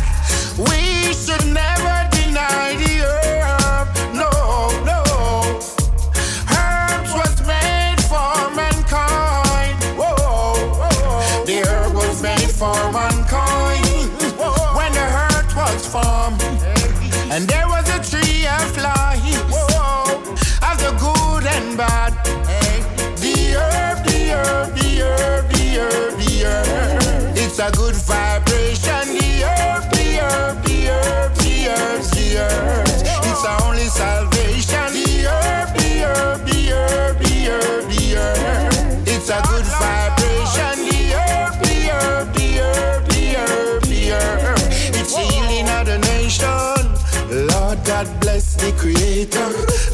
God 48.02 48.20
bless 48.20 48.56
the 48.56 48.72
Creator 48.72 49.50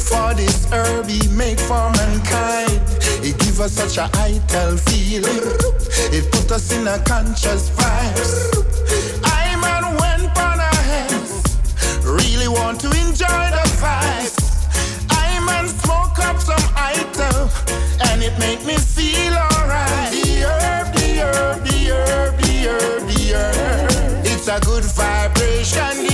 for 0.09 0.33
this 0.33 0.65
herb 0.73 1.07
He 1.09 1.29
make 1.29 1.61
for 1.61 1.91
mankind. 1.93 2.81
It 3.21 3.39
give 3.39 3.61
us 3.61 3.73
such 3.73 3.99
a 3.99 4.09
vital 4.17 4.79
feeling. 4.79 5.45
It 6.17 6.33
put 6.33 6.51
us 6.51 6.73
in 6.73 6.87
a 6.89 6.99
conscious 7.05 7.69
vibes. 7.69 8.33
I 9.25 9.57
man 9.61 9.85
went 10.01 10.33
on 10.39 10.59
our 10.59 10.83
hands. 10.89 11.61
Really 12.03 12.49
want 12.49 12.81
to 12.81 12.89
enjoy 12.93 13.45
the 13.53 13.67
vibes. 13.77 14.37
I 15.11 15.29
man 15.45 15.69
smoke 15.69 16.19
up 16.25 16.41
some 16.41 16.65
item 16.77 17.51
and 18.09 18.23
it 18.23 18.39
make 18.39 18.65
me 18.65 18.77
feel 18.77 19.35
alright. 19.35 20.13
The 20.13 20.49
herb, 20.49 20.95
the 20.97 21.09
herb, 21.29 21.63
the 21.63 21.79
herb, 21.93 22.41
the 22.41 22.57
herb, 22.73 23.03
the 23.07 23.21
herb. 23.37 24.25
It's 24.25 24.49
a 24.49 24.59
good 24.61 24.85
vibration. 24.85 26.08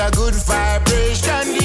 It's 0.00 0.16
good 0.16 0.34
vibration. 0.34 1.58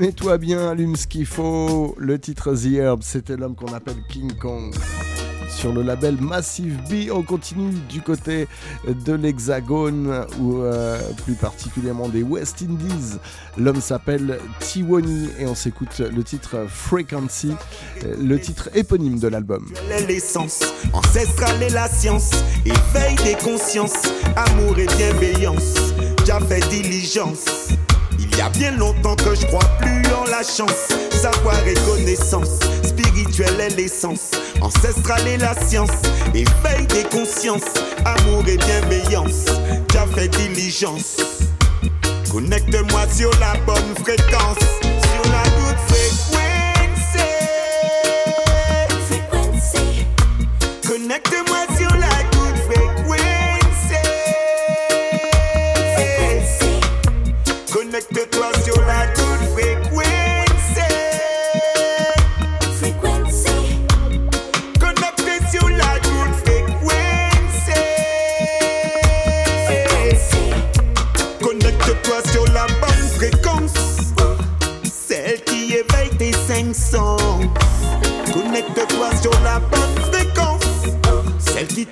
Mets-toi 0.00 0.38
bien, 0.38 0.68
allume 0.68 0.94
ce 0.94 1.06
qu'il 1.06 1.26
faut. 1.26 1.94
Le 1.98 2.18
titre 2.18 2.54
The 2.54 2.74
Herb, 2.74 3.02
c'était 3.02 3.36
l'homme 3.36 3.54
qu'on 3.54 3.72
appelle 3.72 3.96
King 4.08 4.32
Kong. 4.36 4.74
Sur 5.48 5.72
le 5.72 5.82
label 5.82 6.16
Massive 6.20 6.76
B, 6.90 7.10
on 7.10 7.22
continue 7.22 7.72
du 7.88 8.02
côté 8.02 8.48
de 8.86 9.12
l'Hexagone, 9.12 10.26
ou 10.40 10.62
euh, 10.62 11.00
plus 11.24 11.34
particulièrement 11.34 12.08
des 12.08 12.22
West 12.22 12.62
Indies. 12.62 13.18
L'homme 13.56 13.80
s'appelle 13.80 14.38
Tiwani 14.60 15.28
et 15.38 15.46
on 15.46 15.54
s'écoute 15.54 15.98
le 15.98 16.22
titre 16.22 16.66
Frequency, 16.68 17.52
euh, 18.04 18.16
le 18.20 18.40
titre 18.40 18.68
éponyme 18.74 19.18
de 19.18 19.28
l'album. 19.28 19.66
l'essence, 20.06 20.60
ancestrale 20.92 21.62
est 21.62 21.70
la 21.70 21.88
science, 21.88 22.30
éveil 22.64 23.16
des 23.24 23.36
consciences, 23.42 24.02
amour 24.36 24.78
et 24.78 24.86
bienveillance, 24.86 25.74
diligence. 26.70 27.44
Y 28.36 28.40
a 28.42 28.50
bien 28.50 28.72
longtemps 28.72 29.16
que 29.16 29.34
je 29.34 29.46
crois 29.46 29.64
plus 29.80 30.02
en 30.12 30.24
la 30.24 30.42
chance, 30.42 30.88
savoir 31.10 31.56
et 31.66 31.74
connaissance, 31.86 32.60
spirituelle 32.84 33.58
est 33.60 33.76
l'essence, 33.76 34.32
ancestrale 34.60 35.26
est 35.26 35.38
la 35.38 35.54
science, 35.54 35.90
éveil 36.34 36.86
des 36.88 37.04
consciences, 37.04 37.72
amour 38.04 38.44
et 38.46 38.58
bienveillance, 38.58 39.46
déjà 39.88 40.06
fait 40.14 40.28
diligence. 40.28 41.16
Connecte-moi 42.30 43.06
sur 43.10 43.30
la 43.40 43.54
bonne 43.64 43.94
fréquence, 44.04 44.58
sur 44.82 45.32
la 45.32 45.42
good 45.58 45.76
fréquence. 45.88 46.25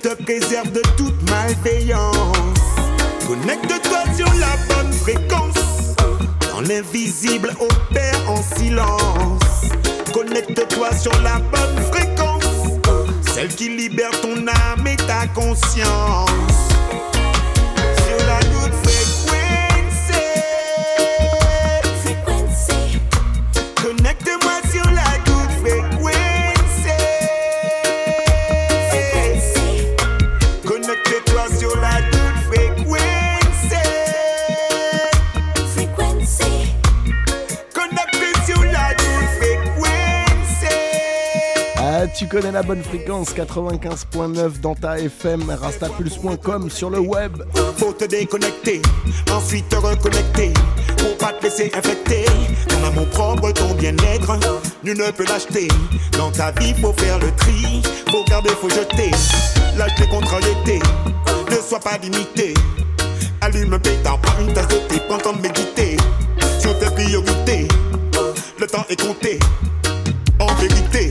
Te 0.05 0.23
préserve 0.23 0.71
de 0.71 0.81
toute 0.97 1.29
malveillance. 1.31 2.37
Connecte-toi 3.25 4.03
sur 4.15 4.31
la 4.35 4.55
bonne 4.69 4.93
fréquence. 4.93 5.95
Dans 6.51 6.61
l'invisible 6.61 7.49
opère 7.59 8.29
en 8.29 8.39
silence. 8.55 9.41
Connecte-toi 10.13 10.95
sur 10.95 11.11
la 11.23 11.39
bonne 11.39 11.83
fréquence. 11.91 12.43
Celle 13.33 13.47
qui 13.47 13.69
libère 13.69 14.11
ton 14.21 14.45
âme 14.47 14.85
et 14.85 14.95
ta 14.95 15.25
conscience. 15.33 16.74
Connais 42.35 42.51
la 42.51 42.63
bonne 42.63 42.83
fréquence 42.83 43.33
95.9 43.33 44.59
dans 44.59 44.75
ta 44.75 44.99
FM, 44.99 45.49
rastapulse.com 45.49 46.69
sur 46.69 46.89
le 46.89 46.99
web. 46.99 47.31
Faut 47.77 47.93
te 47.93 48.03
déconnecter, 48.03 48.81
ensuite 49.31 49.69
te 49.69 49.77
reconnecter. 49.77 50.51
Pour 50.97 51.15
pas 51.17 51.31
te 51.31 51.43
laisser 51.43 51.71
infecter. 51.73 52.25
Ton 52.67 52.83
amour 52.87 53.07
propre, 53.11 53.51
ton 53.53 53.73
bien-être, 53.75 54.37
nul 54.83 54.97
ne 54.97 55.11
peut 55.11 55.23
l'acheter. 55.23 55.69
Dans 56.17 56.29
ta 56.29 56.51
vie, 56.51 56.73
faut 56.73 56.91
faire 56.91 57.19
le 57.19 57.31
tri. 57.37 57.81
Faut 58.11 58.25
garder, 58.25 58.49
faut 58.49 58.69
jeter. 58.69 59.11
Lâche 59.77 59.97
les 59.97 60.07
contrariétés. 60.07 60.79
Ne 61.49 61.55
sois 61.55 61.79
pas 61.79 61.97
limité. 61.99 62.53
Allume 63.39 63.75
un 63.75 63.79
pétard, 63.79 64.19
prends 64.19 64.41
une 64.41 64.51
tasse 64.51 64.67
de 64.67 64.99
prends 65.07 65.19
temps 65.19 65.33
de 65.33 65.41
méditer. 65.41 65.95
Sur 66.59 66.77
tes 66.79 66.87
priorités, 66.87 67.67
le 68.59 68.67
temps 68.67 68.85
est 68.89 69.01
compté. 69.01 69.39
En 70.37 70.53
vérité, 70.55 71.09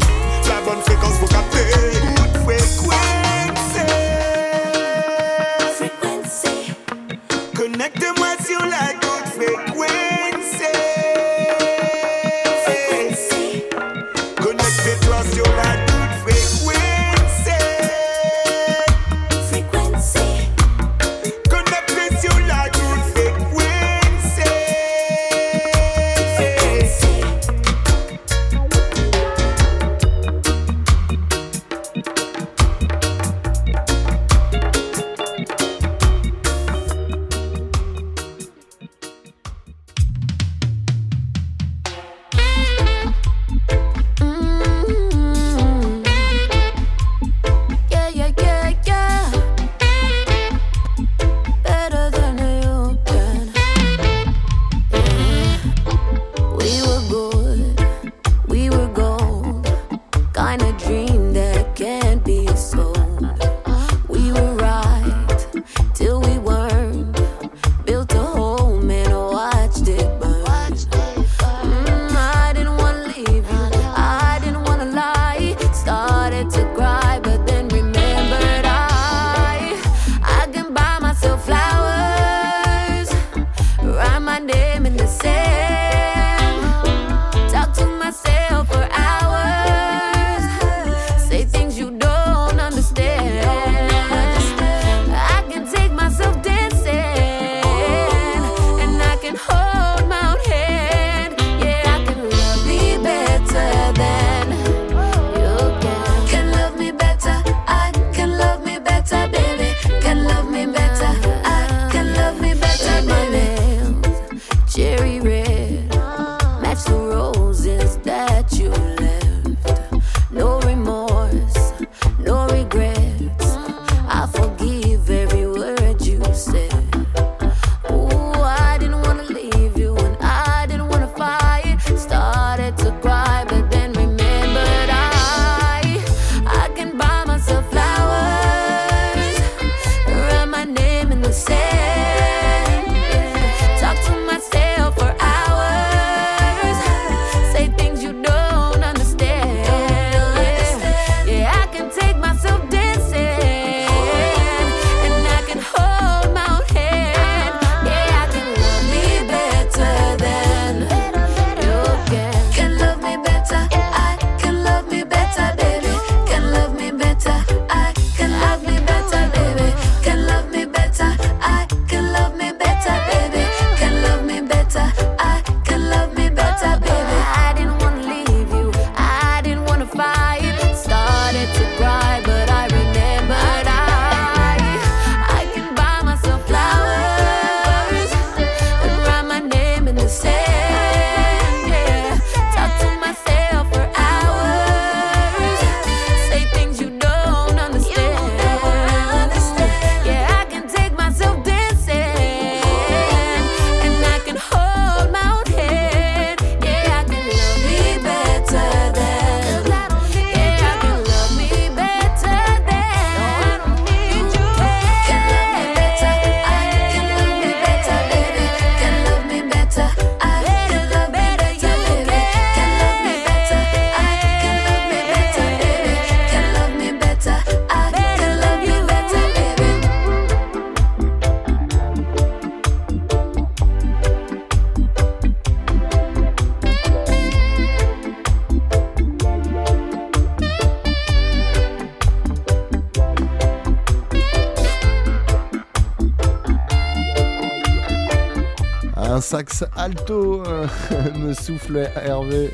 alto, 249.85 250.43
euh, 250.47 250.67
me 251.15 251.35
souffle 251.35 251.91
Hervé. 252.03 252.51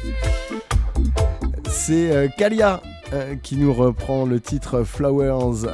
C'est 1.68 2.10
euh, 2.10 2.26
Kalia 2.36 2.82
euh, 3.12 3.36
qui 3.36 3.56
nous 3.56 3.72
reprend 3.72 4.26
le 4.26 4.40
titre 4.40 4.82
Flowers 4.82 5.68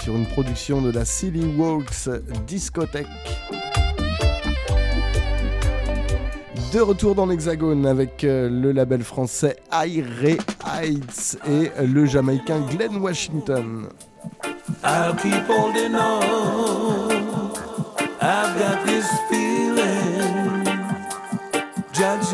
sur 0.00 0.16
une 0.16 0.24
production 0.24 0.80
de 0.80 0.90
la 0.90 1.04
Silly 1.04 1.44
Walks 1.58 2.08
Discothèque. 2.46 3.06
De 6.72 6.80
retour 6.80 7.14
dans 7.14 7.26
l'Hexagone 7.26 7.84
avec 7.84 8.22
le 8.22 8.72
label 8.72 9.02
français 9.02 9.56
Aire 9.70 10.38
Heights 10.80 11.38
et 11.46 11.70
le 11.84 12.06
Jamaïcain 12.06 12.60
Glenn 12.70 12.96
Washington. 12.96 13.88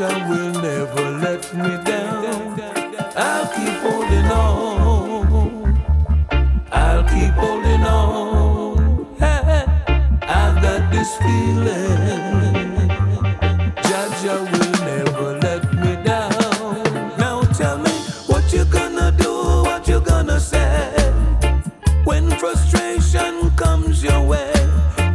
Jah 0.03 0.29
will 0.29 0.51
never 0.61 1.11
let 1.19 1.55
me 1.55 1.77
down. 1.85 2.61
I'll 3.15 3.47
keep 3.55 3.77
holding 3.87 4.31
on. 4.33 5.77
I'll 6.73 7.05
keep 7.05 7.35
holding 7.35 7.85
on. 7.85 9.07
Hey, 9.21 9.65
I've 10.23 10.61
got 10.61 10.91
this 10.91 11.15
feeling. 11.19 12.89
Jah 13.87 14.09
Jah 14.21 14.43
will 14.51 14.73
never 14.91 15.39
let 15.39 15.73
me 15.73 15.95
down. 16.03 17.17
Now 17.17 17.43
tell 17.53 17.79
me 17.79 17.93
what 18.27 18.53
you 18.53 18.65
gonna 18.65 19.13
do, 19.17 19.33
what 19.63 19.87
you 19.87 20.01
gonna 20.01 20.41
say 20.41 20.91
when 22.03 22.29
frustration 22.41 23.53
comes 23.53 24.03
your 24.03 24.21
way 24.27 24.53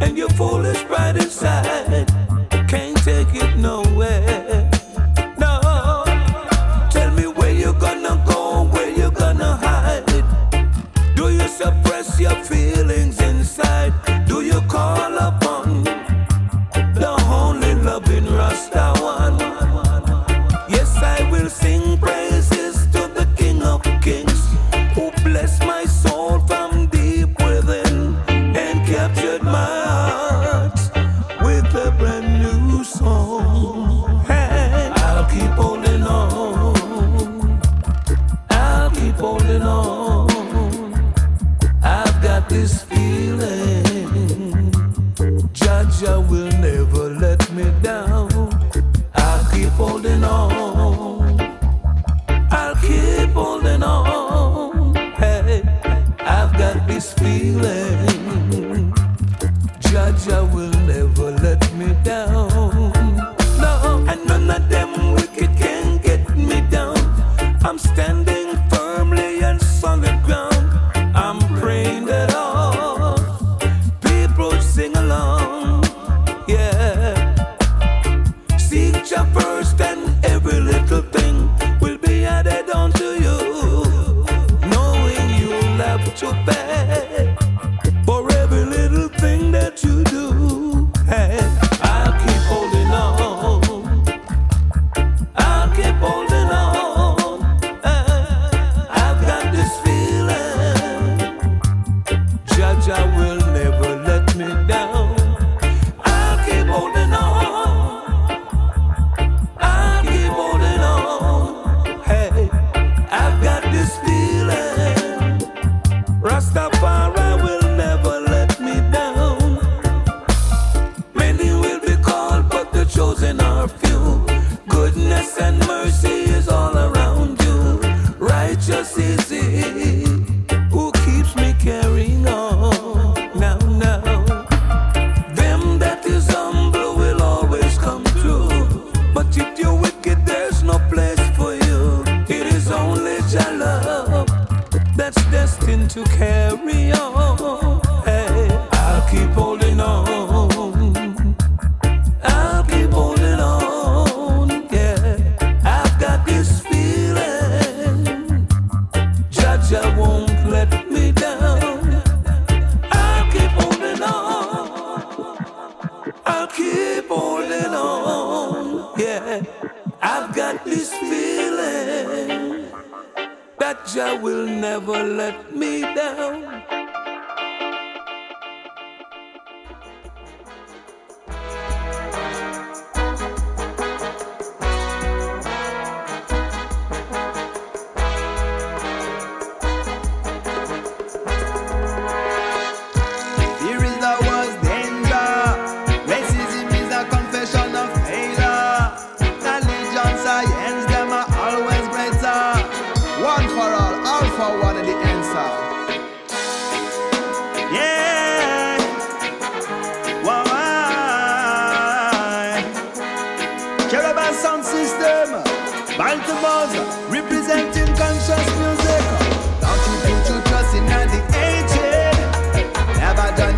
and 0.00 0.16
your 0.16 0.30
foolish 0.30 0.82
pride 0.84 1.18
inside. 1.18 2.06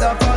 the 0.01 0.30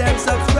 enough 0.00 0.53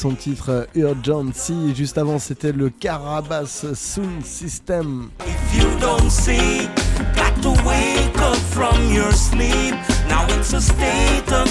son 0.00 0.14
titre 0.14 0.66
euh, 0.76 0.90
Urgency. 0.90 1.74
Juste 1.74 1.98
avant, 1.98 2.18
c'était 2.18 2.52
le 2.52 2.70
Carabas 2.70 3.66
Sound 3.74 4.24
System. 4.24 5.10
If 5.26 5.54
you 5.54 5.68
don't 5.78 6.10
see, 6.10 6.68
got 7.14 7.34
to 7.42 7.50
wake 7.68 8.18
up 8.18 8.36
from 8.50 8.90
your 8.90 9.12
sleep. 9.12 9.74
Now 10.08 10.24
it's 10.30 10.54
a 10.54 10.60
state 10.60 11.30
of 11.30 11.48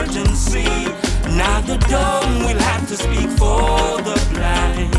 urgency. 0.00 0.66
Now 1.36 1.60
the 1.60 1.78
dumb 1.88 2.44
will 2.44 2.60
have 2.60 2.88
to 2.88 2.96
speak 2.96 3.30
for 3.38 4.02
the 4.02 4.18
blind. 4.32 4.92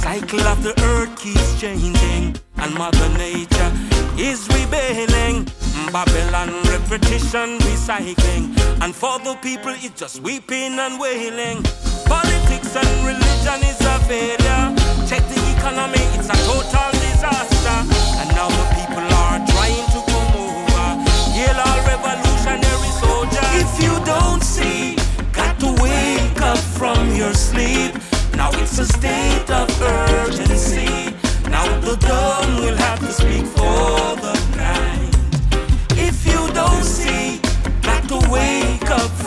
Cycle 0.00 0.46
of 0.48 0.62
the 0.62 0.72
earth 0.84 1.14
keeps 1.20 1.60
changing, 1.60 2.34
and 2.56 2.74
Mother 2.74 3.10
Nature 3.18 3.72
is 4.16 4.48
rebelling. 4.48 5.46
Babylon 5.92 6.48
repetition, 6.64 7.58
recycling, 7.58 8.56
And 8.82 8.92
for 8.92 9.16
the 9.20 9.36
people, 9.36 9.70
it's 9.70 9.94
just 10.00 10.22
weeping 10.22 10.76
and 10.76 10.98
wailing. 10.98 11.62
Politics 12.04 12.74
and 12.74 13.06
religion 13.06 13.62
is 13.62 13.78
a 13.80 13.96
failure. 14.10 14.74
Check 15.06 15.22
the 15.30 15.38
economy, 15.54 16.02
it's 16.18 16.26
a 16.26 16.38
total 16.50 16.90
disaster. 16.90 17.78
And 18.18 18.28
now 18.34 18.48
the 18.50 18.66
people 18.74 19.06
are 19.22 19.38
trying 19.54 19.86
to 19.94 20.00
come 20.10 20.34
over. 20.34 20.86
Yell 21.30 21.62
all 21.62 21.78
revolutionary 21.86 22.90
soldiers. 22.98 23.50
If 23.62 23.70
you 23.84 23.94
don't 24.04 24.42
see, 24.42 24.96
got 25.30 25.60
to 25.60 25.70
wake 25.80 26.42
up 26.42 26.58
from 26.58 27.14
your 27.14 27.34
sleep. 27.34 27.94
Now 28.34 28.50
it's 28.54 28.80
a 28.80 28.86
state 28.86 29.48
of 29.48 29.70
urgency. 29.80 31.14
Now 31.48 31.68
the 31.82 31.94
dumb 31.98 32.56
will 32.58 32.76
have 32.76 32.98
to 32.98 33.12
speak 33.12 33.46
for. 33.46 33.61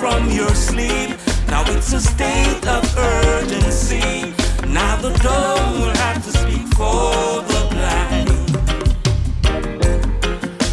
From 0.05 0.29
your 0.29 0.53
sleep. 0.53 1.09
Now 1.47 1.63
it's 1.73 1.91
a 1.93 1.99
state 1.99 2.67
of 2.67 2.83
urgency. 2.95 4.35
Now 4.67 4.93
the 5.01 5.11
dumb 5.25 5.79
will 5.79 5.97
have 6.05 6.23
to 6.25 6.31
speak 6.41 6.67
for 6.79 7.41
the 7.51 7.61
blind. 7.73 8.29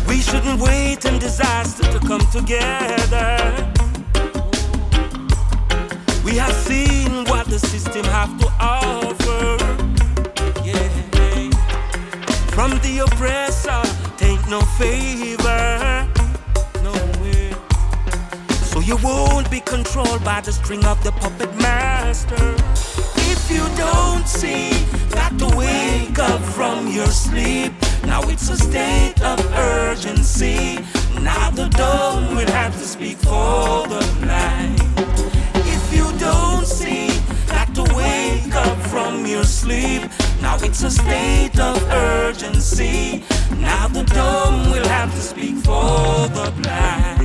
We 0.06 0.18
shouldn't 0.20 0.60
wait 0.60 1.06
in 1.06 1.18
disaster 1.18 1.84
to 1.94 1.98
come 2.10 2.24
together. 2.38 3.30
We 6.26 6.32
have 6.36 6.56
seen 6.68 7.24
what 7.30 7.46
the 7.46 7.59
system 7.59 8.04
have 8.18 8.32
to 8.42 8.48
offer. 8.60 9.46
Yeah. 10.68 10.88
From 12.56 12.70
the 12.84 12.94
oppressor, 13.06 13.82
take 14.18 14.42
no 14.50 14.60
favor. 14.80 15.81
You 18.93 18.98
won't 19.02 19.51
be 19.51 19.60
controlled 19.60 20.23
by 20.23 20.40
the 20.43 20.52
string 20.52 20.85
of 20.85 21.02
the 21.02 21.12
puppet 21.12 21.55
master. 21.56 22.55
If 23.32 23.51
you 23.51 23.64
don't 23.77 24.28
see, 24.28 24.70
got 25.10 25.39
to 25.39 25.48
wake 25.56 26.19
up 26.19 26.43
from 26.43 26.89
your 26.89 27.06
sleep. 27.06 27.73
Now 28.05 28.20
it's 28.28 28.51
a 28.51 28.56
state 28.56 29.23
of 29.23 29.39
urgency. 29.55 30.78
Now 31.20 31.48
the 31.51 31.69
dumb 31.70 32.36
will 32.36 32.52
have 32.60 32.74
to 32.74 32.85
speak 32.85 33.16
for 33.16 33.86
the 33.89 34.02
blind. 34.20 34.78
If 35.74 35.85
you 35.97 36.06
don't 36.19 36.66
see, 36.66 37.09
got 37.47 37.74
to 37.77 37.85
wake 37.94 38.55
up 38.55 38.78
from 38.93 39.24
your 39.24 39.44
sleep. 39.44 40.02
Now 40.43 40.56
it's 40.60 40.82
a 40.82 40.90
state 40.90 41.59
of 41.59 41.82
urgency. 41.90 43.24
Now 43.56 43.89
the 43.89 44.05
dumb 44.05 44.70
will 44.70 44.89
have 44.89 45.10
to 45.14 45.20
speak 45.20 45.56
for 45.64 46.28
the 46.36 46.52
blind. 46.60 47.22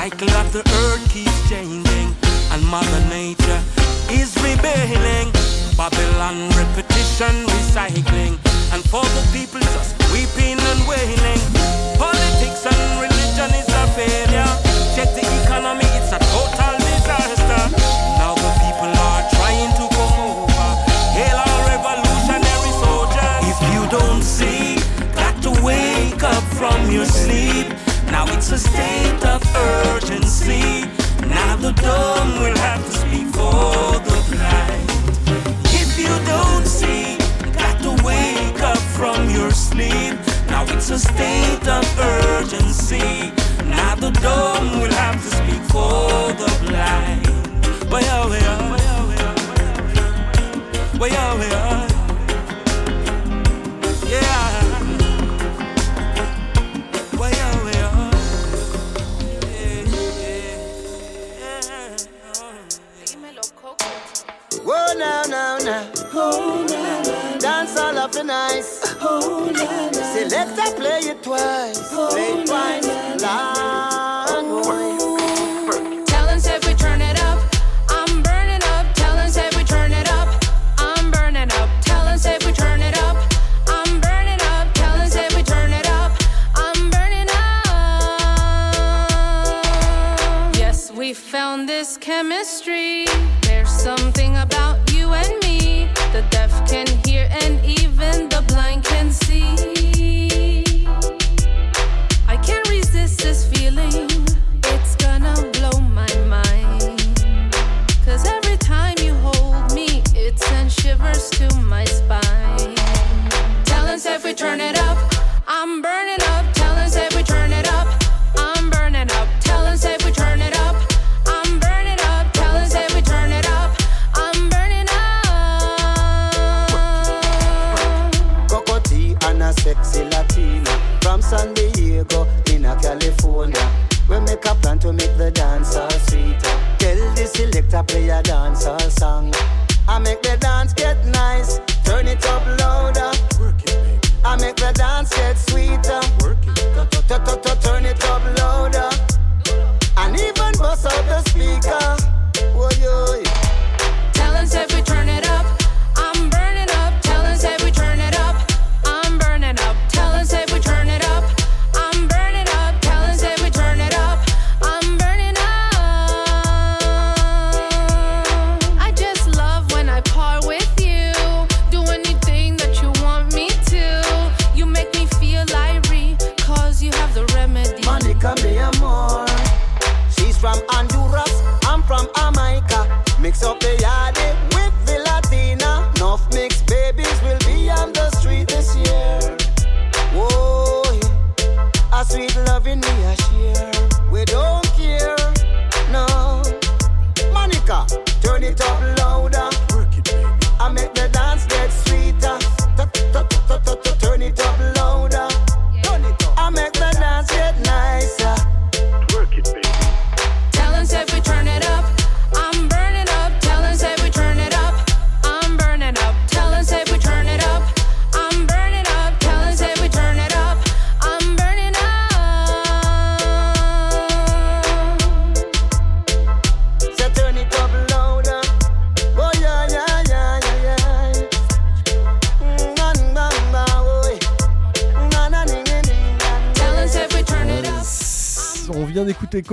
Cycle 0.00 0.30
of 0.30 0.50
the 0.50 0.64
earth 0.80 1.04
keeps 1.12 1.38
changing, 1.50 2.08
and 2.52 2.64
Mother 2.72 3.02
Nature 3.10 3.60
is 4.08 4.32
rebelling. 4.40 5.28
Babylon 5.76 6.48
repetition, 6.56 7.44
recycling, 7.52 8.40
and 8.72 8.80
for 8.88 9.04
the 9.04 9.24
people 9.36 9.60
just 9.60 9.92
weeping 10.08 10.56
and 10.56 10.80
wailing. 10.88 11.42
Politics 12.00 12.64
and 12.64 12.80
religion 12.96 13.52
is 13.52 13.68
a 13.68 13.84
failure. 13.92 14.52
Check 14.96 15.12
the 15.12 15.26
economy, 15.44 15.84
it's 16.00 16.16
a 16.16 16.20
total 16.32 16.74
disaster. 16.80 17.62
Now 18.16 18.32
the 18.40 18.52
people 18.64 18.88
are 19.04 19.22
trying 19.36 19.72
to 19.80 19.84
come 19.84 20.16
over. 20.32 20.68
Hail 21.12 21.36
our 21.44 21.60
revolutionary 21.76 22.72
soldiers. 22.80 23.52
If 23.52 23.60
you 23.68 23.82
don't 23.92 24.24
see, 24.24 24.80
got 25.12 25.36
to 25.44 25.52
wake 25.60 26.22
up 26.24 26.44
from 26.56 26.90
your 26.90 27.04
sleep. 27.04 27.68
Now 28.10 28.24
it's 28.32 28.50
a 28.50 28.56
state 28.56 28.99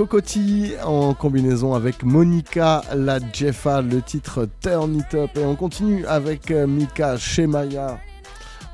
Cocotti 0.08 0.72
en 0.82 1.12
combinaison 1.12 1.74
avec 1.74 2.02
Monica 2.02 2.80
la 2.94 3.18
Jeffa, 3.30 3.82
le 3.82 4.00
titre 4.00 4.48
Turn 4.62 4.94
It 4.94 5.12
Up. 5.12 5.30
Et 5.36 5.44
on 5.44 5.54
continue 5.54 6.06
avec 6.06 6.50
euh, 6.50 6.66
Mika 6.66 7.18
Shemaya 7.18 7.98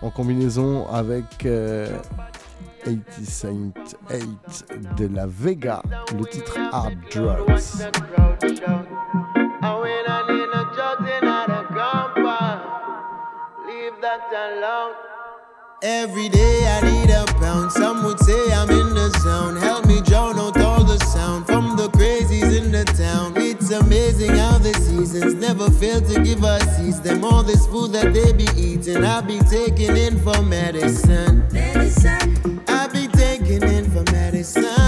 en 0.00 0.10
combinaison 0.10 0.86
avec 0.86 1.44
euh, 1.44 1.88
80 2.84 2.98
Saint 3.24 3.72
8 4.10 4.66
de 4.96 5.12
la 5.12 5.26
Vega, 5.26 5.82
le 6.16 6.24
titre 6.24 6.56
Hard 6.70 6.94
Drugs. 7.10 7.82
Every 15.82 16.30
day 16.30 16.64
I 16.66 16.80
need 16.80 17.10
a 17.10 17.26
pound. 17.40 17.70
Some 17.72 18.04
would 18.04 18.18
say 18.20 18.52
I'm 18.52 18.70
in 18.70 18.94
the 18.94 19.10
zone. 19.22 19.73
Amazing 23.74 24.36
how 24.36 24.58
the 24.58 24.72
seasons 24.74 25.34
never 25.34 25.70
fail 25.70 26.00
to 26.00 26.22
give 26.22 26.44
us 26.44 26.62
seeds. 26.76 27.00
Them 27.00 27.24
all 27.24 27.42
this 27.42 27.66
food 27.66 27.92
that 27.92 28.12
they 28.12 28.32
be 28.32 28.46
eating, 28.56 29.04
I 29.04 29.20
be 29.20 29.38
taking 29.50 29.96
in 29.96 30.18
for 30.22 30.40
medicine. 30.42 31.46
Medicine. 31.52 32.62
I 32.68 32.88
be 32.88 33.06
taking 33.08 33.62
in 33.62 33.84
for 33.90 34.02
medicine. 34.12 34.62
Medicine. 34.62 34.83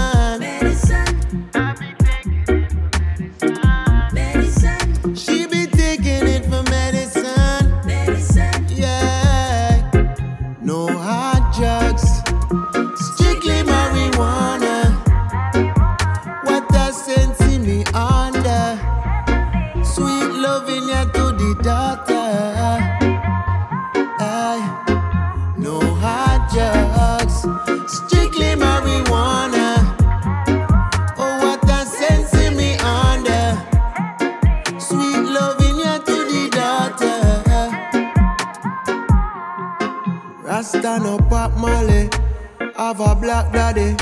Black 43.37 43.53
daddy. 43.53 43.95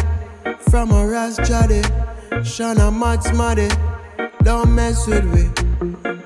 From 0.70 0.91
a 0.91 1.07
Ras 1.07 1.38
Jaddy. 1.38 1.82
Shana 2.44 2.88
Mats 2.91 3.34
Maddy. 3.34 3.68
Don't 4.44 4.74
mess 4.74 5.07
with 5.07 5.26
me. 5.26 5.49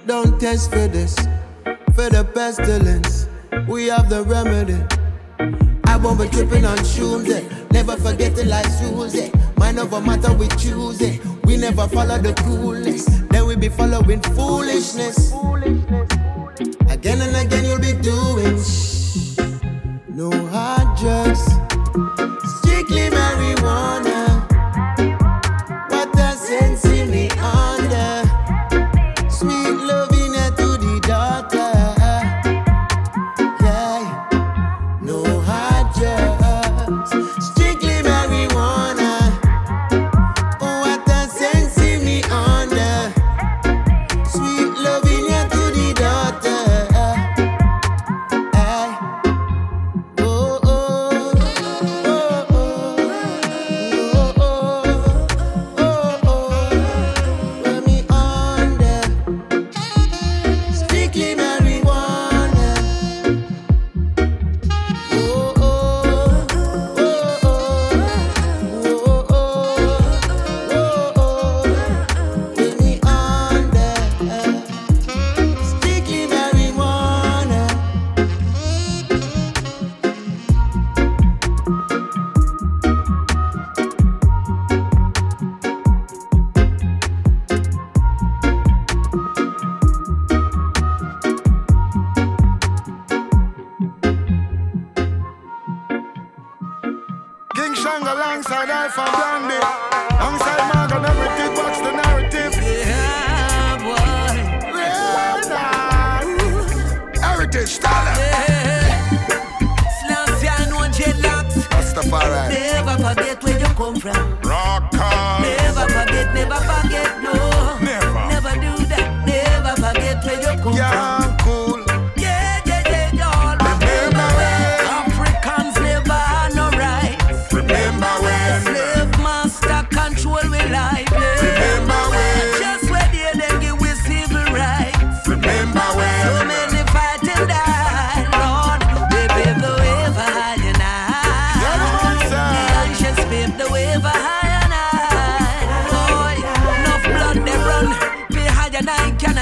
Don't 0.06 0.40
test 0.40 0.70
for 0.70 0.88
this. 0.88 1.16
For 1.96 2.10
the 2.10 2.28
pestilence. 2.34 3.28
We 3.68 3.88
have 3.88 4.10
the 4.10 4.24
remedy. 4.24 4.80
I 5.86 5.98
won't 5.98 6.20
be 6.20 6.28
tripping 6.28 6.66
on 6.66 6.78
shoes, 6.84 7.28
eh. 7.30 7.44
Never 7.72 7.96
forget 7.98 8.36
the 8.36 8.46
life's 8.46 8.80
rules, 8.84 9.16
eh. 9.16 9.32
Mind 9.58 9.80
over 9.80 10.02
matter 10.02 10.34
we 10.34 10.48
choose, 10.50 11.02
eh. 11.02 11.18
We 11.46 11.58
never 11.58 11.88
follow 11.88 12.20
the 12.20 12.34
coolness. 12.34 13.06
Then 13.32 13.48
we 13.48 13.56
be 13.56 13.70
following 13.70 14.22
foolishness. 14.22 15.32
Again 16.90 17.22
and 17.22 17.36
again 17.36 17.66
you'll 17.66 17.80
be 17.80 17.94
doing. 17.94 18.60
No 20.10 20.30
hard 20.50 20.98
drugs. 21.00 21.49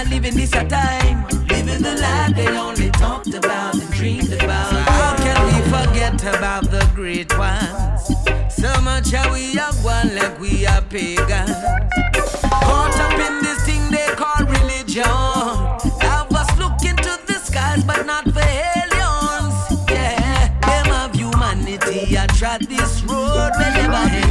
Cannot 0.10 0.34
this 0.34 0.54
a 0.54 0.64
time. 0.64 1.28
Living 1.50 1.82
the 1.82 1.96
life 2.00 2.36
they 2.36 2.48
only 2.58 2.90
talked 2.92 3.34
about 3.34 3.74
and 3.76 3.92
dreamed 3.92 4.32
about. 4.32 4.72
How 4.88 5.16
can 5.18 5.38
we 5.46 5.62
forget 5.70 6.22
about 6.24 6.72
the 6.72 6.90
great 6.96 7.38
ones? 7.38 8.08
So 8.50 8.70
much 8.82 9.12
how 9.12 9.34
we 9.34 9.60
are 9.60 9.74
one 9.84 10.16
like 10.16 10.40
we 10.40 10.66
are 10.66 10.82
pagans. 10.82 11.52
Caught 12.42 13.00
up 13.06 13.20
in 13.20 13.44
this 13.44 13.66
thing 13.66 13.92
they 13.92 14.08
call 14.16 14.46
religion. 14.46 15.04
Have 16.02 16.32
us 16.32 16.58
look 16.58 16.82
into 16.84 17.20
the 17.28 17.40
skies, 17.44 17.84
but 17.84 18.06
not 18.06 18.24
for 18.24 18.40
aliens. 18.40 19.56
Yeah, 19.90 20.48
them 20.62 20.86
have 20.86 21.14
humanity. 21.14 22.18
I 22.18 22.28
trod 22.28 22.62
this 22.62 23.04
road, 23.04 23.52
we 23.60 24.27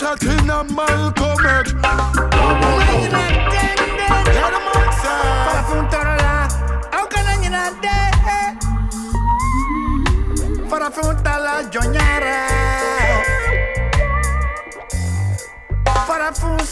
shot 0.00 0.22
in 0.22 0.48
a 0.48 0.64
Malcolm 0.64 1.44
X. 1.44 1.74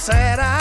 Será 0.09 0.58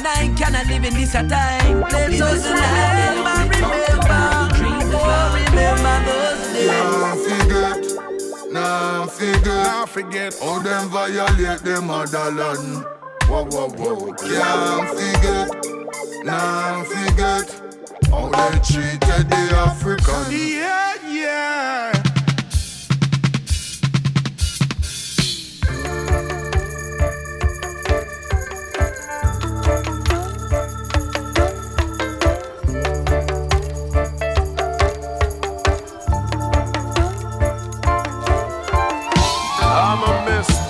and 0.00 0.08
I 0.08 0.34
cannot 0.34 0.66
live 0.66 0.84
in 0.84 0.94
this 0.94 1.12
time. 1.12 1.80
Let 1.80 2.20
us 2.20 2.44
remember, 2.46 3.36
remember, 3.54 4.48
oh, 4.96 5.32
remember 5.34 5.96
those 6.06 6.42
days. 6.54 6.68
Now 6.68 7.14
forget, 7.26 7.76
now 8.50 9.06
forget, 9.06 9.44
now 9.44 9.86
forget. 9.86 10.38
All 10.42 10.60
them 10.60 10.88
violate 10.88 11.60
the 11.60 11.80
motherland. 11.82 12.84
Whoa, 13.28 13.44
whoa, 13.44 13.68
whoa. 13.68 14.12
Can't 14.14 14.88
forget, 14.88 16.24
now 16.24 16.84
forget. 16.84 17.60
How 18.10 18.50
they 18.50 18.58
treated 18.60 19.28
the 19.28 19.54
Africans. 19.54 20.32
Yeah, 20.32 20.96
yeah. 21.08 22.09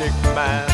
magic 0.01 0.35
man. 0.35 0.70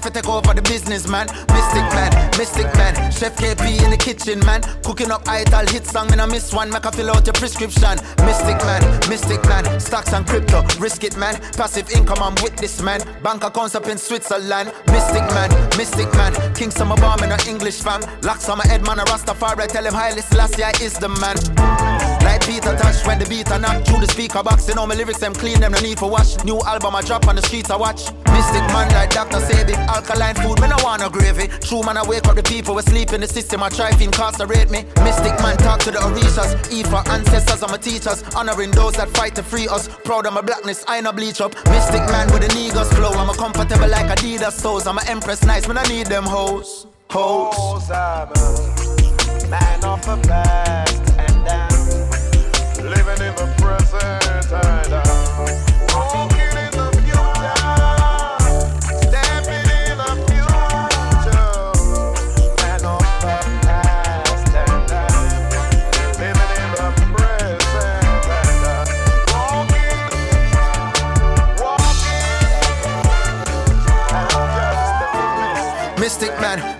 Time 0.00 0.12
for 0.12 0.18
take 0.18 0.28
over 0.28 0.54
the 0.54 0.62
business, 0.62 1.06
man. 1.08 1.26
Mystic 1.52 1.84
man, 1.92 2.12
mystic 2.38 2.66
man, 2.74 2.94
Chef 3.12 3.36
KP 3.36 3.84
in 3.84 3.90
the 3.90 3.96
kitchen, 3.96 4.40
man. 4.46 4.62
Cooking 4.82 5.10
up 5.10 5.28
idol 5.28 5.66
hit 5.66 5.84
song, 5.86 6.08
me 6.10 6.16
I 6.16 6.26
miss 6.26 6.54
one, 6.54 6.70
make 6.70 6.86
I 6.86 6.90
fill 6.90 7.10
out 7.10 7.26
your 7.26 7.34
prescription. 7.34 7.98
Mystic 8.24 8.56
man, 8.64 8.82
mystic 9.10 9.44
man, 9.44 9.64
stocks 9.78 10.12
and 10.12 10.26
crypto, 10.26 10.62
risk 10.78 11.04
it, 11.04 11.16
man. 11.18 11.36
Passive 11.52 11.90
income, 11.90 12.22
I'm 12.22 12.34
with 12.42 12.56
this 12.56 12.80
man. 12.80 13.02
Bank 13.22 13.44
accounts 13.44 13.74
up 13.74 13.88
in 13.88 13.98
Switzerland. 13.98 14.72
Mystic 14.86 15.26
man, 15.36 15.50
mystic 15.76 16.10
man, 16.14 16.32
King 16.54 16.70
Summer 16.70 16.96
Bomb 16.96 17.22
in 17.22 17.32
a 17.32 17.38
English 17.46 17.82
fam. 17.82 18.00
Locks 18.22 18.48
on 18.48 18.58
my 18.58 18.66
head, 18.66 18.86
man, 18.86 19.00
a 19.00 19.04
Rastafari, 19.04 19.66
tell 19.68 19.84
him 19.84 19.92
Haile 19.92 20.22
Selassie 20.22 20.62
I 20.62 20.70
is 20.80 20.94
the 20.94 21.08
man. 21.20 21.36
Like 22.24 22.46
Peter 22.46 22.76
Tosh 22.76 23.04
when 23.06 23.18
the 23.18 23.26
beat 23.26 23.50
are 23.50 23.58
knock 23.58 23.84
through 23.84 24.00
the 24.00 24.06
speaker 24.06 24.42
box. 24.42 24.68
You 24.68 24.74
know 24.76 24.86
my 24.86 24.94
lyrics 24.94 25.18
them 25.18 25.34
clean, 25.34 25.60
them 25.60 25.72
no 25.72 25.80
need 25.80 25.98
for 25.98 26.08
wash. 26.08 26.42
New 26.44 26.58
album 26.60 26.94
I 26.94 27.02
drop 27.02 27.28
on 27.28 27.36
the 27.36 27.42
streets 27.42 27.70
I 27.70 27.76
watch. 27.76 28.08
Mystic 28.40 28.66
man 28.72 28.88
like 28.94 29.10
doctor 29.10 29.38
said 29.38 29.68
it. 29.68 29.76
Alkaline 29.92 30.34
food, 30.34 30.58
man, 30.62 30.72
I 30.72 30.82
wanna 30.82 31.10
gravy. 31.10 31.48
True 31.60 31.82
man, 31.82 31.98
I 31.98 32.08
wake 32.08 32.26
up 32.26 32.36
the 32.36 32.42
people 32.42 32.74
we 32.74 32.80
sleep 32.80 33.12
in 33.12 33.20
the 33.20 33.26
system. 33.26 33.62
I 33.62 33.68
try 33.68 33.90
to 33.90 34.02
incarcerate 34.02 34.70
me. 34.70 34.86
Mystic 35.04 35.36
man, 35.44 35.58
talk 35.58 35.80
to 35.80 35.90
the 35.90 35.98
orishas. 35.98 36.50
Eve 36.72 36.86
for 36.86 37.06
ancestors, 37.10 37.62
I'm 37.62 37.74
a 37.74 37.76
teachers. 37.76 38.22
Honoring 38.34 38.70
those 38.70 38.94
that 38.94 39.10
fight 39.10 39.34
to 39.34 39.42
free 39.42 39.68
us. 39.68 39.88
Proud 40.04 40.24
of 40.24 40.32
my 40.32 40.40
blackness, 40.40 40.86
I 40.88 41.02
no 41.02 41.12
bleach 41.12 41.42
up. 41.42 41.52
Mystic 41.68 42.00
man 42.08 42.32
with 42.32 42.40
the 42.40 42.48
niggas 42.48 42.88
flow. 42.96 43.10
I'm 43.10 43.28
a 43.28 43.34
comfortable 43.34 43.88
like 43.88 44.06
Adidas 44.06 44.52
souls. 44.52 44.86
I'm 44.86 44.96
a 44.96 45.04
empress 45.04 45.44
nice, 45.44 45.68
when 45.68 45.76
I 45.76 45.84
need 45.84 46.06
them 46.06 46.24
hoes. 46.24 46.86
Hoes. 47.10 47.90
I'm 47.90 48.28
a 48.28 49.48
man 49.50 49.84
off 49.84 50.00
the 50.06 50.16
past 50.26 50.96
and 51.18 51.44
down. 51.44 52.88
Living 52.88 53.20
in 53.20 53.34
the 53.36 53.46
present 53.60 54.50
and 54.64 54.94
I 54.94 55.09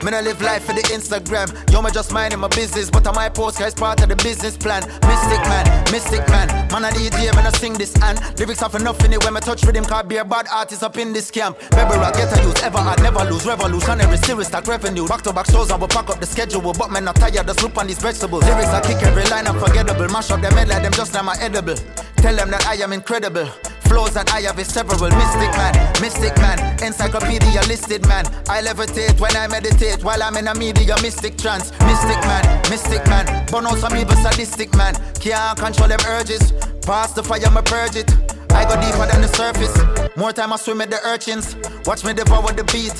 Me 0.02 0.12
I 0.12 0.22
live 0.22 0.40
life 0.40 0.64
for 0.64 0.72
the 0.72 0.80
Instagram. 0.88 1.52
Yo, 1.70 1.82
me 1.82 1.90
just 1.90 2.10
minding 2.10 2.40
my 2.40 2.48
business, 2.48 2.88
but 2.88 3.06
I 3.06 3.12
might 3.12 3.34
post 3.34 3.58
guys 3.58 3.74
part 3.74 4.02
of 4.02 4.08
the 4.08 4.16
business 4.16 4.56
plan. 4.56 4.82
Mystic 5.04 5.42
man, 5.44 5.92
mystic 5.92 6.26
man. 6.28 6.48
Man, 6.72 6.84
I 6.84 6.90
DJ, 6.90 7.34
man, 7.34 7.46
I 7.46 7.50
sing 7.50 7.74
this 7.74 7.94
and 8.02 8.18
lyrics 8.38 8.60
have 8.60 8.74
enough 8.76 9.04
in 9.04 9.12
it 9.12 9.22
when 9.22 9.34
me 9.34 9.40
touch 9.40 9.62
rhythm. 9.64 9.84
Can't 9.84 10.08
be 10.08 10.16
a 10.16 10.24
bad 10.24 10.46
artist 10.50 10.82
up 10.82 10.96
in 10.96 11.12
this 11.12 11.30
camp. 11.30 11.58
Rebel 11.72 11.96
rock, 11.96 12.14
get 12.14 12.32
a 12.32 12.42
use, 12.42 12.62
ever 12.62 12.78
hard, 12.78 13.02
never 13.02 13.24
lose. 13.24 13.44
Revolutionary, 13.44 14.16
serious, 14.18 14.48
stack 14.48 14.66
revenue. 14.66 15.06
Back 15.06 15.20
to 15.22 15.32
back 15.34 15.46
shows, 15.46 15.70
I 15.70 15.76
will 15.76 15.88
pack 15.88 16.08
up 16.08 16.18
the 16.18 16.26
schedule. 16.26 16.62
But 16.62 16.90
man, 16.90 17.04
not 17.04 17.16
tired, 17.16 17.46
just 17.46 17.62
look 17.62 17.76
on 17.76 17.86
these 17.86 18.00
vegetables. 18.00 18.44
Lyrics, 18.44 18.68
I 18.68 18.80
kick 18.80 19.02
every 19.02 19.24
line 19.24 19.46
unforgettable. 19.46 20.08
Mash 20.08 20.30
up 20.30 20.40
them 20.40 20.52
head 20.54 20.68
like 20.68 20.82
them 20.82 20.92
just 20.92 21.12
like 21.12 21.24
my 21.24 21.36
edible. 21.40 21.76
Tell 22.16 22.34
them 22.34 22.50
that 22.50 22.66
I 22.66 22.76
am 22.76 22.94
incredible. 22.94 23.48
Flows 23.90 24.14
that 24.14 24.30
I 24.32 24.42
have 24.42 24.56
is 24.60 24.68
several. 24.68 25.10
Mystic 25.10 25.50
man, 25.58 25.74
mystic 26.00 26.36
man, 26.38 26.58
encyclopedia 26.80 27.60
listed 27.66 28.06
man. 28.06 28.24
I 28.48 28.62
levitate 28.62 29.18
when 29.18 29.34
I 29.34 29.48
meditate 29.48 30.04
while 30.04 30.22
I'm 30.22 30.36
in 30.36 30.46
a 30.46 30.54
media 30.54 30.94
mystic 31.02 31.36
trance. 31.36 31.72
Mystic 31.82 32.22
man, 32.22 32.46
mystic 32.70 33.04
man, 33.10 33.26
burn 33.50 33.66
out 33.66 33.78
some 33.78 33.96
evil 33.96 34.14
sadistic 34.22 34.76
man. 34.76 34.94
Can't 35.18 35.58
control 35.58 35.88
them 35.88 35.98
urges. 36.06 36.52
Pass 36.86 37.14
the 37.14 37.24
fire, 37.24 37.50
me 37.50 37.62
purge 37.66 37.96
it. 37.96 38.06
I 38.54 38.62
go 38.62 38.78
deeper 38.78 39.10
than 39.10 39.26
the 39.26 39.30
surface. 39.34 39.74
More 40.16 40.32
time 40.32 40.52
I 40.52 40.56
swim 40.56 40.78
with 40.78 40.90
the 40.90 41.00
urchins. 41.04 41.56
Watch 41.84 42.04
me 42.04 42.14
devour 42.14 42.52
the 42.52 42.62
beat. 42.70 42.94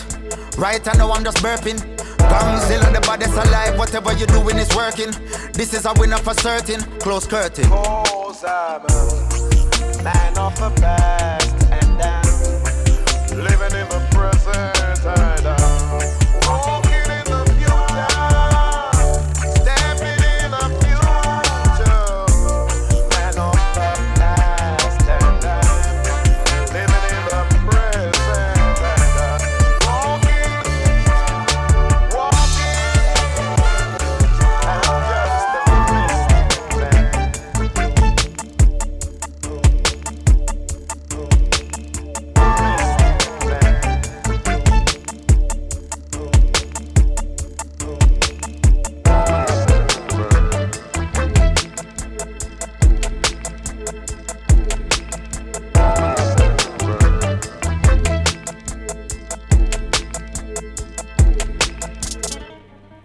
Right, 0.59 0.83
I 0.83 0.99
know 0.99 1.13
I'm 1.13 1.23
just 1.23 1.39
burping. 1.39 1.79
On 2.19 2.93
the 2.93 3.01
baddest 3.07 3.35
alive, 3.35 3.79
whatever 3.79 4.13
you're 4.19 4.27
doing 4.27 4.59
is 4.59 4.75
working. 4.75 5.15
This 5.53 5.73
is 5.73 5.87
a 5.87 5.93
winner 5.95 6.19
for 6.19 6.35
certain. 6.35 6.83
Close 6.99 7.29
curtain. 7.29 7.71
Man 10.03 10.39
of 10.39 10.57
the 10.59 10.71
past 10.81 11.55
and 11.71 12.03
I'm 12.03 12.30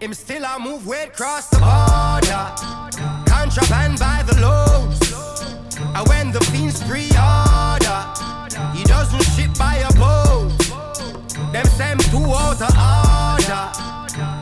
Him 0.06 0.14
still 0.14 0.44
a 0.44 0.56
move 0.60 0.86
weight 0.86 1.12
cross 1.14 1.48
the 1.48 1.58
border. 1.58 2.46
Contraband 3.28 3.98
by 3.98 4.22
the 4.24 4.40
loads. 4.40 5.00
And 5.80 6.06
when 6.06 6.30
the 6.30 6.38
fiends 6.52 6.80
pre-order, 6.84 8.00
he 8.72 8.84
doesn't 8.84 9.24
ship 9.34 9.50
by 9.58 9.78
a 9.78 9.92
boat. 9.94 10.52
Them 11.50 11.66
send 11.66 11.98
two 12.02 12.22
out 12.22 12.62
of 12.62 12.70
order. 12.70 13.64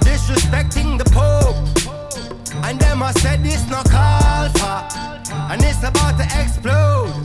Disrespecting 0.05 0.99
the 0.99 1.09
Pope. 1.17 1.57
And 2.63 2.79
them 2.79 3.03
I 3.03 3.13
said 3.13 3.43
this 3.43 3.67
no 3.71 3.83
call 3.85 4.51
for. 4.61 5.33
And 5.51 5.65
it's 5.65 5.83
about 5.83 6.19
to 6.19 6.27
explode. 6.43 7.24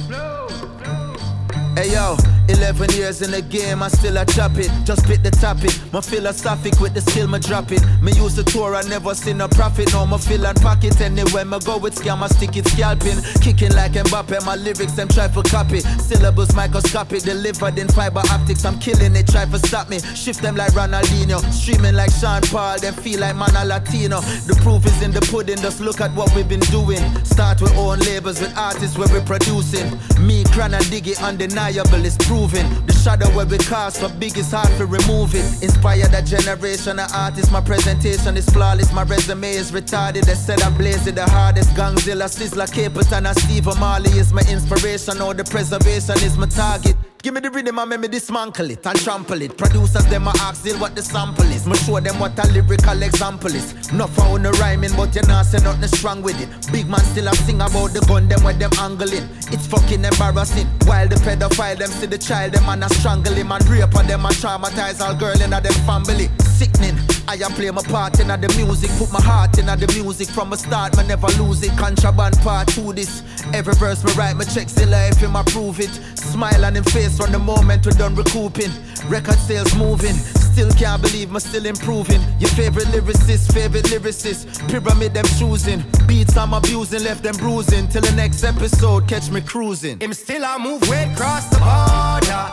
Hey 1.80 1.94
yo, 1.94 2.18
11 2.50 2.92
years 2.92 3.22
in 3.22 3.32
the 3.32 3.42
game, 3.42 3.82
I 3.82 3.88
still 3.88 4.18
a 4.18 4.26
chop 4.26 4.58
it. 4.58 4.70
Just 4.84 5.06
spit 5.06 5.24
the 5.24 5.32
topic. 5.32 5.72
My 5.94 6.02
philosophic 6.02 6.78
with 6.82 6.94
the 6.94 7.00
skill, 7.00 7.28
my 7.28 7.40
drop 7.40 7.72
it. 7.72 7.82
Me 8.02 8.12
use 8.12 8.36
the 8.36 8.44
tour, 8.44 8.76
I 8.76 8.82
never 8.90 9.16
seen 9.16 9.40
a 9.40 9.48
profit. 9.48 9.94
No, 9.94 10.06
my 10.06 10.18
fill 10.18 10.46
and 10.46 10.60
pocket. 10.60 11.00
Anywhere 11.00 11.46
me 11.46 11.58
go 11.60 11.78
with 11.78 11.96
scam, 11.96 12.22
I 12.22 12.28
stick 12.28 12.58
it 12.58 12.68
scalping. 12.68 13.24
Kicking 13.40 13.72
like 13.76 13.94
Mbappe, 13.94 14.46
my 14.46 14.56
lyrics, 14.56 14.92
them 14.92 15.08
try 15.08 15.30
for 15.30 15.42
copy. 15.44 15.80
Syllables 16.04 16.54
microscopic, 16.54 17.24
delivered 17.24 17.80
in 17.80 17.88
fiber 17.88 18.24
optics. 18.30 18.66
I'm 18.66 18.78
killing 18.80 19.16
it, 19.16 19.28
try 19.28 19.46
for 19.46 19.60
stop 19.60 19.90
me. 19.90 20.00
Shift 20.00 20.42
them 20.42 20.58
like 20.58 20.74
Ronaldinho. 20.74 21.40
Streaming 21.54 21.96
like 21.96 22.12
Sean 22.12 22.42
Paul, 22.42 22.78
them 22.80 22.94
feel 22.96 23.22
like 23.22 23.38
man 23.38 23.56
a 23.56 23.64
Latino. 23.64 24.20
The 24.20 24.60
proof 24.64 24.86
is 24.86 25.02
in 25.02 25.12
the 25.12 25.22
pudding, 25.32 25.64
just 25.64 25.80
look 25.80 26.02
at 26.02 26.12
what 26.14 26.36
we've 26.36 26.50
been 26.50 26.68
doing. 26.76 27.00
Start 27.24 27.62
with 27.62 27.72
own 27.78 28.00
labels, 28.00 28.42
with 28.42 28.58
artists 28.58 28.98
where 28.98 29.08
we're 29.08 29.24
producing. 29.24 29.88
Me, 30.20 30.44
Cran 30.52 30.74
and 30.74 30.84
Diggy, 30.86 31.16
undeniable, 31.24 31.69
it's 31.78 32.18
proven. 32.28 32.66
The 32.86 32.94
shadow 32.94 33.28
where 33.36 33.46
we 33.46 33.58
cast 33.58 34.02
for 34.02 34.10
big 34.20 34.38
is 34.38 34.52
hard 34.52 34.70
to 34.78 34.86
remove 34.86 35.36
it. 35.36 35.46
Inspire 35.62 36.08
that 36.08 36.26
generation 36.26 37.00
of 37.00 37.12
artists. 37.14 37.52
My 37.52 37.62
presentation 37.62 38.38
is 38.38 38.50
flawless, 38.50 38.92
my 38.94 39.04
resume 39.04 39.52
is 39.52 39.72
retarded. 39.72 40.26
They 40.26 40.36
said 40.36 40.62
I'm 40.62 40.76
blazing 40.76 41.16
the 41.16 41.30
hardest. 41.30 41.70
Gangzilla, 41.72 42.28
Sizzla, 42.28 42.68
Capleton, 42.68 43.28
and 43.28 43.38
Steve 43.38 43.66
Marley 43.80 44.10
is 44.12 44.34
my 44.34 44.42
inspiration. 44.50 45.22
All 45.22 45.34
the 45.34 45.44
preservation 45.44 46.18
is 46.24 46.38
my 46.38 46.48
target. 46.48 46.96
Give 47.22 47.34
me 47.34 47.42
the 47.42 47.50
rhythm 47.52 47.78
and 47.80 47.90
make 47.90 48.00
me 48.00 48.08
dismantle 48.08 48.72
it 48.72 48.88
and 48.88 48.98
trample 48.98 49.42
it. 49.42 49.58
Producers 49.58 50.06
them 50.06 50.28
a 50.28 50.32
ask 50.40 50.62
still 50.62 50.80
what 50.80 50.96
the 50.96 51.02
sample 51.02 51.44
is. 51.52 51.68
Me 51.68 51.76
show 51.76 52.00
them 52.00 52.18
what 52.18 52.40
a 52.40 52.48
lyrical 52.48 53.02
example 53.04 53.54
is. 53.54 53.92
Not 53.92 54.10
for 54.12 54.40
the 54.40 54.52
rhyming, 54.54 54.96
but 54.96 55.14
you 55.14 55.22
not 55.24 55.46
say 55.46 55.58
nothing 55.58 55.90
strong 55.90 56.22
with 56.22 56.40
it. 56.40 56.72
Big 56.72 56.88
man 56.88 57.02
still 57.02 57.28
a 57.28 57.36
sing 57.36 57.60
about 57.60 57.92
the 57.92 58.00
gun, 58.08 58.30
them 58.30 58.42
when 58.42 58.58
them 58.58 58.72
angling. 58.80 59.28
It's 59.52 59.68
fucking 59.68 60.06
embarrassing. 60.06 60.68
While 60.88 61.10
the 61.10 61.16
pedophile 61.16 61.78
them 61.78 61.92
see 61.92 62.06
the 62.06 62.18
child, 62.18 62.54
them 62.54 62.70
and 62.70 62.86
a 62.86 62.90
strangle 62.90 63.34
him 63.34 63.52
and 63.52 63.68
rape 63.68 63.94
on 63.98 64.08
them 64.08 64.26
and 64.26 64.36
traumatize 64.36 65.02
all 65.02 65.14
girl 65.14 65.42
in 65.42 65.50
them 65.50 65.64
family. 65.86 66.30
Sickening. 66.40 67.19
I 67.30 67.38
play 67.54 67.70
my 67.70 67.84
part 67.84 68.20
in 68.20 68.28
the 68.28 68.54
music, 68.58 68.90
put 68.98 69.14
my 69.14 69.22
heart 69.22 69.60
in 69.60 69.68
the 69.68 69.88
music 69.94 70.28
from 70.30 70.50
the 70.50 70.58
start, 70.58 70.96
man 70.98 71.08
never 71.08 71.28
lose 71.38 71.62
it. 71.62 71.78
Contraband 71.78 72.36
part 72.40 72.68
to 72.70 72.92
this. 72.92 73.22
Every 73.54 73.76
verse 73.76 74.04
me 74.04 74.12
write, 74.14 74.36
my 74.36 74.46
check 74.46 74.68
still 74.68 74.90
life 74.90 75.18
him 75.18 75.36
approve 75.36 75.80
it. 75.80 75.92
Smile 76.18 76.66
on 76.66 76.76
him 76.76 76.84
face 76.86 77.18
from 77.18 77.32
the 77.32 77.38
moment 77.38 77.86
we 77.86 77.92
done 77.94 78.16
recouping. 78.16 78.72
Record 79.08 79.38
sales 79.38 79.76
moving. 79.76 80.16
Still 80.16 80.72
can't 80.72 81.04
believe 81.04 81.32
me 81.32 81.40
still 81.40 81.68
improving. 81.68 82.20
Your 82.40 82.50
favorite 82.50 82.88
lyricist, 82.88 83.54
favorite 83.54 83.86
lyricist. 83.86 84.50
Pyramid 84.68 85.14
them 85.14 85.26
choosing. 85.38 85.84
Beats 86.08 86.36
I'm 86.36 86.54
abusing, 86.54 87.04
left 87.04 87.22
them 87.22 87.36
bruising. 87.38 87.88
Till 87.90 88.02
the 88.02 88.12
next 88.14 88.44
episode, 88.44 89.08
catch 89.08 89.30
me 89.30 89.42
cruising. 89.42 90.00
Him 90.00 90.14
still 90.14 90.44
I 90.44 90.58
move 90.58 90.82
weight 90.90 91.16
cross 91.16 91.46
the 91.50 91.60
border. 91.62 92.44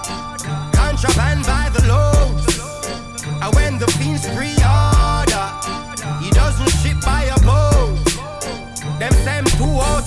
Contraband 0.77 1.47
by 1.47 1.71
the 1.73 1.83
loads. 1.89 2.57
And 3.43 3.55
when 3.55 3.79
the 3.79 3.87
fiends 3.99 4.27
pre-order, 4.35 4.56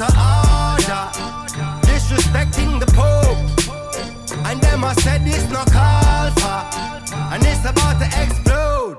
out 0.01 0.09
of 0.09 0.15
order. 0.79 1.03
Disrespecting 1.81 2.79
the 2.79 2.85
Pope. 2.93 3.37
And 4.45 4.61
them 4.61 4.83
I 4.83 4.93
said 4.93 5.25
this 5.25 5.49
no 5.49 5.63
call 5.65 6.31
for. 6.31 6.59
And 7.33 7.43
it's 7.43 7.65
about 7.65 7.99
to 7.99 8.05
explode. 8.05 8.97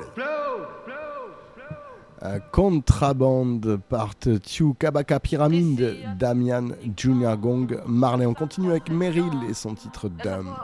Euh, 2.23 2.39
Contraband 2.53 3.79
part 3.89 4.29
Tiu 4.45 4.75
Kabaka 4.75 5.19
Pyramide, 5.21 6.17
Damian 6.19 6.73
Junior 6.95 7.37
Gong, 7.37 7.81
Marley. 7.87 8.27
On 8.27 8.35
continue 8.35 8.71
avec 8.71 8.91
Meryl 8.91 9.25
et 9.49 9.55
son 9.55 9.75
titre 9.75 10.11
Dumb. 10.11 10.55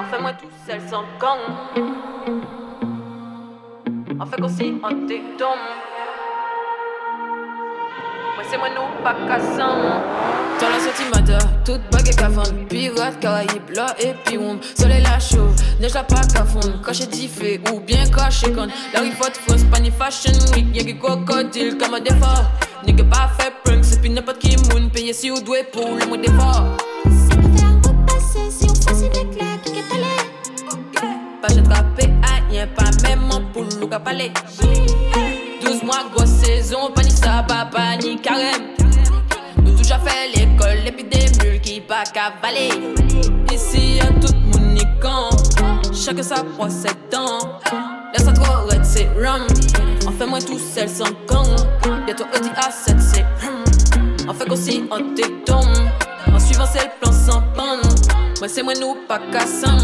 Enfin 0.00 0.20
moi 0.20 0.32
tout 0.32 0.48
seul 0.66 0.80
sans 0.88 1.04
gang 1.20 1.38
Enfin 4.18 4.36
qu'on 4.36 4.48
s'y 4.48 4.74
en 4.82 5.06
détombe 5.06 5.87
Moi 8.38 8.46
c'est 8.48 8.56
moi 8.56 8.68
nous 8.68 9.02
pas 9.02 9.16
cassant. 9.26 9.80
Dans 10.60 10.68
la 10.68 10.78
sortie 10.78 11.02
matin, 11.12 11.44
toute 11.64 11.80
bague 11.90 12.06
et 12.06 12.14
cavane 12.14 12.66
Pirate, 12.68 13.18
Caraïbes, 13.18 13.70
là 13.74 13.96
et 13.98 14.14
puis 14.24 14.38
on 14.38 14.60
Soleil 14.80 15.02
la 15.02 15.18
chaud, 15.18 15.48
neige 15.80 15.94
la 15.94 16.04
pas 16.04 16.20
qu'à 16.32 16.44
fond 16.44 16.60
Caché 16.86 17.06
diffé 17.06 17.60
ou 17.72 17.80
bien 17.80 18.04
caché 18.06 18.52
con. 18.52 18.68
La 18.94 19.00
rifotte 19.00 19.38
France, 19.38 19.64
pani 19.64 19.90
fashion 19.90 20.38
week. 20.54 20.66
Y'a 20.72 20.84
qui 20.84 20.96
crocodile 20.96 21.76
comme 21.78 21.94
un 21.94 22.00
défaut. 22.00 22.44
Nigga 22.86 23.02
pas 23.10 23.28
fait 23.40 23.52
prank, 23.64 23.84
c'est 23.84 24.00
puis 24.00 24.10
n'importe 24.10 24.38
qui 24.38 24.56
moun 24.70 24.88
Payé 24.88 25.12
si 25.12 25.32
ou 25.32 25.40
doué 25.40 25.64
pour 25.72 25.96
le 25.96 26.06
mot 26.06 26.16
d'effort. 26.16 26.76
Si 27.10 27.36
on 27.36 28.04
passe 28.06 29.02
une 29.02 29.30
claque, 29.34 29.64
qu'est 29.64 29.92
allé 29.92 30.14
Pas 31.42 31.48
j'ai 31.48 31.62
trappé 31.64 32.12
à 32.22 32.48
rien, 32.48 32.68
pas 32.68 32.84
même 33.02 33.32
en 33.32 33.40
poule 33.52 33.82
ou 33.82 33.88
qu'à 33.88 33.98
palais 33.98 34.30
12 35.68 35.82
mois, 35.82 36.04
grosse 36.14 36.30
saison, 36.30 36.90
ni 37.04 37.10
ça, 37.10 37.44
pas 37.46 37.96
ni 38.02 38.18
carême 38.18 38.74
Nous 39.62 39.72
toujours 39.72 39.98
fait 39.98 40.28
l'école, 40.34 40.78
et 40.86 40.92
puis 40.92 41.04
des 41.04 41.60
qui 41.60 41.82
pas 41.82 42.04
cavaler 42.04 42.70
Ici 43.52 43.96
y'a 43.96 44.06
tout 44.06 44.34
mon 44.46 44.72
nican, 44.72 45.28
chacun 45.92 46.22
sa 46.22 46.42
procédant 46.42 47.60
Laisse 48.16 48.26
à 48.26 48.32
toi, 48.32 48.64
red, 48.70 48.82
c'est 48.82 49.08
rum. 49.08 49.46
En 50.06 50.12
fait, 50.12 50.26
moi 50.26 50.40
tout 50.40 50.58
seul 50.58 50.88
sans 50.88 51.04
gang. 51.26 51.54
Bientôt 52.06 52.24
Audi 52.34 52.48
A7, 52.48 52.98
c'est 52.98 53.26
hum. 53.46 54.26
En 54.26 54.32
fait, 54.32 54.50
aussi 54.50 54.84
en 54.90 55.14
téton. 55.14 55.60
En 56.32 56.38
suivant, 56.38 56.64
c'est 56.72 56.84
le 56.84 56.90
plan 56.98 57.12
sans 57.12 57.42
panne. 57.54 57.82
Moi, 58.38 58.48
c'est 58.48 58.62
moi, 58.62 58.72
nous, 58.80 58.96
pas 59.06 59.20
cassant. 59.30 59.76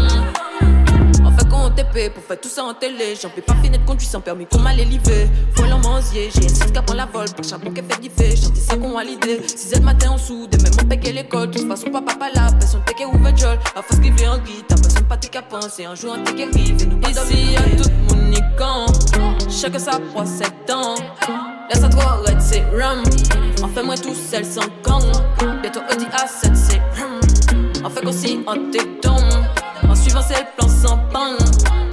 En 1.35 1.37
fait, 1.37 1.49
quand 1.49 1.65
on 1.65 1.69
TP 1.69 2.13
pour 2.13 2.23
faire 2.23 2.39
tout 2.39 2.47
ça 2.47 2.63
en 2.63 2.73
télé. 2.73 3.15
J'en 3.21 3.29
peux 3.29 3.41
pas 3.41 3.55
finir 3.55 3.79
de 3.79 3.85
conduire 3.85 4.09
sans 4.09 4.21
permis, 4.21 4.45
qu'on 4.45 4.59
m'a 4.59 4.73
l'élivé. 4.73 5.27
Faut 5.53 5.65
l'emmanzier, 5.65 6.29
j'ai 6.33 6.43
une 6.43 6.49
6 6.49 6.71
qui 6.71 6.71
prend 6.71 6.93
la 6.95 7.05
vol. 7.05 7.25
Pour 7.35 7.43
charbon 7.43 7.71
qui 7.71 7.81
fait 7.81 8.01
diffé, 8.01 8.35
j'en 8.41 8.49
dis 8.49 8.61
ça 8.61 8.77
qu'on 8.77 8.97
a 8.97 9.03
l'idée. 9.03 9.41
6 9.45 9.73
heures 9.73 9.81
matin 9.81 10.11
en 10.11 10.17
soude, 10.17 10.55
même 10.63 10.71
mon 10.81 10.87
péqué 10.87 11.11
l'école. 11.11 11.51
De 11.51 11.59
toute 11.59 11.67
façon, 11.67 11.89
papa 11.91 12.15
pas 12.15 12.29
là, 12.29 12.49
personne 12.57 12.81
péqué 12.85 13.05
ou 13.05 13.17
veut 13.17 13.33
À 13.75 13.81
force 13.81 13.99
qu'il 13.99 14.13
vient 14.13 14.33
en 14.33 14.37
guitare, 14.37 14.79
personne 14.81 15.03
pas 15.03 15.17
t'es 15.17 15.27
qu'à 15.27 15.41
penser. 15.41 15.83
Un 15.83 15.95
jour, 15.95 16.13
un 16.13 16.23
t'es 16.23 16.35
qui 16.35 16.43
arrive 16.43 16.81
et 16.81 16.85
nous 16.85 16.99
Ici, 17.09 17.53
y'a 17.53 17.83
tout 17.83 17.89
mon 18.09 18.21
nican. 18.29 18.85
Chacun 19.49 19.79
sa 19.79 19.99
proie, 19.99 20.25
ses 20.25 20.45
dents. 20.65 20.95
Laisse 21.69 21.83
à 21.83 21.89
toi, 21.89 22.21
red, 22.25 22.39
c'est 22.39 22.63
rum. 22.71 23.03
En 23.61 23.67
fait, 23.67 23.83
moi 23.83 23.97
tout 23.97 24.15
seul 24.15 24.45
sans 24.45 24.61
gang. 24.83 25.03
Bientôt 25.61 25.81
Audi 25.91 26.05
A7, 26.05 26.55
c'est 26.55 26.81
hum. 27.03 27.83
En 27.83 27.89
fait, 27.89 28.05
aussi 28.05 28.39
en 28.47 28.55
téton. 28.71 29.17
En 29.89 29.95
suivant, 29.95 30.21
c'est 30.21 30.39
le 30.39 30.47
plan 30.57 30.67
sans 30.67 30.97
pain. 31.11 31.37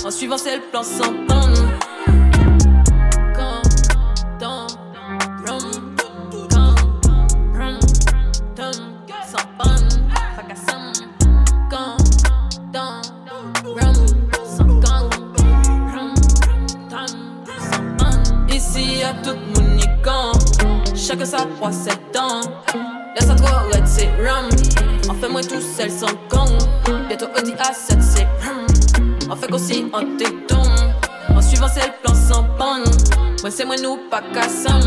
En 0.05 0.10
suivant, 0.10 0.39
c'est 0.39 0.56
le 0.56 0.62
plan 0.70 0.82
sans 0.82 1.12
pain. 1.27 1.52
Ici, 18.48 18.98
y'a 19.01 19.14
tout 19.23 19.36
mon 19.56 19.73
Chacun 20.94 21.24
sa 21.24 21.44
croix, 21.56 21.73
sept 21.73 22.16
ans. 22.16 23.02
Laisse 23.15 23.31
à 23.31 23.35
toi, 23.35 23.65
red, 23.73 23.87
c'est 23.87 24.09
rum. 24.17 24.49
En 25.09 25.15
fait, 25.15 25.29
moi 25.29 25.43
tout 25.43 25.61
seul 25.61 25.91
sans 25.91 26.07
gang. 26.31 26.49
Bientôt 27.09 27.27
Audi 27.39 27.53
A7, 27.53 28.01
c'est 28.01 28.27
hum. 28.49 29.31
En 29.31 29.37
fait, 29.37 29.53
aussi 29.53 29.87
en 29.93 30.17
téton. 30.17 30.63
En 31.35 31.41
suivant, 31.41 31.69
c'est 31.73 31.87
le 31.87 31.93
plan 32.03 32.15
sans 32.15 32.45
panne. 32.59 32.85
Moi, 33.43 33.51
c'est 33.51 33.65
moi, 33.65 33.77
nous, 33.83 33.99
pas 34.11 34.23
cassant. 34.33 34.81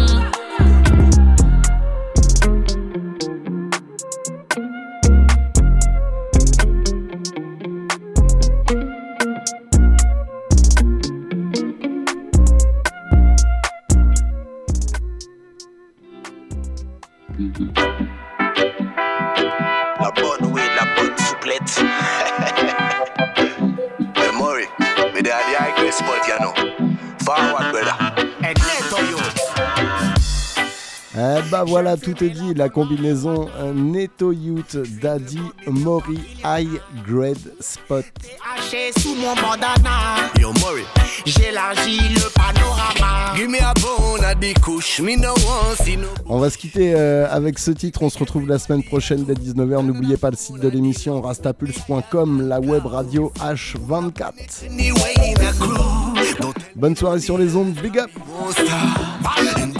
Eh 31.18 31.50
bah 31.50 31.64
voilà, 31.66 31.96
tout 31.96 32.22
est 32.24 32.30
dit, 32.30 32.54
la 32.54 32.68
combinaison 32.68 33.48
euh, 33.58 33.72
Neto 33.74 34.34
Youth 34.34 34.76
Daddy 35.02 35.40
Mori 35.66 36.20
High 36.44 36.82
Grade 37.08 37.54
Spot. 37.62 38.04
Haché 38.44 38.92
sous 39.00 39.16
mon 39.16 39.34
bandana. 39.36 40.30
Yo, 40.38 40.52
Murray. 40.54 40.84
J'élargis 41.26 42.00
le 42.16 42.30
panorama. 42.34 43.34
Give 43.38 43.50
me 43.50 43.62
a 43.62 43.74
bone 43.76 44.26
at 44.26 44.36
the 44.36 44.54
couche, 44.60 45.00
me 45.00 45.16
no 45.16 45.30
want 45.30 45.76
see 45.84 45.96
no. 45.96 46.08
On 46.28 46.38
va 46.38 46.50
se 46.50 46.58
quitter 46.58 46.94
euh, 46.94 47.28
avec 47.32 47.60
ce 47.60 47.72
titre, 47.72 48.04
on 48.04 48.10
se 48.10 48.20
retrouve 48.20 48.46
la 48.48 48.60
semaine 48.60 48.84
prochaine 48.84 49.24
dès 49.24 49.36
19h. 49.36 49.86
N'oubliez 49.86 50.18
pas 50.18 50.32
le 50.32 50.36
site 50.36 50.60
de 50.60 50.68
l'émission 50.68 51.22
rastapulse.com, 51.22 52.48
la 52.48 52.60
web 52.60 52.86
radio 52.86 53.32
H24. 53.40 54.34
Bonne 56.76 56.96
soirée 56.98 57.22
sur 57.22 57.38
les 57.38 57.56
ondes, 57.56 57.74
big 57.82 58.00
up 58.00 58.10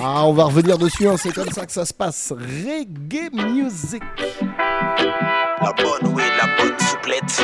Ah, 0.08 0.28
on 0.28 0.34
va 0.34 0.44
revenir 0.44 0.78
dessus, 0.78 1.08
hein, 1.08 1.16
c'est 1.18 1.34
comme 1.34 1.50
ça 1.50 1.66
que 1.66 1.72
ça 1.72 1.84
se 1.84 1.92
passe. 1.92 2.32
Reggae 2.32 3.32
music 3.34 4.04
La 5.60 5.74
bonne 5.74 6.14
weed, 6.14 6.32
la 6.38 6.46
bonne 6.58 6.80
souplette. 6.80 7.44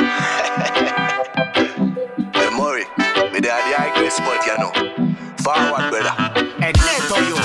hey, 2.34 2.50
Murray, 2.56 2.84
me 3.32 3.40
they 3.40 3.50
are 3.50 3.58
the 3.68 3.74
high 3.76 3.90
grade 3.96 4.12
spot, 4.12 4.46
you 4.46 4.56
know. 4.58 4.70
Forward, 5.42 5.90
brother. 5.90 6.14
Let 6.60 6.76
you. 7.26 7.36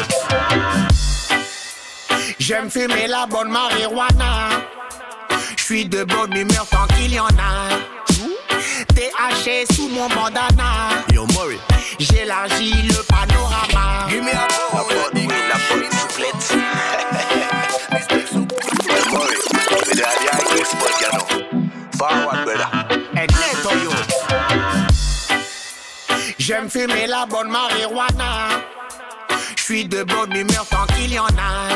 J'aime 2.38 2.70
fumer 2.70 3.08
la 3.08 3.26
bonne 3.26 3.50
marijuana. 3.50 4.50
J'suis 5.56 5.86
de 5.90 6.04
bonne 6.04 6.38
humeur 6.38 6.68
tant 6.70 6.86
qu'il 6.96 7.12
y 7.12 7.20
en 7.20 7.26
a. 7.26 7.70
T'es 8.94 9.10
haché 9.18 9.66
sous 9.74 9.90
mon 9.90 10.08
bandana. 10.10 11.04
Yo, 11.12 11.26
Murray. 11.34 11.58
J'élargis 11.98 12.84
le 12.84 13.02
panorama. 13.08 14.08
Give 14.10 14.24
me 14.24 14.30
a 14.30 14.67
Forward, 21.98 22.46
brother. 22.46 22.70
J'aime 26.40 26.70
fumer 26.70 27.08
la 27.08 27.26
bonne 27.26 27.50
marijuana. 27.50 28.64
J'suis 29.56 29.86
de 29.86 30.04
bonne 30.04 30.36
humeur 30.36 30.66
tant 30.70 30.86
qu'il 30.96 31.14
y 31.14 31.20
en 31.20 31.26
a. 31.26 31.70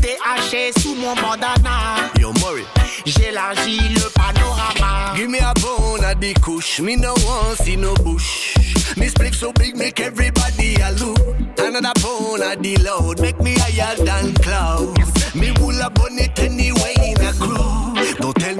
T'es 0.00 0.16
haché 0.24 0.72
sous 0.80 0.94
mon 0.94 1.14
bandana. 1.14 2.10
Yo, 2.18 2.32
Murray. 2.34 2.64
J'élargis 3.06 3.94
le 3.94 4.10
panorama. 4.10 5.14
Give 5.16 5.28
me 5.28 5.38
a 5.38 5.52
bone 5.60 6.04
at 6.04 6.20
the 6.20 6.34
couche, 6.40 6.80
me 6.80 6.96
no 6.96 7.14
want 7.26 7.56
see 7.62 7.76
no 7.76 7.94
bush. 7.94 8.54
Me 8.96 9.08
split 9.08 9.34
so 9.34 9.52
big, 9.52 9.76
make 9.76 10.00
everybody 10.00 10.76
a 10.76 10.90
look. 10.92 11.18
Another 11.58 11.92
bone 12.02 12.42
at 12.42 12.62
the 12.62 12.76
load, 12.78 13.20
make 13.20 13.40
me 13.40 13.56
higher 13.58 13.94
than 13.96 14.34
clouds. 14.34 15.34
Me 15.34 15.52
wool 15.60 15.80
a 15.80 15.90
bun 15.90 16.18
it 16.18 16.38
anyway 16.38 16.94
in 17.04 17.20
a 17.24 17.32
crew. 17.32 17.93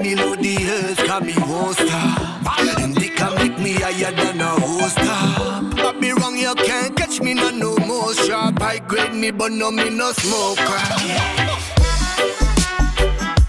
Don't 0.05 0.17
me 0.17 0.23
load 0.23 0.39
the 0.39 0.55
earth, 0.69 0.97
cause 1.07 1.23
me 1.23 1.33
won't 1.47 1.75
stop. 1.75 2.59
And 2.79 2.93
they 2.95 3.09
can 3.09 3.33
make 3.37 3.57
me 3.57 3.73
higher 3.73 4.11
than 4.11 4.39
a 4.39 4.49
host 4.49 4.97
top. 4.97 5.75
But 5.75 5.99
me 5.99 6.11
wrong, 6.11 6.37
you 6.37 6.53
can't 6.53 6.95
catch 6.95 7.21
me 7.21 7.33
no 7.33 7.49
no 7.49 7.75
more 7.77 8.13
sharp. 8.13 8.61
I 8.61 8.77
grade 8.77 9.15
me, 9.15 9.31
but 9.31 9.51
no 9.51 9.71
me 9.71 9.89
no 9.89 10.11
smoker. 10.11 10.61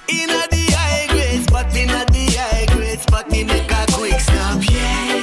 Inna 0.09 0.47
the 0.51 0.65
high 0.73 1.07
grade 1.11 1.43
spot, 1.43 1.77
inna 1.77 2.07
the 2.07 2.25
high 2.39 2.67
grade 2.75 3.01
spot, 3.01 3.31
me 3.31 3.45
make 3.45 3.71
a 3.71 3.87
quick 3.93 4.19
stop, 4.19 4.63
yeah. 4.71 5.16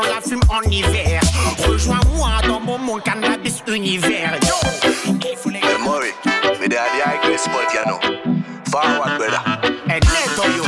On 0.00 0.08
la 0.08 0.20
fume 0.20 0.40
en 0.48 0.62
hiver. 0.70 1.20
Rejoins-moi 1.66 2.30
dans 2.46 2.60
mon 2.60 2.78
monde 2.78 3.02
cannabis 3.02 3.62
univers. 3.66 4.38
Yo! 4.42 4.54
Hey, 5.22 5.78
Murray, 5.78 6.12
me 6.60 7.36
spot, 7.36 7.74
you 7.74 7.84
know. 7.84 8.00
Forward, 8.70 9.18
brother. 9.18 9.42
And 9.88 10.04
let 10.04 10.36
you. 10.56 10.64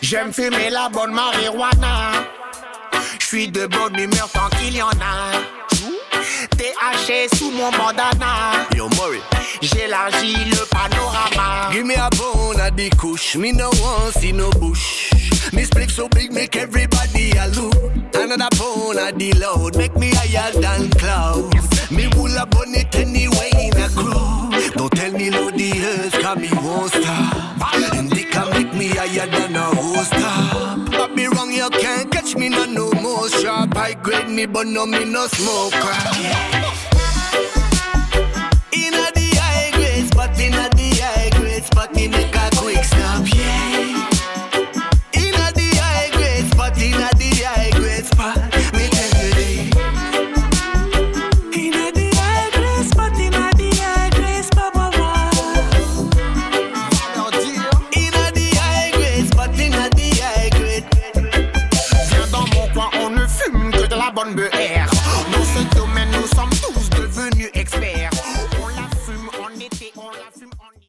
J'aime 0.00 0.32
fumer 0.32 0.70
la 0.70 0.88
bonne 0.88 1.12
marijuana. 1.12 2.26
J'suis 3.18 3.48
de 3.48 3.66
bonne 3.66 3.98
humeur 3.98 4.28
tant 4.32 4.48
qu'il 4.58 4.76
y 4.76 4.82
en 4.82 4.88
a. 4.88 5.32
T'es 6.56 6.72
haché 6.80 7.28
sous 7.36 7.50
mon 7.50 7.70
bandana. 7.70 8.66
Yo, 8.74 8.88
Murray. 8.90 9.39
J'élargis 9.62 10.44
le 10.50 10.64
panorama. 10.66 11.70
Give 11.70 11.84
me 11.84 11.94
a 11.94 12.08
bone 12.16 12.58
at 12.60 12.76
the 12.76 12.88
couche, 12.90 13.36
me 13.36 13.52
no 13.52 13.68
want 13.82 14.14
see 14.14 14.32
no 14.32 14.50
bush. 14.52 15.12
Me 15.52 15.64
split 15.64 15.90
so 15.90 16.08
big, 16.08 16.32
make 16.32 16.56
everybody 16.56 17.32
a 17.32 17.46
look. 17.48 17.74
Another 18.14 18.48
bone 18.56 18.98
at 18.98 19.18
the 19.18 19.32
load, 19.34 19.76
make 19.76 19.94
me 19.96 20.12
higher 20.14 20.50
than 20.52 20.88
clouds. 20.90 21.90
Me 21.90 22.08
wool 22.16 22.34
a 22.36 22.48
it 22.72 22.94
anyway 22.96 23.50
in 23.60 23.76
a 23.76 23.88
crew. 23.90 24.70
Don't 24.76 24.92
tell 24.92 25.12
me 25.12 25.30
load 25.30 25.54
the 25.54 25.72
earth, 25.84 26.22
cause 26.22 26.38
me 26.38 26.48
won't 26.62 26.90
stop. 26.92 27.92
And 27.92 28.10
they 28.10 28.24
can 28.24 28.48
make 28.50 28.72
me 28.72 28.88
higher 28.88 29.26
than 29.26 29.56
a 29.56 29.64
host. 29.74 30.12
But 30.90 31.14
me 31.14 31.26
wrong, 31.26 31.52
you 31.52 31.68
can't 31.68 32.10
catch 32.10 32.34
me 32.34 32.48
no 32.48 32.64
no 32.64 32.90
more 33.02 33.28
sharp. 33.28 33.76
I 33.76 33.92
grade 33.92 34.30
me, 34.30 34.46
but 34.46 34.66
no 34.66 34.86
me 34.86 35.04
no 35.04 35.26
smoker. 35.26 36.89
Fuck 41.74 41.94
me, 41.94 42.08
make 42.08 42.34
a 42.34 42.50
quick 42.56 42.84
stop, 42.84 43.26
yeah. 43.34 43.79